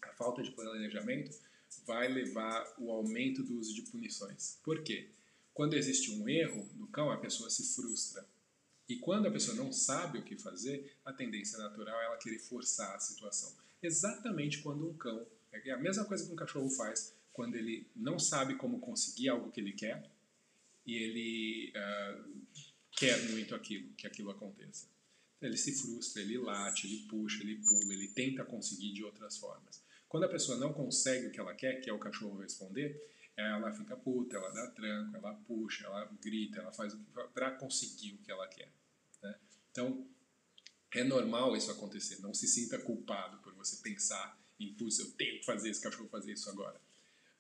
a 0.02 0.14
falta 0.14 0.42
de 0.42 0.52
planejamento 0.52 1.38
vai 1.86 2.08
levar 2.08 2.74
o 2.78 2.92
aumento 2.92 3.44
do 3.44 3.60
uso 3.60 3.74
de 3.74 3.84
punições. 3.84 4.60
Por 4.64 4.84
quê? 4.84 5.10
Quando 5.54 5.76
existe 5.76 6.12
um 6.12 6.28
erro 6.28 6.68
no 6.76 6.88
cão, 6.88 7.12
a 7.12 7.18
pessoa 7.18 7.50
se 7.50 7.76
frustra. 7.76 8.26
E 8.88 8.96
quando 8.98 9.28
a 9.28 9.32
pessoa 9.32 9.56
não 9.56 9.72
sabe 9.72 10.20
o 10.20 10.24
que 10.24 10.36
fazer, 10.36 10.96
a 11.06 11.14
tendência 11.14 11.58
natural 11.60 12.00
é 12.02 12.06
ela 12.06 12.18
querer 12.18 12.40
forçar 12.40 12.96
a 12.96 13.00
situação. 13.00 13.54
Exatamente 13.82 14.62
quando 14.62 14.90
um 14.90 14.94
cão, 14.94 15.26
é 15.52 15.72
a 15.72 15.78
mesma 15.78 16.06
coisa 16.06 16.26
que 16.26 16.32
um 16.32 16.36
cachorro 16.36 16.70
faz 16.70 17.14
quando 17.34 17.56
ele 17.56 17.88
não 17.96 18.18
sabe 18.18 18.56
como 18.56 18.80
conseguir 18.80 19.30
algo 19.30 19.52
que 19.52 19.60
ele 19.60 19.74
quer 19.74 20.10
e 20.86 20.96
ele 20.96 21.74
uh, 21.76 22.42
quer 22.92 23.30
muito 23.30 23.54
aquilo, 23.54 23.94
que 23.94 24.08
aquilo 24.08 24.32
aconteça 24.32 24.88
ele 25.42 25.58
se 25.58 25.74
frustra, 25.74 26.22
ele 26.22 26.38
late, 26.38 26.88
ele 26.88 27.08
puxa, 27.08 27.42
ele 27.42 27.58
pula, 27.58 27.94
ele 27.94 28.08
tenta 28.10 28.44
conseguir 28.44 28.92
de 28.94 29.04
outras 29.04 29.38
formas. 29.38 29.82
Quando 30.08 30.24
a 30.24 30.30
pessoa 30.30 30.58
não 30.58 30.74
consegue 30.74 31.28
o 31.28 31.32
que 31.32 31.40
ela 31.40 31.54
quer, 31.54 31.80
que 31.82 31.90
é 31.90 31.94
o 31.94 32.00
cachorro 32.00 32.40
responder, 32.40 33.00
ela 33.38 33.72
fica 33.72 33.96
puta, 33.96 34.36
ela 34.36 34.50
dá 34.50 34.68
tranco, 34.72 35.16
ela 35.16 35.34
puxa, 35.34 35.86
ela 35.86 36.06
grita, 36.22 36.60
ela 36.60 36.72
faz 36.72 36.94
para 37.34 37.52
conseguir 37.52 38.14
o 38.14 38.18
que 38.18 38.32
ela 38.32 38.48
quer. 38.48 38.72
Né? 39.22 39.36
Então, 39.72 40.06
é 40.92 41.04
normal 41.04 41.56
isso 41.56 41.72
acontecer. 41.72 42.20
Não 42.22 42.34
se 42.34 42.48
sinta 42.48 42.78
culpado 42.80 43.38
por 43.38 43.54
você 43.54 43.78
pensar 43.78 44.38
em, 44.60 44.74
putz, 44.74 45.00
eu 45.00 45.12
tenho 45.12 45.40
que 45.40 45.46
fazer 45.46 45.70
esse 45.70 45.82
cachorro 45.82 46.10
fazer 46.10 46.34
isso 46.34 46.50
agora. 46.50 46.82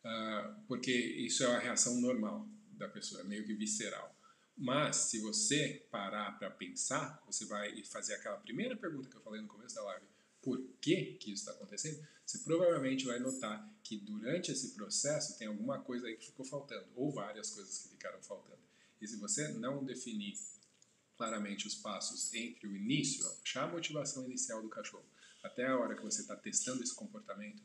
Uh, 0.05 0.61
porque 0.67 0.91
isso 0.91 1.43
é 1.43 1.47
a 1.47 1.59
reação 1.59 1.99
normal 1.99 2.47
da 2.71 2.87
pessoa, 2.87 3.21
é 3.21 3.23
meio 3.25 3.45
que 3.45 3.53
visceral. 3.53 4.15
Mas, 4.61 4.97
se 4.97 5.21
você 5.21 5.87
parar 5.89 6.37
para 6.37 6.51
pensar, 6.51 7.23
você 7.25 7.45
vai 7.45 7.81
fazer 7.85 8.15
aquela 8.15 8.35
primeira 8.35 8.75
pergunta 8.75 9.09
que 9.09 9.15
eu 9.15 9.21
falei 9.21 9.41
no 9.41 9.47
começo 9.47 9.73
da 9.73 9.83
live, 9.83 10.05
por 10.41 10.61
que, 10.81 11.13
que 11.13 11.31
isso 11.31 11.43
está 11.43 11.53
acontecendo? 11.53 12.05
Você 12.25 12.39
provavelmente 12.39 13.05
vai 13.05 13.19
notar 13.19 13.73
que 13.81 13.95
durante 13.95 14.51
esse 14.51 14.75
processo 14.75 15.37
tem 15.39 15.47
alguma 15.47 15.79
coisa 15.79 16.07
aí 16.07 16.17
que 16.17 16.25
ficou 16.25 16.45
faltando, 16.45 16.85
ou 16.93 17.09
várias 17.09 17.51
coisas 17.51 17.83
que 17.83 17.89
ficaram 17.89 18.21
faltando. 18.21 18.59
E 18.99 19.07
se 19.07 19.15
você 19.15 19.47
não 19.53 19.81
definir 19.85 20.37
claramente 21.15 21.65
os 21.65 21.75
passos 21.75 22.33
entre 22.33 22.67
o 22.67 22.75
início, 22.75 23.25
a 23.55 23.67
motivação 23.67 24.25
inicial 24.25 24.61
do 24.61 24.67
cachorro, 24.67 25.05
até 25.41 25.67
a 25.67 25.77
hora 25.77 25.95
que 25.95 26.03
você 26.03 26.19
está 26.19 26.35
testando 26.35 26.83
esse 26.83 26.93
comportamento, 26.93 27.63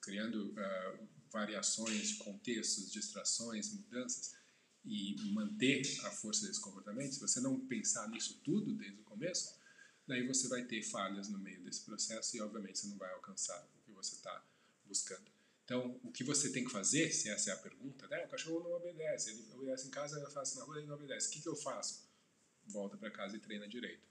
criando 0.00 0.52
uh, 0.52 1.08
variações, 1.30 2.14
contextos, 2.14 2.90
distrações, 2.90 3.74
mudanças, 3.74 4.39
e 4.84 5.14
manter 5.32 5.82
a 6.04 6.10
força 6.10 6.46
desse 6.46 6.60
comportamento, 6.60 7.14
se 7.14 7.20
você 7.20 7.40
não 7.40 7.60
pensar 7.66 8.08
nisso 8.08 8.40
tudo 8.42 8.74
desde 8.74 9.00
o 9.00 9.04
começo, 9.04 9.58
daí 10.06 10.26
você 10.26 10.48
vai 10.48 10.64
ter 10.64 10.82
falhas 10.82 11.28
no 11.28 11.38
meio 11.38 11.62
desse 11.62 11.84
processo 11.84 12.36
e, 12.36 12.40
obviamente, 12.40 12.78
você 12.78 12.88
não 12.88 12.96
vai 12.96 13.12
alcançar 13.12 13.62
o 13.62 13.84
que 13.84 13.92
você 13.92 14.14
está 14.14 14.44
buscando. 14.86 15.30
Então, 15.64 16.00
o 16.02 16.10
que 16.10 16.24
você 16.24 16.50
tem 16.50 16.64
que 16.64 16.70
fazer, 16.70 17.12
se 17.12 17.28
essa 17.28 17.50
é 17.50 17.52
a 17.52 17.56
pergunta, 17.56 18.08
né? 18.08 18.24
o 18.24 18.28
cachorro 18.28 18.64
não 18.64 18.72
obedece, 18.72 19.30
ele 19.30 19.46
obedece 19.54 19.86
em 19.86 19.90
casa, 19.90 20.18
eu 20.18 20.30
faço 20.30 20.58
na 20.58 20.64
rua, 20.64 20.78
ele 20.78 20.86
não 20.86 20.96
obedece. 20.96 21.28
O 21.28 21.30
que, 21.30 21.40
que 21.40 21.48
eu 21.48 21.54
faço? 21.54 22.08
Volta 22.66 22.96
para 22.96 23.10
casa 23.10 23.36
e 23.36 23.38
treina 23.38 23.68
direito. 23.68 24.02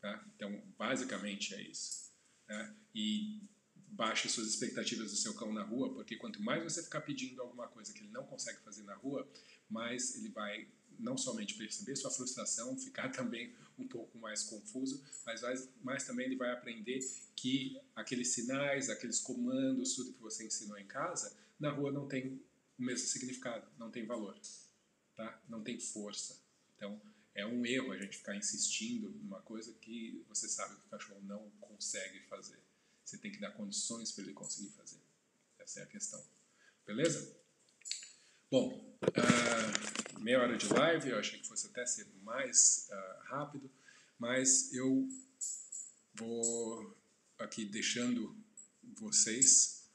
Tá? 0.00 0.26
Então, 0.34 0.60
basicamente 0.76 1.54
é 1.54 1.62
isso. 1.62 2.10
Né? 2.48 2.74
E 2.92 3.40
baixe 3.74 4.28
suas 4.28 4.48
expectativas 4.48 5.12
do 5.12 5.16
seu 5.16 5.32
cão 5.34 5.52
na 5.52 5.62
rua, 5.62 5.94
porque 5.94 6.16
quanto 6.16 6.42
mais 6.42 6.64
você 6.64 6.82
ficar 6.82 7.02
pedindo 7.02 7.40
alguma 7.40 7.68
coisa 7.68 7.92
que 7.92 8.00
ele 8.00 8.10
não 8.10 8.26
consegue 8.26 8.58
fazer 8.60 8.82
na 8.82 8.94
rua, 8.94 9.30
mais 9.68 10.14
ele 10.16 10.28
vai 10.28 10.68
não 10.98 11.16
somente 11.16 11.54
perceber 11.54 11.96
sua 11.96 12.10
frustração, 12.10 12.76
ficar 12.78 13.10
também 13.10 13.54
um 13.78 13.86
pouco 13.86 14.18
mais 14.18 14.42
confuso, 14.42 15.04
mas, 15.24 15.42
mas 15.82 16.04
também 16.04 16.26
ele 16.26 16.36
vai 16.36 16.50
aprender 16.52 17.00
que 17.34 17.78
aqueles 17.94 18.28
sinais, 18.28 18.88
aqueles 18.88 19.20
comandos, 19.20 19.94
tudo 19.94 20.14
que 20.14 20.22
você 20.22 20.46
ensinou 20.46 20.78
em 20.78 20.86
casa, 20.86 21.36
na 21.60 21.70
rua 21.70 21.92
não 21.92 22.08
tem 22.08 22.40
o 22.78 22.82
mesmo 22.82 23.06
significado, 23.06 23.66
não 23.78 23.90
tem 23.90 24.06
valor, 24.06 24.38
tá? 25.14 25.42
não 25.48 25.62
tem 25.62 25.78
força. 25.78 26.40
Então, 26.74 27.00
é 27.34 27.44
um 27.46 27.66
erro 27.66 27.92
a 27.92 27.98
gente 27.98 28.16
ficar 28.16 28.34
insistindo 28.34 29.10
numa 29.10 29.40
coisa 29.42 29.72
que 29.74 30.24
você 30.28 30.48
sabe 30.48 30.74
que 30.76 30.86
o 30.86 30.90
cachorro 30.90 31.20
não 31.22 31.50
consegue 31.60 32.20
fazer. 32.28 32.58
Você 33.04 33.18
tem 33.18 33.30
que 33.30 33.38
dar 33.38 33.52
condições 33.52 34.10
para 34.10 34.24
ele 34.24 34.32
conseguir 34.32 34.70
fazer. 34.70 35.00
Essa 35.58 35.80
é 35.80 35.82
a 35.82 35.86
questão. 35.86 36.24
Beleza? 36.86 37.36
Bom, 38.48 38.96
uh, 39.02 40.20
meia 40.20 40.40
hora 40.40 40.56
de 40.56 40.68
live, 40.68 41.10
eu 41.10 41.18
achei 41.18 41.40
que 41.40 41.48
fosse 41.48 41.66
até 41.66 41.84
ser 41.84 42.06
mais 42.22 42.88
uh, 42.92 43.24
rápido, 43.24 43.68
mas 44.16 44.72
eu 44.72 45.08
vou 46.14 46.96
aqui 47.40 47.64
deixando 47.64 48.36
vocês, 48.94 49.90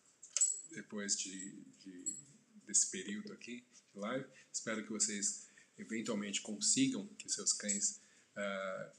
depois 0.69 1.17
de, 1.17 1.63
de 1.79 2.13
desse 2.67 2.91
período 2.91 3.31
aqui 3.31 3.63
de 3.93 3.99
live, 3.99 4.25
espero 4.51 4.83
que 4.83 4.91
vocês 4.91 5.47
eventualmente 5.77 6.41
consigam, 6.41 7.07
que 7.17 7.29
seus 7.29 7.53
cães 7.53 8.01
uh, 8.35 8.91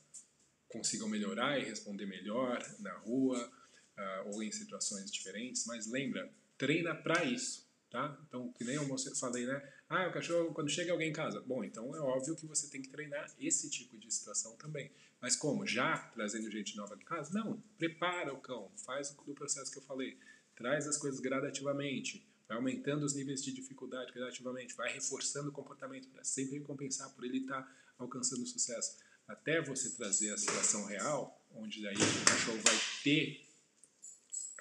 consigam 0.66 1.10
melhorar 1.10 1.58
e 1.58 1.64
responder 1.64 2.06
melhor 2.06 2.58
na 2.78 2.94
rua 3.00 3.52
uh, 3.98 4.30
ou 4.30 4.42
em 4.42 4.50
situações 4.50 5.12
diferentes, 5.12 5.66
mas 5.66 5.86
lembra, 5.86 6.32
treina 6.56 6.94
para 6.94 7.22
isso, 7.24 7.61
tá? 7.92 8.18
Então, 8.26 8.50
que 8.52 8.64
nem 8.64 8.76
eu 8.76 8.98
falei, 9.14 9.46
né? 9.46 9.72
Ah, 9.88 10.08
o 10.08 10.12
cachorro, 10.12 10.52
quando 10.54 10.70
chega 10.70 10.90
alguém 10.90 11.10
em 11.10 11.12
casa. 11.12 11.40
Bom, 11.42 11.62
então 11.62 11.94
é 11.94 12.00
óbvio 12.00 12.34
que 12.34 12.46
você 12.46 12.68
tem 12.68 12.80
que 12.80 12.88
treinar 12.88 13.30
esse 13.38 13.68
tipo 13.70 13.98
de 13.98 14.12
situação 14.12 14.56
também. 14.56 14.90
Mas 15.20 15.36
como? 15.36 15.66
Já 15.66 15.98
trazendo 16.14 16.50
gente 16.50 16.76
nova 16.76 16.96
de 16.96 17.04
casa? 17.04 17.32
Não, 17.32 17.62
prepara 17.78 18.32
o 18.32 18.40
cão, 18.40 18.72
faz 18.84 19.14
o 19.26 19.34
processo 19.34 19.70
que 19.70 19.78
eu 19.78 19.82
falei. 19.82 20.18
Traz 20.56 20.88
as 20.88 20.96
coisas 20.96 21.20
gradativamente 21.20 22.26
vai 22.48 22.56
aumentando 22.56 23.04
os 23.04 23.14
níveis 23.14 23.42
de 23.42 23.52
dificuldade 23.52 24.12
gradativamente, 24.12 24.74
vai 24.74 24.92
reforçando 24.92 25.48
o 25.48 25.52
comportamento 25.52 26.08
para 26.08 26.22
sempre 26.22 26.58
recompensar 26.58 27.10
por 27.14 27.24
ele 27.24 27.38
estar 27.38 27.62
tá 27.62 27.76
alcançando 27.98 28.44
sucesso. 28.46 28.98
Até 29.26 29.62
você 29.62 29.90
trazer 29.90 30.32
a 30.32 30.36
situação 30.36 30.84
real, 30.86 31.40
onde 31.54 31.82
daí 31.82 31.94
o 31.94 32.24
cachorro 32.24 32.58
vai 32.62 32.78
ter, 33.02 33.46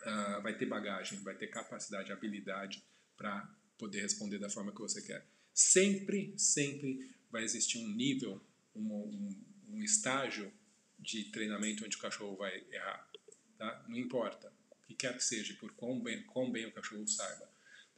uh, 0.04 0.42
vai 0.42 0.58
ter 0.58 0.66
bagagem, 0.66 1.20
vai 1.20 1.36
ter 1.36 1.48
capacidade, 1.48 2.12
habilidade 2.12 2.84
para 3.22 3.48
poder 3.78 4.02
responder 4.02 4.40
da 4.40 4.50
forma 4.50 4.72
que 4.72 4.82
você 4.82 5.00
quer. 5.00 5.24
Sempre, 5.54 6.34
sempre 6.40 7.08
vai 7.30 7.44
existir 7.44 7.78
um 7.78 7.88
nível, 7.88 8.44
um, 8.76 8.82
um, 8.82 9.46
um 9.70 9.84
estágio 9.84 10.52
de 10.98 11.26
treinamento 11.26 11.86
onde 11.86 11.96
o 11.96 12.00
cachorro 12.00 12.36
vai 12.36 12.66
errar. 12.72 13.08
Tá? 13.60 13.86
Não 13.88 13.98
importa 13.98 14.52
o 14.72 14.88
que 14.88 14.96
quer 14.96 15.16
que 15.16 15.24
seja, 15.24 15.54
por 15.60 15.72
quão 15.74 16.02
bem, 16.02 16.24
quão 16.24 16.52
bem 16.52 16.66
o 16.66 16.72
cachorro 16.72 17.08
saiba 17.08 17.48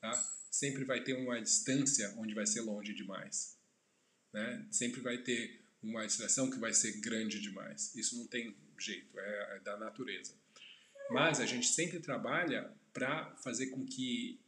tá? 0.02 0.14
sempre 0.52 0.84
vai 0.84 1.02
ter 1.02 1.14
uma 1.14 1.42
distância 1.42 2.14
onde 2.18 2.34
vai 2.34 2.46
ser 2.46 2.60
longe 2.60 2.94
demais. 2.94 3.58
Né? 4.34 4.68
Sempre 4.70 5.00
vai 5.00 5.20
ter 5.20 5.64
uma 5.82 6.06
distração 6.06 6.52
que 6.52 6.60
vai 6.60 6.74
ser 6.74 7.00
grande 7.00 7.40
demais. 7.40 7.96
Isso 7.96 8.18
não 8.18 8.28
tem 8.28 8.54
jeito, 8.78 9.18
é, 9.18 9.56
é 9.56 9.60
da 9.62 9.78
natureza. 9.78 10.34
Mas 11.10 11.40
a 11.40 11.46
gente 11.46 11.68
sempre 11.68 12.02
trabalha 12.02 12.70
para 12.92 13.34
fazer 13.38 13.68
com 13.68 13.86
que 13.86 14.43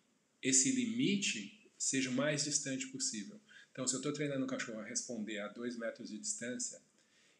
esse 0.47 0.71
limite 0.71 1.71
seja 1.77 2.09
o 2.09 2.13
mais 2.13 2.43
distante 2.43 2.87
possível. 2.87 3.41
Então, 3.71 3.87
se 3.87 3.95
eu 3.95 3.97
estou 3.97 4.13
treinando 4.13 4.45
o 4.45 4.47
cachorro 4.47 4.79
a 4.79 4.85
responder 4.85 5.39
a 5.39 5.47
2 5.47 5.77
metros 5.77 6.09
de 6.09 6.19
distância, 6.19 6.79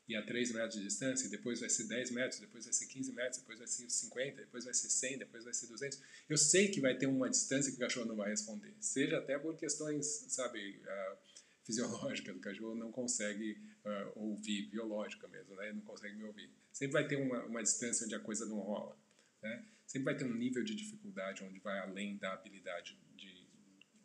e 0.08 0.16
a 0.16 0.24
3 0.24 0.52
metros 0.52 0.76
de 0.76 0.84
distância, 0.84 1.30
depois 1.30 1.60
vai 1.60 1.70
ser 1.70 1.86
10 1.86 2.12
metros, 2.12 2.40
depois 2.40 2.66
vai 2.66 2.74
ser 2.74 2.86
15 2.86 3.12
metros, 3.14 3.38
depois 3.38 3.58
vai 3.58 3.68
ser 3.68 3.90
50, 3.90 4.42
depois 4.42 4.66
vai 4.66 4.74
ser 4.74 4.90
100, 4.90 5.18
depois 5.18 5.44
vai 5.44 5.54
ser 5.54 5.68
200. 5.68 6.02
Eu 6.30 6.38
sei 6.38 6.68
que 6.68 6.80
vai 6.80 6.96
ter 6.96 7.08
uma 7.08 7.30
distância 7.30 7.72
que 7.72 7.78
o 7.78 7.80
cachorro 7.80 8.06
não 8.06 8.16
vai 8.16 8.30
responder, 8.30 8.74
seja 8.80 9.18
até 9.18 9.38
por 9.38 9.56
questões, 9.58 10.06
sabe, 10.30 10.80
uh, 10.80 11.18
fisiológicas, 11.64 12.36
o 12.36 12.40
cachorro 12.40 12.76
não 12.76 12.92
consegue 12.92 13.58
uh, 13.84 14.20
ouvir, 14.20 14.68
biológica 14.70 15.28
mesmo, 15.28 15.56
né? 15.56 15.70
ele 15.70 15.76
não 15.76 15.82
consegue 15.82 16.16
me 16.16 16.24
ouvir. 16.24 16.52
Sempre 16.72 16.94
vai 16.94 17.08
ter 17.08 17.16
uma, 17.16 17.44
uma 17.46 17.64
distância 17.64 18.06
onde 18.06 18.14
a 18.14 18.20
coisa 18.20 18.46
não 18.46 18.60
rola, 18.60 18.96
né? 19.42 19.66
Sempre 19.86 20.06
vai 20.06 20.18
ter 20.18 20.26
um 20.26 20.34
nível 20.34 20.64
de 20.64 20.76
dificuldade 20.76 21.44
onde 21.44 21.60
vai 21.60 21.80
além 21.80 22.18
da 22.18 22.34
habilidade 22.34 22.98
de 23.16 23.48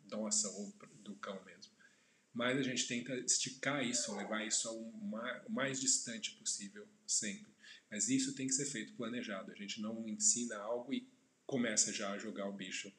nossa 0.09 0.49
ou 0.49 0.73
do 1.03 1.15
cão 1.15 1.43
mesmo 1.43 1.71
mas 2.33 2.57
a 2.57 2.63
gente 2.63 2.87
tenta 2.87 3.13
esticar 3.19 3.85
isso, 3.85 4.15
levar 4.15 4.45
isso 4.45 4.67
ao 4.69 5.49
mais 5.49 5.79
distante 5.79 6.31
possível 6.35 6.87
sempre. 7.05 7.51
Mas 7.89 8.07
isso 8.07 8.33
tem 8.33 8.47
que 8.47 8.53
ser 8.53 8.65
feito 8.65 8.93
planejado. 8.93 9.51
A 9.51 9.55
gente 9.55 9.81
não 9.81 10.07
ensina 10.07 10.55
algo 10.57 10.93
e 10.93 11.07
começa 11.45 11.91
já 11.91 12.11
a 12.11 12.17
jogar 12.17 12.47
o 12.47 12.53
bicho 12.53 12.91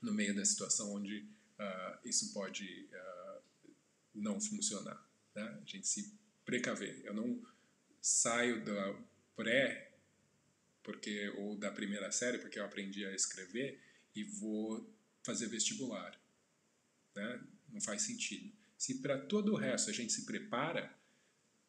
no 0.00 0.14
meio 0.14 0.34
da 0.34 0.44
situação 0.44 0.94
onde 0.94 1.26
uh, 1.58 2.08
isso 2.08 2.32
pode 2.32 2.88
uh, 2.92 3.72
não 4.14 4.40
funcionar. 4.40 5.04
Né? 5.34 5.42
A 5.42 5.66
gente 5.66 5.88
se 5.88 6.16
precaver. 6.44 7.00
Eu 7.04 7.14
não 7.14 7.42
saio 8.00 8.64
da 8.64 8.94
pré 9.34 9.93
porque 10.84 11.30
ou 11.38 11.56
da 11.56 11.72
primeira 11.72 12.12
série 12.12 12.38
porque 12.38 12.60
eu 12.60 12.64
aprendi 12.64 13.04
a 13.04 13.12
escrever 13.12 13.80
e 14.14 14.22
vou 14.22 14.88
fazer 15.24 15.48
vestibular. 15.48 16.16
Né? 17.16 17.40
não 17.74 17.80
faz 17.80 18.02
sentido. 18.02 18.50
Se 18.78 19.00
para 19.00 19.18
todo 19.18 19.52
o 19.52 19.56
resto 19.56 19.90
a 19.90 19.92
gente 19.92 20.12
se 20.12 20.24
prepara, 20.24 20.96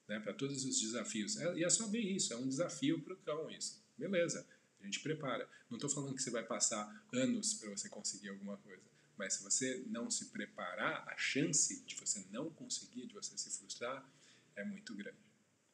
né, 0.08 0.20
para 0.20 0.34
todos 0.34 0.64
os 0.64 0.80
desafios, 0.80 1.36
é, 1.38 1.58
e 1.58 1.64
é 1.64 1.70
só 1.70 1.88
ver 1.88 2.00
isso, 2.00 2.32
é 2.32 2.38
um 2.38 2.48
desafio 2.48 3.02
para 3.02 3.14
o 3.14 3.18
cão 3.18 3.50
isso. 3.50 3.84
Beleza, 3.98 4.48
a 4.80 4.84
gente 4.86 5.00
prepara. 5.00 5.50
Não 5.70 5.78
estou 5.78 5.90
falando 5.90 6.16
que 6.16 6.22
você 6.22 6.30
vai 6.30 6.44
passar 6.44 7.08
anos 7.12 7.56
para 7.56 7.72
você 7.72 7.90
conseguir 7.90 8.30
alguma 8.30 8.58
coisa, 8.58 8.84
mas 9.18 9.34
se 9.34 9.44
você 9.44 9.84
não 9.88 10.12
se 10.12 10.26
preparar, 10.26 11.08
a 11.08 11.18
chance 11.18 11.84
de 11.86 11.96
você 11.96 12.24
não 12.30 12.52
conseguir, 12.52 13.08
de 13.08 13.14
você 13.14 13.36
se 13.38 13.58
frustrar, 13.58 14.08
é 14.56 14.64
muito 14.64 14.94
grande. 14.94 15.18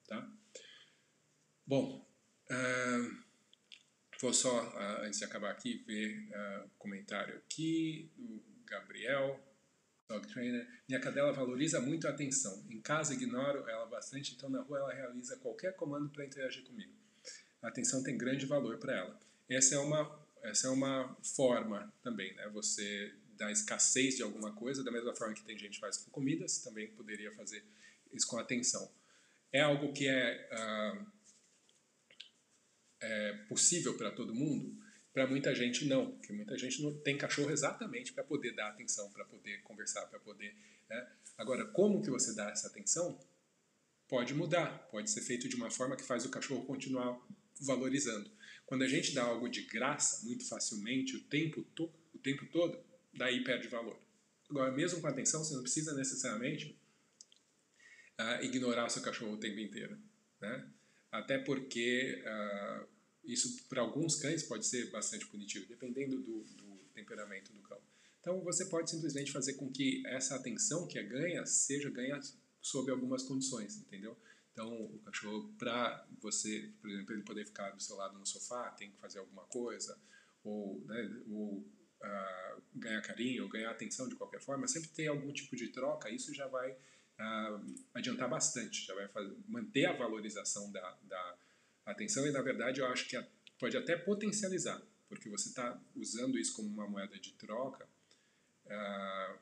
Tá? 0.07 0.31
Bom, 1.65 2.07
uh, 2.49 3.23
vou 4.21 4.33
só, 4.33 4.63
uh, 4.63 5.03
antes 5.03 5.19
de 5.19 5.25
acabar 5.25 5.51
aqui, 5.51 5.83
ver 5.85 6.29
uh, 6.29 6.69
comentário 6.77 7.35
aqui 7.37 8.11
do 8.15 8.43
Gabriel. 8.65 9.39
Dog 10.07 10.27
Trainer. 10.27 10.67
Minha 10.89 10.99
cadela 10.99 11.31
valoriza 11.31 11.79
muito 11.79 12.05
a 12.05 12.11
atenção. 12.11 12.65
Em 12.69 12.81
casa 12.81 13.13
ignoro 13.13 13.67
ela 13.69 13.85
bastante, 13.85 14.33
então 14.35 14.49
na 14.49 14.61
rua 14.61 14.79
ela 14.79 14.93
realiza 14.93 15.37
qualquer 15.37 15.73
comando 15.75 16.09
para 16.09 16.25
interagir 16.25 16.65
comigo. 16.65 16.91
A 17.61 17.69
atenção 17.69 18.03
tem 18.03 18.17
grande 18.17 18.45
valor 18.45 18.77
para 18.77 18.93
ela. 18.93 19.19
Essa 19.49 19.75
é 19.75 19.79
uma 19.79 20.19
essa 20.43 20.67
é 20.67 20.69
uma 20.71 21.15
forma 21.23 21.93
também, 22.01 22.33
né? 22.35 22.49
Você 22.49 23.13
da 23.37 23.51
escassez 23.51 24.15
de 24.15 24.23
alguma 24.23 24.51
coisa, 24.53 24.83
da 24.83 24.91
mesma 24.91 25.15
forma 25.15 25.33
que 25.33 25.43
tem 25.43 25.57
gente 25.57 25.73
que 25.75 25.79
faz 25.79 25.97
com 25.97 26.11
comidas, 26.11 26.59
também 26.59 26.87
poderia 26.89 27.31
fazer 27.31 27.63
isso 28.11 28.27
com 28.27 28.37
atenção. 28.37 28.91
É 29.51 29.61
algo 29.61 29.93
que 29.93 30.07
é, 30.07 30.49
uh, 30.51 31.05
é 33.01 33.33
possível 33.49 33.97
para 33.97 34.11
todo 34.11 34.33
mundo? 34.33 34.79
Para 35.13 35.27
muita 35.27 35.53
gente, 35.53 35.85
não, 35.85 36.11
porque 36.11 36.31
muita 36.31 36.57
gente 36.57 36.81
não 36.81 36.93
tem 36.93 37.17
cachorro 37.17 37.51
exatamente 37.51 38.13
para 38.13 38.23
poder 38.23 38.53
dar 38.53 38.69
atenção, 38.69 39.11
para 39.11 39.25
poder 39.25 39.61
conversar, 39.63 40.05
para 40.05 40.19
poder. 40.19 40.55
Né? 40.89 41.07
Agora, 41.37 41.65
como 41.65 42.01
que 42.01 42.09
você 42.09 42.33
dá 42.33 42.49
essa 42.49 42.67
atenção? 42.67 43.19
Pode 44.07 44.33
mudar, 44.33 44.87
pode 44.89 45.09
ser 45.09 45.21
feito 45.21 45.49
de 45.49 45.55
uma 45.55 45.69
forma 45.69 45.97
que 45.97 46.03
faz 46.03 46.25
o 46.25 46.29
cachorro 46.29 46.65
continuar 46.65 47.19
valorizando. 47.59 48.29
Quando 48.65 48.83
a 48.83 48.87
gente 48.87 49.13
dá 49.13 49.23
algo 49.23 49.49
de 49.49 49.63
graça 49.63 50.25
muito 50.25 50.47
facilmente, 50.47 51.15
o 51.17 51.21
tempo, 51.23 51.61
to 51.75 51.91
o 52.13 52.19
tempo 52.19 52.45
todo, 52.45 52.79
daí 53.13 53.43
perde 53.43 53.67
valor. 53.67 53.99
Agora, 54.49 54.71
mesmo 54.71 55.01
com 55.01 55.07
atenção, 55.07 55.43
você 55.43 55.53
não 55.55 55.61
precisa 55.61 55.93
necessariamente 55.93 56.77
uh, 58.19 58.43
ignorar 58.43 58.89
seu 58.89 59.01
cachorro 59.01 59.33
o 59.33 59.37
tempo 59.37 59.59
inteiro. 59.59 59.97
Né? 60.39 60.69
Até 61.11 61.37
porque. 61.37 62.23
Uh, 62.25 62.90
isso, 63.23 63.63
para 63.69 63.81
alguns 63.81 64.15
cães, 64.15 64.43
pode 64.43 64.65
ser 64.65 64.89
bastante 64.91 65.25
punitivo, 65.27 65.67
dependendo 65.67 66.21
do, 66.21 66.43
do 66.43 66.77
temperamento 66.93 67.53
do 67.53 67.61
cão. 67.61 67.79
Então, 68.19 68.41
você 68.41 68.65
pode 68.65 68.89
simplesmente 68.89 69.31
fazer 69.31 69.53
com 69.53 69.71
que 69.71 70.05
essa 70.05 70.35
atenção 70.35 70.87
que 70.87 70.97
é 70.97 71.03
ganha 71.03 71.45
seja 71.45 71.89
ganha 71.89 72.19
sob 72.61 72.91
algumas 72.91 73.23
condições, 73.23 73.77
entendeu? 73.77 74.15
Então, 74.51 74.83
o 74.85 74.99
cachorro, 74.99 75.53
para 75.57 76.05
você, 76.19 76.71
por 76.81 76.89
exemplo, 76.89 77.13
ele 77.13 77.23
poder 77.23 77.45
ficar 77.45 77.71
do 77.71 77.81
seu 77.81 77.95
lado 77.95 78.19
no 78.19 78.25
sofá, 78.25 78.69
tem 78.71 78.91
que 78.91 78.97
fazer 78.97 79.19
alguma 79.19 79.43
coisa, 79.45 79.97
ou, 80.43 80.83
né, 80.85 81.23
ou 81.29 81.57
uh, 81.57 82.61
ganhar 82.75 83.01
carinho, 83.01 83.43
ou 83.43 83.49
ganhar 83.49 83.71
atenção 83.71 84.07
de 84.09 84.15
qualquer 84.15 84.41
forma, 84.41 84.67
sempre 84.67 84.89
tem 84.89 85.07
algum 85.07 85.31
tipo 85.31 85.55
de 85.55 85.69
troca, 85.69 86.09
isso 86.09 86.33
já 86.33 86.47
vai 86.47 86.71
uh, 86.71 87.75
adiantar 87.93 88.29
bastante, 88.29 88.85
já 88.85 88.93
vai 88.93 89.07
fazer, 89.07 89.35
manter 89.47 89.85
a 89.85 89.93
valorização 89.93 90.71
da, 90.71 90.97
da 91.03 91.37
atenção 91.85 92.25
e, 92.27 92.31
na 92.31 92.41
verdade, 92.41 92.79
eu 92.81 92.87
acho 92.87 93.07
que 93.07 93.21
pode 93.59 93.77
até 93.77 93.95
potencializar, 93.95 94.81
porque 95.07 95.29
você 95.29 95.49
está 95.49 95.79
usando 95.95 96.37
isso 96.37 96.55
como 96.55 96.69
uma 96.69 96.87
moeda 96.87 97.19
de 97.19 97.33
troca 97.33 97.87
uh, 98.65 99.39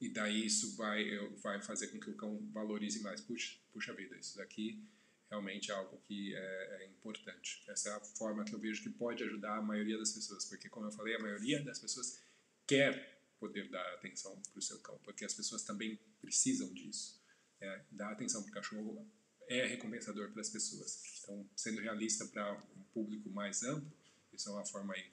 e 0.00 0.08
daí 0.08 0.44
isso 0.44 0.76
vai, 0.76 1.16
vai 1.42 1.62
fazer 1.62 1.88
com 1.88 1.98
que 1.98 2.10
o 2.10 2.16
cão 2.16 2.46
valorize 2.52 3.00
mais. 3.00 3.20
Puxa, 3.20 3.56
puxa 3.72 3.94
vida, 3.94 4.16
isso 4.18 4.36
daqui 4.36 4.82
realmente 5.30 5.70
é 5.70 5.74
algo 5.74 5.96
que 6.02 6.34
é, 6.34 6.82
é, 6.82 6.86
importante. 6.86 7.64
Essa 7.68 7.90
é 7.90 7.92
a 7.92 8.00
forma 8.00 8.44
que 8.44 8.54
eu 8.54 8.58
vejo 8.58 8.82
que 8.82 8.90
pode 8.90 9.24
ajudar 9.24 9.56
a 9.56 9.62
maioria 9.62 9.98
das 9.98 10.12
pessoas, 10.12 10.44
porque 10.44 10.68
como 10.68 10.86
eu 10.86 10.92
falei, 10.92 11.16
a 11.16 11.18
maioria 11.18 11.62
das 11.62 11.78
pessoas 11.78 12.20
quer 12.66 13.14
poder 13.38 13.68
dar 13.70 13.94
atenção 13.94 14.40
para 14.40 14.58
o 14.58 14.62
seu 14.62 14.78
cão, 14.80 14.98
porque 15.02 15.24
as 15.24 15.34
pessoas 15.34 15.62
também 15.62 15.98
precisam 16.20 16.72
disso. 16.72 17.22
É, 17.60 17.84
dar 17.90 18.12
atenção 18.12 18.42
para 18.42 18.50
o 18.50 18.54
cachorro 18.54 19.10
é 19.48 19.66
recompensador 19.66 20.30
para 20.30 20.40
as 20.40 20.48
pessoas. 20.48 21.02
Então, 21.22 21.48
sendo 21.56 21.80
realista 21.80 22.26
para 22.26 22.54
um 22.76 22.82
público 22.92 23.30
mais 23.30 23.62
amplo, 23.62 23.90
isso 24.32 24.48
é 24.48 24.52
uma 24.52 24.66
forma 24.66 24.94
aí, 24.94 25.10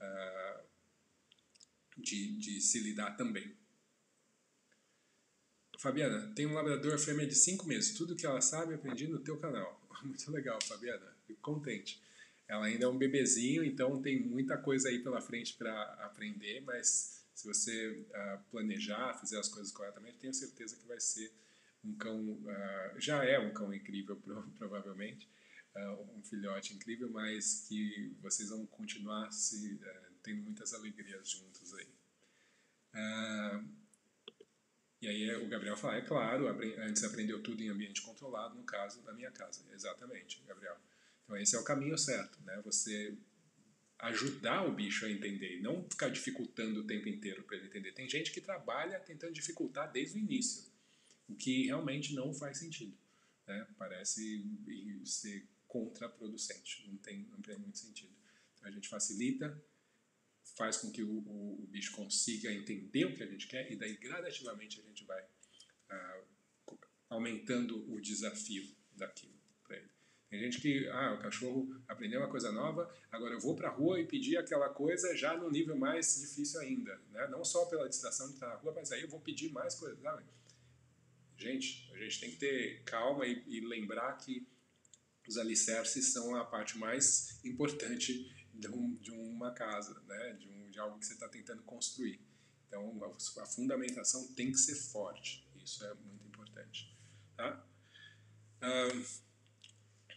uh, 0.00 0.64
de, 1.96 2.36
de 2.38 2.60
se 2.60 2.80
lidar 2.80 3.16
também. 3.16 3.56
Fabiana, 5.78 6.32
tem 6.34 6.46
um 6.46 6.54
labrador 6.54 6.98
fêmea 6.98 7.26
de 7.26 7.34
5 7.34 7.66
meses. 7.66 7.96
Tudo 7.96 8.16
que 8.16 8.24
ela 8.24 8.40
sabe 8.40 8.74
aprendi 8.74 9.06
no 9.06 9.18
teu 9.18 9.38
canal. 9.38 9.80
Muito 10.02 10.30
legal, 10.30 10.58
Fabiana. 10.62 11.14
Fico 11.26 11.40
contente. 11.40 12.02
Ela 12.46 12.66
ainda 12.66 12.84
é 12.84 12.88
um 12.88 12.96
bebezinho, 12.96 13.64
então 13.64 14.00
tem 14.02 14.20
muita 14.20 14.56
coisa 14.58 14.88
aí 14.88 15.02
pela 15.02 15.20
frente 15.20 15.54
para 15.54 15.82
aprender, 16.04 16.60
mas 16.60 17.24
se 17.34 17.46
você 17.46 17.90
uh, 17.90 18.42
planejar, 18.50 19.18
fizer 19.18 19.38
as 19.38 19.48
coisas 19.48 19.72
corretamente, 19.72 20.18
tenho 20.18 20.34
certeza 20.34 20.76
que 20.76 20.86
vai 20.86 21.00
ser 21.00 21.32
um 21.84 21.94
cão, 21.96 22.20
uh, 22.20 23.00
já 23.00 23.24
é 23.24 23.38
um 23.38 23.52
cão 23.52 23.72
incrível, 23.72 24.16
provavelmente, 24.58 25.28
uh, 25.76 26.18
um 26.18 26.22
filhote 26.22 26.74
incrível, 26.74 27.10
mas 27.10 27.66
que 27.68 28.16
vocês 28.20 28.50
vão 28.50 28.66
continuar 28.66 29.30
se, 29.30 29.80
tendo 30.22 30.42
muitas 30.42 30.72
alegrias 30.72 31.30
juntos 31.30 31.74
aí. 31.74 31.88
E 35.02 35.08
aí 35.08 35.36
o 35.36 35.48
Gabriel 35.48 35.76
fala, 35.76 35.96
é 35.96 36.00
claro, 36.00 36.48
antes 36.78 37.04
aprendeu 37.04 37.42
tudo 37.42 37.62
em 37.62 37.68
ambiente 37.68 38.00
controlado, 38.00 38.54
no 38.54 38.64
caso 38.64 39.02
da 39.02 39.12
minha 39.12 39.30
casa. 39.30 39.62
Exatamente, 39.72 40.42
Gabriel. 40.46 40.78
Então 41.24 41.36
esse 41.36 41.54
é 41.54 41.58
o 41.58 41.64
caminho 41.64 41.98
certo, 41.98 42.40
né? 42.42 42.58
Você 42.64 43.14
ajudar 43.98 44.66
o 44.66 44.72
bicho 44.72 45.06
a 45.06 45.10
entender 45.10 45.60
não 45.60 45.84
ficar 45.88 46.08
dificultando 46.08 46.80
o 46.80 46.86
tempo 46.86 47.08
inteiro 47.08 47.42
para 47.42 47.56
ele 47.56 47.66
entender. 47.66 47.92
Tem 47.92 48.08
gente 48.08 48.32
que 48.32 48.40
trabalha 48.40 48.98
tentando 49.00 49.32
dificultar 49.32 49.90
desde 49.90 50.18
o 50.18 50.20
início, 50.20 50.64
o 51.28 51.34
que 51.34 51.66
realmente 51.66 52.14
não 52.14 52.32
faz 52.32 52.58
sentido. 52.58 52.96
Né? 53.46 53.66
Parece 53.78 54.44
ser 55.04 55.46
contraproducente, 55.66 56.86
não 56.88 56.96
tem, 56.98 57.26
não 57.30 57.40
tem 57.40 57.58
muito 57.58 57.78
sentido. 57.78 58.12
Então 58.54 58.68
a 58.68 58.70
gente 58.70 58.88
facilita, 58.88 59.60
faz 60.56 60.76
com 60.76 60.90
que 60.90 61.02
o, 61.02 61.10
o, 61.10 61.62
o, 61.62 61.66
bicho 61.66 61.92
consiga 61.92 62.52
entender 62.52 63.04
o 63.06 63.14
que 63.14 63.22
a 63.22 63.26
gente 63.26 63.48
quer 63.48 63.70
e 63.72 63.76
daí 63.76 63.96
gradativamente 63.96 64.80
a 64.80 64.84
gente 64.84 65.04
vai 65.04 65.24
ah, 65.90 66.20
aumentando 67.10 67.92
o 67.92 68.00
desafio 68.00 68.68
daquilo 68.92 69.34
para 69.64 69.76
ele. 69.76 69.90
Tem 70.30 70.40
gente 70.40 70.60
que, 70.60 70.88
ah, 70.88 71.14
o 71.14 71.18
cachorro 71.18 71.80
aprendeu 71.88 72.20
uma 72.20 72.30
coisa 72.30 72.52
nova, 72.52 72.92
agora 73.10 73.34
eu 73.34 73.40
vou 73.40 73.56
para 73.56 73.68
a 73.68 73.72
rua 73.72 74.00
e 74.00 74.06
pedir 74.06 74.36
aquela 74.36 74.68
coisa 74.68 75.14
já 75.16 75.36
no 75.36 75.50
nível 75.50 75.76
mais 75.76 76.20
difícil 76.20 76.60
ainda, 76.60 77.00
né? 77.10 77.26
Não 77.28 77.44
só 77.44 77.66
pela 77.66 77.88
distração 77.88 78.28
de 78.28 78.34
estar 78.34 78.48
na 78.48 78.54
rua, 78.56 78.72
mas 78.74 78.92
aí 78.92 79.02
eu 79.02 79.08
vou 79.08 79.20
pedir 79.20 79.50
mais 79.52 79.74
coisas, 79.74 80.00
sabe? 80.00 80.24
Gente, 81.36 81.90
a 81.92 81.98
gente 81.98 82.20
tem 82.20 82.30
que 82.30 82.36
ter 82.36 82.82
calma 82.84 83.26
e, 83.26 83.42
e 83.46 83.60
lembrar 83.60 84.16
que 84.18 84.46
os 85.26 85.36
alicerces 85.36 86.12
são 86.12 86.36
a 86.36 86.44
parte 86.44 86.78
mais 86.78 87.40
importante 87.44 88.30
de, 88.52 88.68
um, 88.68 88.94
de 88.96 89.10
uma 89.10 89.52
casa, 89.52 90.00
né? 90.06 90.36
de, 90.38 90.48
um, 90.48 90.70
de 90.70 90.78
algo 90.78 90.98
que 90.98 91.06
você 91.06 91.14
está 91.14 91.28
tentando 91.28 91.62
construir. 91.62 92.20
Então, 92.68 93.00
a, 93.04 93.42
a, 93.42 93.46
fundamentação 93.46 94.26
tem 94.34 94.50
que 94.50 94.58
ser 94.58 94.74
forte. 94.74 95.46
Isso 95.62 95.84
é 95.84 95.94
muito 95.94 96.26
importante. 96.26 96.92
Tá? 97.36 97.64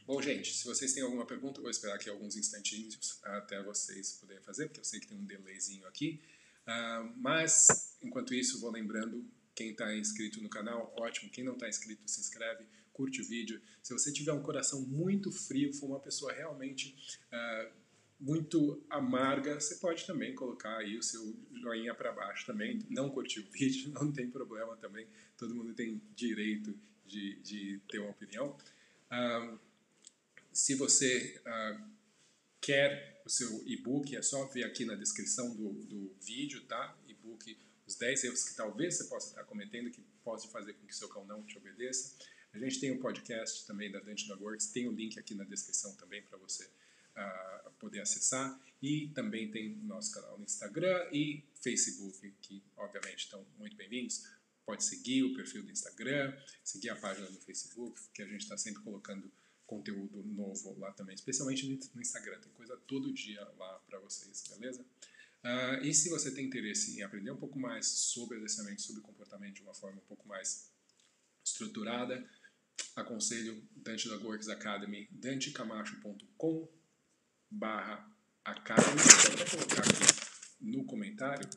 bom, 0.05 0.21
gente, 0.21 0.53
se 0.53 0.63
vocês 0.65 0.93
têm 0.93 1.03
alguma 1.03 1.25
pergunta, 1.25 1.59
vou 1.59 1.69
esperar 1.69 1.95
aqui 1.95 2.09
alguns 2.09 2.37
instantinhos 2.37 3.19
até 3.23 3.61
vocês 3.61 4.13
poderem 4.13 4.41
fazer, 4.41 4.67
porque 4.67 4.79
eu 4.79 4.85
sei 4.85 4.99
que 4.99 5.07
tem 5.07 5.17
um 5.17 5.25
delayzinho 5.25 5.85
aqui. 5.85 6.21
Uh, 6.63 7.13
mas, 7.17 7.97
enquanto 8.01 8.33
isso, 8.33 8.59
vou 8.59 8.71
lembrando 8.71 9.29
quem 9.57 9.71
está 9.71 9.91
inscrito 9.95 10.39
no 10.39 10.47
canal, 10.47 10.93
ótimo. 10.95 11.31
Quem 11.31 11.43
não 11.43 11.53
está 11.53 11.67
inscrito, 11.67 12.03
se 12.05 12.21
inscreve, 12.21 12.63
curte 12.93 13.21
o 13.23 13.25
vídeo. 13.25 13.59
Se 13.81 13.91
você 13.91 14.13
tiver 14.13 14.31
um 14.31 14.43
coração 14.43 14.81
muito 14.81 15.31
frio, 15.31 15.73
for 15.73 15.87
uma 15.87 15.99
pessoa 15.99 16.31
realmente 16.31 16.95
uh, 17.33 17.71
muito 18.19 18.85
amarga, 18.87 19.59
você 19.59 19.77
pode 19.77 20.05
também 20.05 20.35
colocar 20.35 20.77
aí 20.77 20.95
o 20.95 21.01
seu 21.01 21.35
joinha 21.59 21.95
para 21.95 22.11
baixo 22.11 22.45
também. 22.45 22.85
Não 22.87 23.09
curtir 23.09 23.39
o 23.39 23.49
vídeo, 23.49 23.91
não 23.99 24.11
tem 24.11 24.29
problema 24.29 24.77
também. 24.77 25.07
Todo 25.35 25.55
mundo 25.55 25.73
tem 25.73 25.99
direito 26.15 26.77
de, 27.07 27.39
de 27.41 27.81
ter 27.89 27.97
uma 27.97 28.11
opinião. 28.11 28.55
Uh, 29.11 29.57
se 30.53 30.75
você 30.75 31.41
uh, 31.47 31.83
quer 32.61 33.23
o 33.25 33.29
seu 33.29 33.63
e-book, 33.65 34.15
é 34.15 34.21
só 34.21 34.45
ver 34.45 34.65
aqui 34.65 34.85
na 34.85 34.93
descrição 34.93 35.55
do, 35.55 35.73
do 35.85 36.15
vídeo, 36.21 36.63
tá? 36.65 36.95
E-book, 37.07 37.57
os 37.87 37.95
10 37.95 38.25
erros 38.25 38.43
que 38.43 38.55
talvez 38.55 38.97
você 38.97 39.05
possa 39.05 39.29
estar 39.29 39.43
cometendo, 39.45 39.89
que 39.89 40.01
pode 40.23 40.47
fazer 40.49 40.73
com 40.73 40.85
que 40.85 40.95
seu 40.95 41.07
cão 41.07 41.25
não 41.25 41.41
te 41.43 41.57
obedeça. 41.57 42.17
A 42.53 42.59
gente 42.59 42.79
tem 42.79 42.91
o 42.91 42.95
um 42.95 42.99
podcast 42.99 43.65
também 43.65 43.89
da 43.89 43.99
Dante 43.99 44.27
Dog 44.27 44.43
Works, 44.43 44.67
tem 44.67 44.87
o 44.87 44.91
um 44.91 44.93
link 44.93 45.17
aqui 45.17 45.33
na 45.33 45.45
descrição 45.45 45.95
também 45.95 46.21
para 46.21 46.37
você 46.37 46.65
uh, 46.65 47.71
poder 47.79 48.01
acessar. 48.01 48.59
E 48.81 49.07
também 49.09 49.49
tem 49.49 49.75
nosso 49.77 50.11
canal 50.11 50.37
no 50.37 50.43
Instagram 50.43 51.09
e 51.11 51.43
Facebook, 51.61 52.31
que 52.41 52.61
obviamente 52.75 53.19
estão 53.19 53.45
muito 53.57 53.75
bem-vindos. 53.75 54.27
Pode 54.65 54.83
seguir 54.83 55.23
o 55.23 55.33
perfil 55.33 55.63
do 55.63 55.71
Instagram, 55.71 56.37
seguir 56.63 56.89
a 56.89 56.95
página 56.95 57.27
do 57.27 57.39
Facebook, 57.39 57.99
que 58.13 58.21
a 58.21 58.27
gente 58.27 58.41
está 58.41 58.57
sempre 58.57 58.83
colocando 58.83 59.31
conteúdo 59.65 60.23
novo 60.23 60.77
lá 60.79 60.91
também, 60.91 61.15
especialmente 61.15 61.65
no 61.93 62.01
Instagram. 62.01 62.39
Tem 62.39 62.51
coisa 62.51 62.77
todo 62.85 63.13
dia 63.13 63.43
lá 63.57 63.79
para 63.87 63.99
vocês, 63.99 64.43
beleza? 64.49 64.85
Uh, 65.47 65.81
e 65.81 65.93
se 65.93 66.09
você 66.09 66.29
tem 66.29 66.45
interesse 66.45 66.99
em 66.99 67.03
aprender 67.03 67.31
um 67.31 67.37
pouco 67.37 67.57
mais 67.57 67.87
sobre 67.87 68.37
adestramento, 68.37 68.81
sobre 68.81 69.01
comportamento 69.01 69.55
de 69.55 69.61
uma 69.61 69.73
forma 69.73 69.97
um 69.97 70.05
pouco 70.05 70.27
mais 70.27 70.69
estruturada, 71.41 72.29
aconselho 72.97 73.65
Dante 73.73 74.09
da 74.09 74.17
Works 74.17 74.49
Academy, 74.49 75.07
dantecamacho.com 75.09 76.67
barra 77.49 78.13
academy, 78.43 78.97
vou 79.37 79.49
colocar 79.51 79.83
aqui 79.83 80.57
no 80.59 80.83
comentário, 80.85 81.49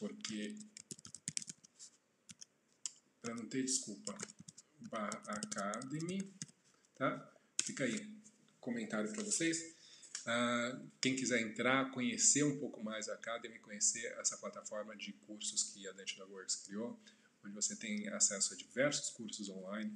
porque 0.00 0.58
para 3.22 3.36
não 3.36 3.48
ter 3.48 3.62
desculpa, 3.62 4.18
barra 4.90 5.22
academy, 5.28 6.34
tá? 6.96 7.32
Fica 7.62 7.84
aí, 7.84 8.20
comentário 8.58 9.12
para 9.12 9.22
vocês. 9.22 9.77
Uh, 10.28 10.86
quem 11.00 11.16
quiser 11.16 11.40
entrar, 11.40 11.90
conhecer 11.90 12.42
um 12.42 12.58
pouco 12.58 12.84
mais 12.84 13.08
a 13.08 13.14
Academy, 13.14 13.58
conhecer 13.60 14.04
essa 14.20 14.36
plataforma 14.36 14.94
de 14.94 15.14
cursos 15.26 15.72
que 15.72 15.88
a 15.88 15.92
Dentida 15.92 16.26
Works 16.26 16.56
criou, 16.56 17.00
onde 17.42 17.54
você 17.54 17.74
tem 17.74 18.06
acesso 18.08 18.52
a 18.52 18.56
diversos 18.56 19.08
cursos 19.08 19.48
online, 19.48 19.90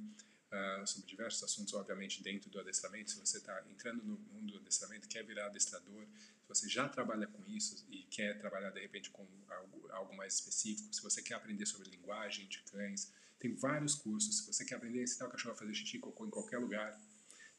uh, 0.51 0.87
sobre 0.87 1.07
diversos 1.07 1.43
assuntos, 1.43 1.75
obviamente, 1.75 2.23
dentro 2.23 2.49
do 2.49 2.59
adestramento. 2.59 3.11
Se 3.11 3.19
você 3.19 3.37
está 3.37 3.63
entrando 3.69 4.03
no 4.03 4.17
mundo 4.33 4.53
do 4.53 4.57
adestramento, 4.57 5.07
quer 5.07 5.23
virar 5.23 5.45
adestrador, 5.45 6.03
se 6.03 6.47
você 6.47 6.67
já 6.67 6.89
trabalha 6.89 7.27
com 7.27 7.45
isso 7.45 7.85
e 7.91 8.01
quer 8.09 8.39
trabalhar, 8.39 8.71
de 8.71 8.79
repente, 8.79 9.11
com 9.11 9.27
algo, 9.47 9.87
algo 9.91 10.17
mais 10.17 10.33
específico, 10.33 10.91
se 10.95 11.01
você 11.03 11.21
quer 11.21 11.35
aprender 11.35 11.67
sobre 11.67 11.91
linguagem 11.91 12.47
de 12.47 12.59
cães, 12.63 13.13
tem 13.37 13.53
vários 13.53 13.93
cursos. 13.93 14.39
Se 14.39 14.47
você 14.47 14.65
quer 14.65 14.75
aprender 14.75 15.01
a 15.01 15.03
ensinar 15.03 15.27
o 15.27 15.29
cachorro 15.29 15.53
a 15.53 15.57
fazer 15.57 15.75
xixi 15.75 15.99
cocô 15.99 16.25
em 16.25 16.31
qualquer 16.31 16.57
lugar, 16.57 16.99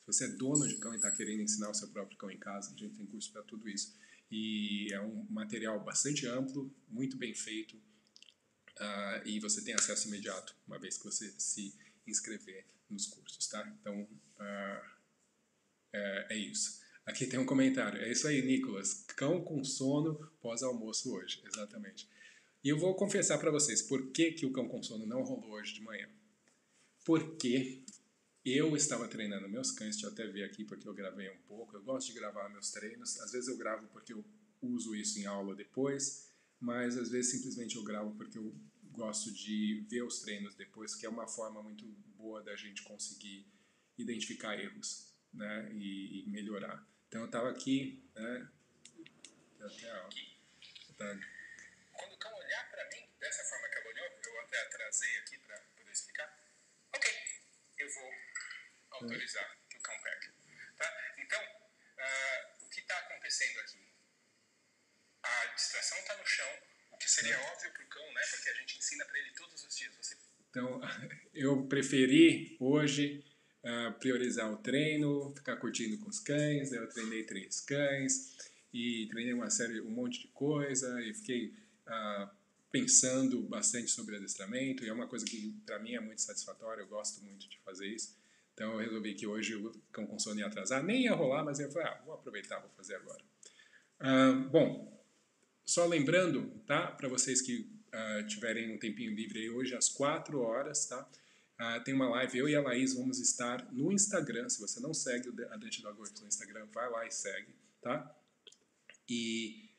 se 0.04 0.12
você 0.12 0.24
é 0.26 0.28
dono 0.28 0.68
de 0.68 0.76
cão 0.76 0.92
e 0.92 0.96
está 0.96 1.10
querendo 1.10 1.40
ensinar 1.40 1.70
o 1.70 1.74
seu 1.74 1.88
próprio 1.88 2.18
cão 2.18 2.30
em 2.30 2.38
casa, 2.38 2.74
a 2.74 2.76
gente 2.76 2.94
tem 2.94 3.06
curso 3.06 3.32
para 3.32 3.42
tudo 3.42 3.68
isso. 3.68 3.96
E 4.30 4.92
é 4.92 5.00
um 5.00 5.26
material 5.30 5.82
bastante 5.82 6.26
amplo, 6.26 6.70
muito 6.88 7.16
bem 7.16 7.34
feito, 7.34 7.76
uh, 7.76 9.26
e 9.26 9.40
você 9.40 9.62
tem 9.64 9.74
acesso 9.74 10.08
imediato, 10.08 10.54
uma 10.66 10.78
vez 10.78 10.98
que 10.98 11.04
você 11.04 11.32
se 11.38 11.74
inscrever 12.06 12.66
nos 12.90 13.06
cursos, 13.06 13.46
tá? 13.46 13.66
Então, 13.80 14.02
uh, 14.02 14.94
é, 15.92 16.26
é, 16.30 16.36
isso. 16.36 16.82
Aqui 17.06 17.26
tem 17.26 17.38
um 17.38 17.46
comentário. 17.46 18.00
É 18.00 18.10
isso 18.10 18.26
aí, 18.26 18.42
Nicolas. 18.42 19.04
Cão 19.16 19.42
com 19.42 19.62
sono 19.64 20.16
pós-almoço 20.40 21.14
hoje. 21.14 21.42
Exatamente. 21.46 22.08
E 22.62 22.68
eu 22.68 22.78
vou 22.78 22.94
confessar 22.94 23.38
para 23.38 23.50
vocês 23.50 23.82
por 23.82 24.10
que, 24.10 24.32
que 24.32 24.46
o 24.46 24.52
cão 24.52 24.66
com 24.68 24.82
sono 24.82 25.06
não 25.06 25.22
rolou 25.22 25.52
hoje 25.52 25.74
de 25.74 25.82
manhã. 25.82 26.08
Porque 27.04 27.83
eu 28.44 28.76
estava 28.76 29.08
treinando 29.08 29.48
meus 29.48 29.70
cães, 29.70 29.96
deixa 29.96 30.06
eu 30.06 30.12
até 30.12 30.26
ver 30.26 30.44
aqui 30.44 30.64
porque 30.64 30.86
eu 30.86 30.92
gravei 30.92 31.30
um 31.30 31.38
pouco. 31.48 31.76
Eu 31.76 31.82
gosto 31.82 32.08
de 32.08 32.18
gravar 32.18 32.48
meus 32.50 32.70
treinos. 32.70 33.18
Às 33.20 33.32
vezes 33.32 33.48
eu 33.48 33.56
gravo 33.56 33.86
porque 33.88 34.12
eu 34.12 34.24
uso 34.60 34.94
isso 34.94 35.18
em 35.18 35.26
aula 35.26 35.54
depois, 35.54 36.30
mas 36.60 36.96
às 36.98 37.10
vezes 37.10 37.30
simplesmente 37.30 37.76
eu 37.76 37.82
gravo 37.82 38.14
porque 38.16 38.36
eu 38.36 38.54
gosto 38.92 39.32
de 39.32 39.86
ver 39.88 40.02
os 40.02 40.20
treinos 40.20 40.54
depois, 40.54 40.94
que 40.94 41.06
é 41.06 41.08
uma 41.08 41.26
forma 41.26 41.62
muito 41.62 41.84
boa 42.16 42.42
da 42.42 42.54
gente 42.54 42.82
conseguir 42.82 43.46
identificar 43.98 44.58
erros 44.58 45.12
né, 45.32 45.70
e, 45.74 46.22
e 46.22 46.30
melhorar. 46.30 46.86
Então 47.08 47.22
eu 47.22 47.26
estava 47.26 47.50
aqui, 47.50 48.08
né, 48.14 48.48
até, 49.60 49.92
ó, 50.00 50.08
tá. 50.96 51.18
Quando 51.92 52.12
o 52.12 52.18
cão 52.18 52.34
olhar 52.34 52.70
dessa 53.18 53.42
forma 53.44 53.68
que 53.68 53.78
ela 53.78 53.88
olhou, 53.88 54.04
eu 54.04 54.40
até 54.42 54.62
atrasei 54.62 55.18
aqui 55.18 55.38
para 55.38 55.58
poder 55.76 55.90
explicar. 55.90 56.38
Ok, 56.94 57.10
eu 57.78 57.88
vou 57.94 58.10
autorizar 59.04 59.58
que 59.68 59.76
o 59.76 59.80
cão 59.80 59.94
pegue. 60.02 60.32
Tá? 60.76 61.14
Então, 61.18 61.42
uh, 61.42 62.64
o 62.64 62.68
que 62.68 62.80
está 62.80 62.98
acontecendo 62.98 63.60
aqui? 63.60 63.78
A 65.22 65.46
distração 65.54 65.98
está 65.98 66.16
no 66.16 66.26
chão, 66.26 66.58
o 66.92 66.96
que 66.96 67.10
seria 67.10 67.38
óbvio 67.40 67.72
para 67.72 67.84
o 67.84 67.88
cão, 67.88 68.12
né? 68.12 68.22
Porque 68.30 68.48
a 68.50 68.54
gente 68.54 68.78
ensina 68.78 69.04
para 69.04 69.18
ele 69.18 69.30
todos 69.32 69.64
os 69.64 69.76
dias. 69.76 69.94
Você... 69.96 70.16
Então, 70.50 70.80
eu 71.32 71.66
preferi 71.66 72.56
hoje 72.60 73.24
uh, 73.62 73.92
priorizar 73.98 74.50
o 74.50 74.56
treino, 74.58 75.34
ficar 75.34 75.56
curtindo 75.56 75.98
com 75.98 76.08
os 76.08 76.20
cães. 76.20 76.72
Eu 76.72 76.88
treinei 76.88 77.24
três 77.24 77.60
cães 77.60 78.36
e 78.72 79.06
treinei 79.08 79.32
uma 79.32 79.50
série, 79.50 79.80
um 79.80 79.90
monte 79.90 80.20
de 80.20 80.28
coisa 80.28 81.00
e 81.02 81.14
fiquei 81.14 81.54
uh, 81.86 82.28
pensando 82.70 83.40
bastante 83.42 83.88
sobre 83.90 84.16
adestramento 84.16 84.84
e 84.84 84.88
é 84.88 84.92
uma 84.92 85.06
coisa 85.06 85.24
que 85.24 85.52
para 85.64 85.78
mim 85.78 85.94
é 85.94 86.00
muito 86.00 86.20
satisfatória, 86.20 86.82
eu 86.82 86.88
gosto 86.88 87.22
muito 87.22 87.48
de 87.48 87.56
fazer 87.60 87.86
isso. 87.86 88.16
Então 88.54 88.72
eu 88.72 88.78
resolvi 88.78 89.14
que 89.14 89.26
hoje 89.26 89.56
o 89.56 89.72
cão 89.92 90.06
com 90.06 90.18
sono 90.18 90.38
ia 90.38 90.46
atrasar, 90.46 90.82
nem 90.82 91.02
ia 91.02 91.12
rolar, 91.12 91.44
mas 91.44 91.58
eu 91.58 91.70
falei, 91.70 91.88
ah, 91.88 92.02
vou 92.04 92.14
aproveitar, 92.14 92.60
vou 92.60 92.70
fazer 92.70 92.94
agora. 92.94 93.22
Uh, 94.00 94.48
bom, 94.48 95.04
só 95.66 95.86
lembrando, 95.86 96.50
tá, 96.66 96.86
para 96.86 97.08
vocês 97.08 97.42
que 97.42 97.68
uh, 97.92 98.26
tiverem 98.26 98.74
um 98.74 98.78
tempinho 98.78 99.12
livre 99.12 99.40
aí 99.40 99.50
hoje 99.50 99.74
às 99.74 99.88
4 99.88 100.40
horas, 100.40 100.86
tá? 100.86 101.08
Uh, 101.60 101.82
tem 101.84 101.94
uma 101.94 102.08
live, 102.08 102.38
eu 102.38 102.48
e 102.48 102.54
a 102.54 102.60
Laís 102.60 102.94
vamos 102.94 103.18
estar 103.18 103.72
no 103.72 103.92
Instagram. 103.92 104.48
Se 104.48 104.60
você 104.60 104.80
não 104.80 104.92
segue 104.94 105.30
a 105.50 105.56
Dante 105.56 105.82
Dog 105.82 105.98
Works 105.98 106.20
no 106.20 106.28
Instagram, 106.28 106.66
vai 106.72 106.90
lá 106.90 107.06
e 107.06 107.10
segue, 107.10 107.54
tá? 107.80 108.14
E 109.08 109.70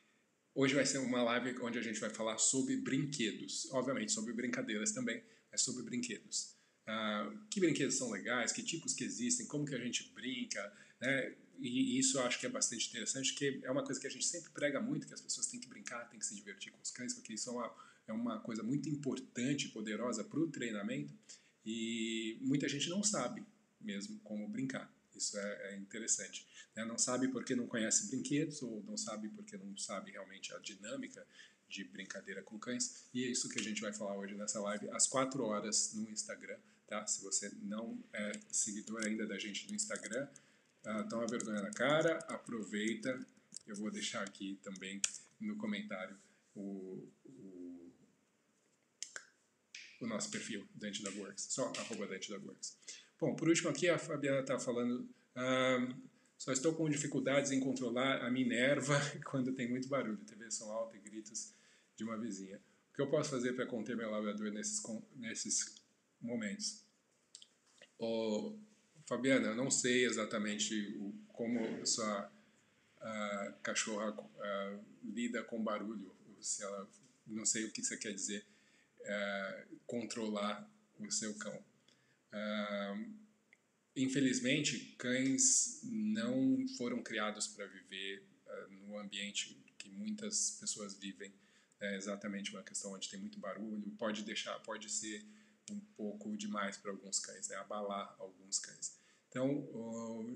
hoje 0.54 0.74
vai 0.74 0.86
ser 0.86 0.98
uma 0.98 1.22
live 1.22 1.58
onde 1.62 1.78
a 1.78 1.82
gente 1.82 2.00
vai 2.00 2.10
falar 2.10 2.38
sobre 2.38 2.76
brinquedos. 2.76 3.68
Obviamente, 3.72 4.12
sobre 4.12 4.32
brincadeiras 4.32 4.92
também, 4.92 5.22
mas 5.50 5.62
sobre 5.62 5.82
brinquedos. 5.82 6.55
Uh, 6.88 7.36
que 7.50 7.58
brinquedos 7.58 7.96
são 7.96 8.10
legais, 8.10 8.52
que 8.52 8.62
tipos 8.62 8.94
que 8.94 9.02
existem, 9.02 9.46
como 9.46 9.66
que 9.66 9.74
a 9.74 9.78
gente 9.78 10.10
brinca, 10.14 10.72
né? 11.00 11.34
E 11.58 11.98
isso 11.98 12.18
eu 12.18 12.22
acho 12.22 12.38
que 12.38 12.46
é 12.46 12.48
bastante 12.48 12.88
interessante, 12.88 13.34
que 13.34 13.60
é 13.64 13.70
uma 13.70 13.82
coisa 13.82 13.98
que 13.98 14.06
a 14.06 14.10
gente 14.10 14.26
sempre 14.26 14.50
prega 14.50 14.80
muito, 14.80 15.06
que 15.06 15.14
as 15.14 15.20
pessoas 15.20 15.46
têm 15.46 15.58
que 15.58 15.66
brincar, 15.66 16.08
têm 16.10 16.18
que 16.18 16.26
se 16.26 16.34
divertir 16.34 16.70
com 16.70 16.80
os 16.82 16.90
cães, 16.90 17.14
porque 17.14 17.32
isso 17.32 17.48
é 17.48 17.52
uma, 17.52 17.74
é 18.08 18.12
uma 18.12 18.40
coisa 18.40 18.62
muito 18.62 18.88
importante, 18.90 19.70
poderosa 19.70 20.22
para 20.22 20.38
o 20.38 20.48
treinamento, 20.48 21.14
e 21.64 22.38
muita 22.42 22.68
gente 22.68 22.88
não 22.90 23.02
sabe 23.02 23.42
mesmo 23.80 24.18
como 24.20 24.46
brincar. 24.48 24.92
Isso 25.14 25.38
é, 25.38 25.72
é 25.72 25.76
interessante. 25.76 26.46
Né? 26.76 26.84
Não 26.84 26.98
sabe 26.98 27.28
porque 27.28 27.56
não 27.56 27.66
conhece 27.66 28.08
brinquedos 28.08 28.62
ou 28.62 28.82
não 28.84 28.96
sabe 28.96 29.28
porque 29.30 29.56
não 29.56 29.76
sabe 29.76 30.12
realmente 30.12 30.52
a 30.52 30.58
dinâmica 30.58 31.26
de 31.68 31.84
brincadeira 31.84 32.42
com 32.42 32.58
cães. 32.58 33.08
E 33.14 33.24
é 33.24 33.28
isso 33.28 33.48
que 33.48 33.58
a 33.58 33.62
gente 33.62 33.80
vai 33.80 33.92
falar 33.92 34.16
hoje 34.16 34.34
nessa 34.34 34.60
live, 34.60 34.88
às 34.90 35.06
4 35.06 35.42
horas 35.42 35.94
no 35.94 36.08
Instagram. 36.10 36.58
Tá? 36.86 37.06
Se 37.06 37.22
você 37.22 37.50
não 37.62 38.02
é 38.12 38.32
seguidor 38.48 39.04
ainda 39.04 39.26
da 39.26 39.38
gente 39.38 39.68
no 39.68 39.74
Instagram, 39.74 40.28
uh, 40.84 41.08
dá 41.08 41.16
uma 41.16 41.26
vergonha 41.26 41.60
na 41.60 41.70
cara, 41.70 42.18
aproveita. 42.28 43.18
Eu 43.66 43.74
vou 43.74 43.90
deixar 43.90 44.22
aqui 44.22 44.58
também 44.62 45.00
no 45.40 45.56
comentário 45.56 46.16
o, 46.54 47.08
o, 47.24 47.92
o 50.00 50.06
nosso 50.06 50.30
perfil, 50.30 50.66
Dante 50.74 51.02
da 51.02 51.10
Works, 51.10 51.46
só 51.50 51.72
arroba 51.76 52.06
Dante 52.06 52.30
da 52.30 52.38
Works. 52.38 52.78
Bom, 53.18 53.34
por 53.34 53.48
último 53.48 53.70
aqui 53.70 53.88
a 53.88 53.98
Fabiana 53.98 54.40
está 54.40 54.58
falando, 54.58 55.08
só 56.38 56.52
estou 56.52 56.74
com 56.74 56.88
dificuldades 56.88 57.50
em 57.50 57.60
controlar 57.60 58.24
a 58.24 58.30
Minerva 58.30 58.94
quando 59.24 59.52
tem 59.54 59.68
muito 59.68 59.88
barulho, 59.88 60.18
TV 60.18 60.50
som 60.50 60.70
alta 60.70 60.96
e 60.96 61.00
gritos 61.00 61.52
de 61.96 62.04
uma 62.04 62.18
vizinha. 62.18 62.60
O 62.90 62.94
que 62.94 63.02
eu 63.02 63.08
posso 63.08 63.30
fazer 63.30 63.54
para 63.54 63.66
conter 63.66 63.96
meu 63.96 64.10
labrador 64.10 64.50
nesses, 64.52 64.82
nesses 65.16 65.74
momentos? 66.20 66.84
Oh, 67.98 68.56
Fabiana, 69.06 69.48
eu 69.48 69.56
não 69.56 69.70
sei 69.70 70.04
exatamente 70.04 70.96
o, 70.98 71.12
como 71.28 71.86
sua 71.86 72.32
cachorra 73.62 74.12
lida 75.04 75.42
com 75.44 75.62
barulho, 75.62 76.12
se 76.40 76.62
ela, 76.62 76.88
não 77.26 77.44
sei 77.44 77.64
o 77.64 77.72
que 77.72 77.82
você 77.82 77.96
quer 77.96 78.12
dizer, 78.12 78.44
uh, 79.00 79.76
controlar 79.86 80.68
o 80.98 81.10
seu 81.10 81.34
cão. 81.34 81.56
Uh, 82.32 83.14
infelizmente, 83.94 84.94
cães 84.98 85.80
não 85.84 86.66
foram 86.76 87.02
criados 87.02 87.46
para 87.46 87.66
viver 87.66 88.24
uh, 88.46 88.72
no 88.72 88.98
ambiente 88.98 89.56
que 89.78 89.88
muitas 89.90 90.58
pessoas 90.60 90.94
vivem. 90.94 91.32
É 91.78 91.96
exatamente 91.96 92.50
uma 92.52 92.62
questão 92.62 92.92
onde 92.92 93.08
tem 93.08 93.20
muito 93.20 93.38
barulho, 93.38 93.90
pode 93.98 94.22
deixar, 94.22 94.58
pode 94.60 94.90
ser 94.90 95.22
um 95.70 95.80
pouco 95.96 96.36
demais 96.36 96.76
para 96.76 96.90
alguns 96.90 97.18
cães, 97.18 97.48
né? 97.48 97.56
abalar 97.56 98.14
alguns 98.18 98.58
cães. 98.58 98.96
Então, 99.28 99.68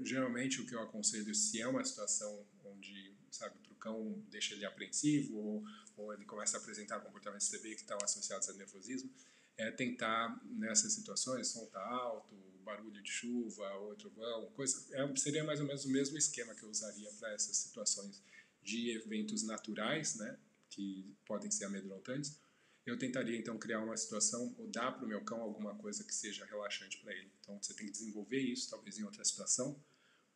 geralmente 0.05 0.61
o 0.61 0.67
que 0.67 0.75
eu 0.75 0.81
aconselho, 0.83 1.35
se 1.35 1.61
é 1.61 1.67
uma 1.67 1.85
situação 1.85 2.47
onde, 2.65 3.15
sabe, 3.31 3.57
o 3.71 3.75
cão 3.77 4.23
deixa 4.29 4.55
ele 4.55 4.65
apreensivo 4.65 5.37
ou, 5.37 5.65
ou 5.97 6.13
ele 6.13 6.25
começa 6.25 6.57
a 6.57 6.61
apresentar 6.61 7.01
comportamentos 7.01 7.49
TV 7.49 7.75
que 7.75 7.81
estão 7.81 7.99
associados 8.03 8.49
a 8.49 8.53
nervosismo, 8.53 9.11
é 9.57 9.71
tentar, 9.71 10.41
nessas 10.45 10.93
situações, 10.93 11.49
som 11.49 11.67
tá 11.67 11.83
alto, 11.83 12.35
barulho 12.65 13.03
de 13.03 13.11
chuva, 13.11 13.69
ou 13.75 13.95
trovão, 13.95 14.51
coisa, 14.53 14.85
é, 14.93 15.17
seria 15.17 15.45
mais 15.45 15.61
ou 15.61 15.67
menos 15.67 15.85
o 15.85 15.91
mesmo 15.91 16.17
esquema 16.17 16.55
que 16.55 16.63
eu 16.63 16.71
usaria 16.71 17.11
para 17.19 17.33
essas 17.33 17.57
situações 17.57 18.23
de 18.63 18.91
eventos 18.91 19.43
naturais, 19.43 20.15
né, 20.17 20.39
que 20.69 21.15
podem 21.27 21.51
ser 21.51 21.65
amedrontantes. 21.65 22.39
Eu 22.87 22.99
tentaria 22.99 23.37
então 23.37 23.59
criar 23.59 23.81
uma 23.81 23.97
situação 23.97 24.55
ou 24.59 24.67
dar 24.69 24.93
para 24.93 25.05
o 25.05 25.09
meu 25.09 25.23
cão 25.23 25.41
alguma 25.41 25.75
coisa 25.75 26.03
que 26.03 26.15
seja 26.15 26.45
relaxante 26.47 26.99
para 26.99 27.13
ele. 27.13 27.31
Então 27.41 27.61
você 27.63 27.75
tem 27.75 27.87
que 27.87 27.93
desenvolver 27.93 28.41
isso, 28.41 28.71
talvez 28.71 28.99
em 28.99 29.05
outra 29.05 29.25
situação, 29.25 29.79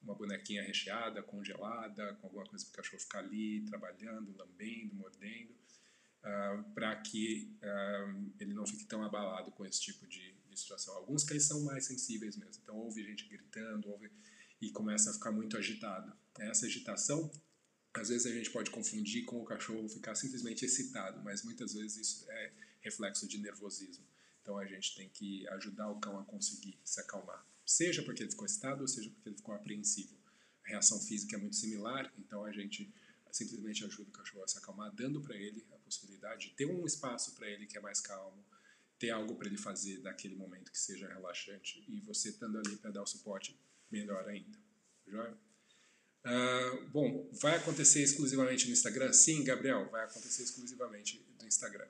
uma 0.03 0.15
bonequinha 0.15 0.63
recheada, 0.63 1.23
congelada, 1.23 2.15
com 2.17 2.27
alguma 2.27 2.45
coisa 2.45 2.65
para 2.67 2.73
o 2.73 2.77
cachorro 2.77 3.01
ficar 3.01 3.21
ali 3.21 3.63
trabalhando, 3.63 4.37
lambendo, 4.37 4.95
mordendo 4.95 5.51
uh, 5.51 5.57
ah, 6.25 6.65
para 6.75 6.97
que 6.97 7.57
uh, 7.63 8.33
ele 8.39 8.53
não 8.55 8.67
fique 8.67 8.85
tão 8.85 9.03
abalado 9.03 9.51
com 9.53 9.65
esse 9.65 9.81
tipo 9.81 10.07
de, 10.07 10.35
de, 10.49 10.59
situação. 10.59 10.95
Alguns 10.95 11.25
cães 11.25 11.45
são 11.45 11.63
mais 11.65 11.87
sensíveis 11.87 12.37
mesmo, 12.37 12.63
então 12.63 12.77
ouve 12.77 13.03
gente 13.03 13.27
gritando 13.29 13.91
ouve, 13.91 14.11
e 14.61 14.71
começa 14.71 15.11
a 15.11 15.15
ficar 15.15 15.33
muito 15.33 15.57
agitado. 15.57 16.13
Essa 16.39 16.67
agitação, 16.67 17.31
às 17.95 18.09
vezes 18.09 18.27
a 18.27 18.35
gente 18.35 18.51
pode 18.51 18.71
confundir 18.71 19.25
com 19.25 19.41
o 19.41 19.45
cachorro 19.45 19.89
ficar 19.89 20.15
simplesmente 20.15 20.65
excitado, 20.65 21.23
mas 21.23 21.43
muitas 21.43 21.75
vezes 21.75 21.97
isso 21.97 22.31
é 22.31 22.53
reflexo 22.81 23.27
de 23.27 23.39
nervosismo. 23.39 24.05
Então 24.43 24.59
a 24.59 24.67
gente 24.67 24.95
tem 24.95 25.09
que 25.09 25.47
ajudar 25.49 25.89
o 25.91 25.99
cão 26.01 26.19
a 26.19 26.25
conseguir 26.25 26.79
se 26.85 27.01
acalmar, 27.01 27.47
seja 27.65 28.03
porque 28.03 28.23
ele 28.23 28.31
ficou 28.31 28.45
excitado 28.45 28.83
ou 28.83 28.89
seja 28.89 29.09
porque 29.11 29.29
ele 29.29 29.37
ficou 29.37 29.55
apreensivo. 29.55 30.15
A 30.65 30.69
reação 30.69 31.01
física 31.01 31.37
é 31.37 31.39
muito 31.39 31.57
similar, 31.57 32.13
então 32.19 32.45
a 32.45 32.53
gente 32.53 32.93
simplesmente 33.31 33.85
ajuda 33.85 34.09
o 34.09 34.13
cachorro 34.13 34.45
a 34.45 34.49
se 34.49 34.59
acalmar, 34.59 34.93
dando 34.95 35.21
para 35.21 35.37
ele 35.37 35.67
a 35.73 35.77
possibilidade 35.79 36.49
de 36.49 36.55
ter 36.55 36.67
um 36.67 36.87
espaço 36.87 37.35
para 37.35 37.49
ele 37.49 37.67
que 37.67 37.77
é 37.77 37.81
mais 37.81 38.01
calmo, 38.01 38.45
ter 38.99 39.11
algo 39.11 39.35
para 39.35 39.49
ele 39.49 39.57
fazer 39.57 39.99
naquele 40.01 40.37
momento 40.37 40.71
que 40.71 40.79
seja 40.79 41.09
relaxante 41.09 41.85
e 41.89 42.01
você 42.01 42.31
estando 42.31 42.59
ali 42.59 42.77
para 42.77 42.91
dar 42.91 43.03
o 43.03 43.07
suporte, 43.07 43.59
melhor 43.91 44.29
ainda. 44.29 44.57
Joia? 45.07 45.37
Uh, 46.25 46.89
bom, 46.89 47.29
vai 47.33 47.57
acontecer 47.57 48.03
exclusivamente 48.03 48.67
no 48.67 48.73
Instagram? 48.73 49.13
Sim, 49.13 49.45
Gabriel, 49.45 49.89
vai 49.91 50.05
acontecer 50.05 50.43
exclusivamente 50.43 51.25
no 51.41 51.47
Instagram. 51.47 51.87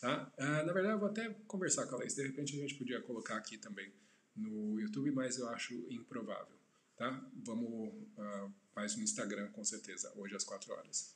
Tá? 0.00 0.32
Uh, 0.38 0.66
na 0.66 0.72
verdade, 0.72 0.94
eu 0.94 0.98
vou 0.98 1.08
até 1.08 1.28
conversar 1.46 1.86
com 1.86 1.96
a 1.96 1.98
Laís. 1.98 2.14
De 2.14 2.22
repente, 2.22 2.56
a 2.56 2.60
gente 2.60 2.74
podia 2.74 3.00
colocar 3.02 3.36
aqui 3.36 3.58
também 3.58 3.92
no 4.34 4.80
YouTube, 4.80 5.10
mas 5.10 5.38
eu 5.38 5.48
acho 5.48 5.74
improvável. 5.90 6.56
Tá? 6.96 7.30
Vamos 7.44 7.92
uh, 8.16 8.54
mais 8.74 8.96
no 8.96 9.02
Instagram, 9.02 9.48
com 9.52 9.62
certeza, 9.62 10.12
hoje 10.16 10.34
às 10.34 10.44
4 10.44 10.72
horas. 10.72 11.14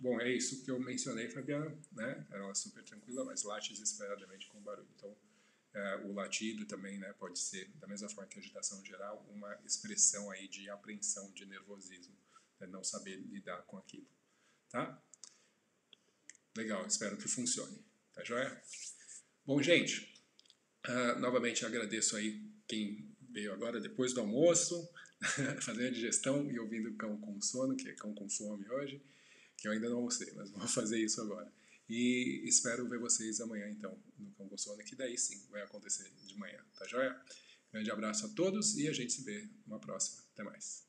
Bom, 0.00 0.20
é 0.20 0.30
isso 0.30 0.64
que 0.64 0.70
eu 0.70 0.78
mencionei, 0.78 1.28
Fabiana, 1.28 1.76
né? 1.92 2.26
Ela 2.30 2.50
é 2.50 2.54
super 2.54 2.82
tranquila, 2.84 3.24
mas 3.24 3.42
late 3.42 3.72
desesperadamente 3.72 4.46
com 4.48 4.60
barulho. 4.60 4.88
Então, 4.96 5.14
é, 5.72 5.96
o 6.04 6.12
latido 6.12 6.66
também, 6.66 6.98
né, 6.98 7.12
pode 7.14 7.38
ser, 7.38 7.68
da 7.76 7.86
mesma 7.86 8.08
forma 8.08 8.28
que 8.28 8.38
a 8.38 8.42
agitação 8.42 8.84
geral, 8.84 9.24
uma 9.30 9.54
expressão 9.64 10.30
aí 10.30 10.48
de 10.48 10.68
apreensão, 10.68 11.30
de 11.32 11.46
nervosismo, 11.46 12.16
né, 12.58 12.66
não 12.66 12.82
saber 12.82 13.16
lidar 13.16 13.62
com 13.62 13.78
aquilo, 13.78 14.08
tá? 14.68 15.02
Legal, 16.56 16.86
espero 16.86 17.16
que 17.16 17.28
funcione, 17.28 17.84
tá 18.12 18.24
joia? 18.24 18.60
Bom, 19.46 19.62
gente, 19.62 20.12
uh, 20.88 21.18
novamente 21.20 21.64
agradeço 21.64 22.16
aí 22.16 22.44
quem 22.66 23.16
veio 23.30 23.52
agora 23.52 23.80
depois 23.80 24.12
do 24.12 24.20
almoço, 24.20 24.88
fazendo 25.62 25.86
a 25.86 25.90
digestão 25.90 26.50
e 26.50 26.58
ouvindo 26.58 26.96
cão 26.96 27.16
com 27.20 27.40
sono, 27.40 27.76
que 27.76 27.88
é 27.88 27.94
cão 27.94 28.12
com 28.14 28.28
fome 28.28 28.68
hoje, 28.68 29.00
que 29.56 29.68
eu 29.68 29.72
ainda 29.72 29.88
não 29.88 29.98
almocei, 29.98 30.32
mas 30.34 30.50
vou 30.50 30.66
fazer 30.68 30.98
isso 30.98 31.20
agora. 31.20 31.52
E 31.90 32.42
espero 32.44 32.88
ver 32.88 33.00
vocês 33.00 33.40
amanhã, 33.40 33.68
então, 33.68 34.00
no 34.16 34.30
Cão 34.34 34.56
Sono, 34.56 34.78
que 34.84 34.94
daí 34.94 35.18
sim 35.18 35.44
vai 35.50 35.60
acontecer 35.62 36.08
de 36.24 36.38
manhã, 36.38 36.64
tá 36.78 36.86
joia? 36.86 37.20
Grande 37.72 37.90
abraço 37.90 38.26
a 38.26 38.28
todos 38.28 38.76
e 38.78 38.88
a 38.88 38.92
gente 38.92 39.12
se 39.12 39.24
vê 39.24 39.48
numa 39.66 39.80
próxima. 39.80 40.22
Até 40.32 40.44
mais. 40.44 40.88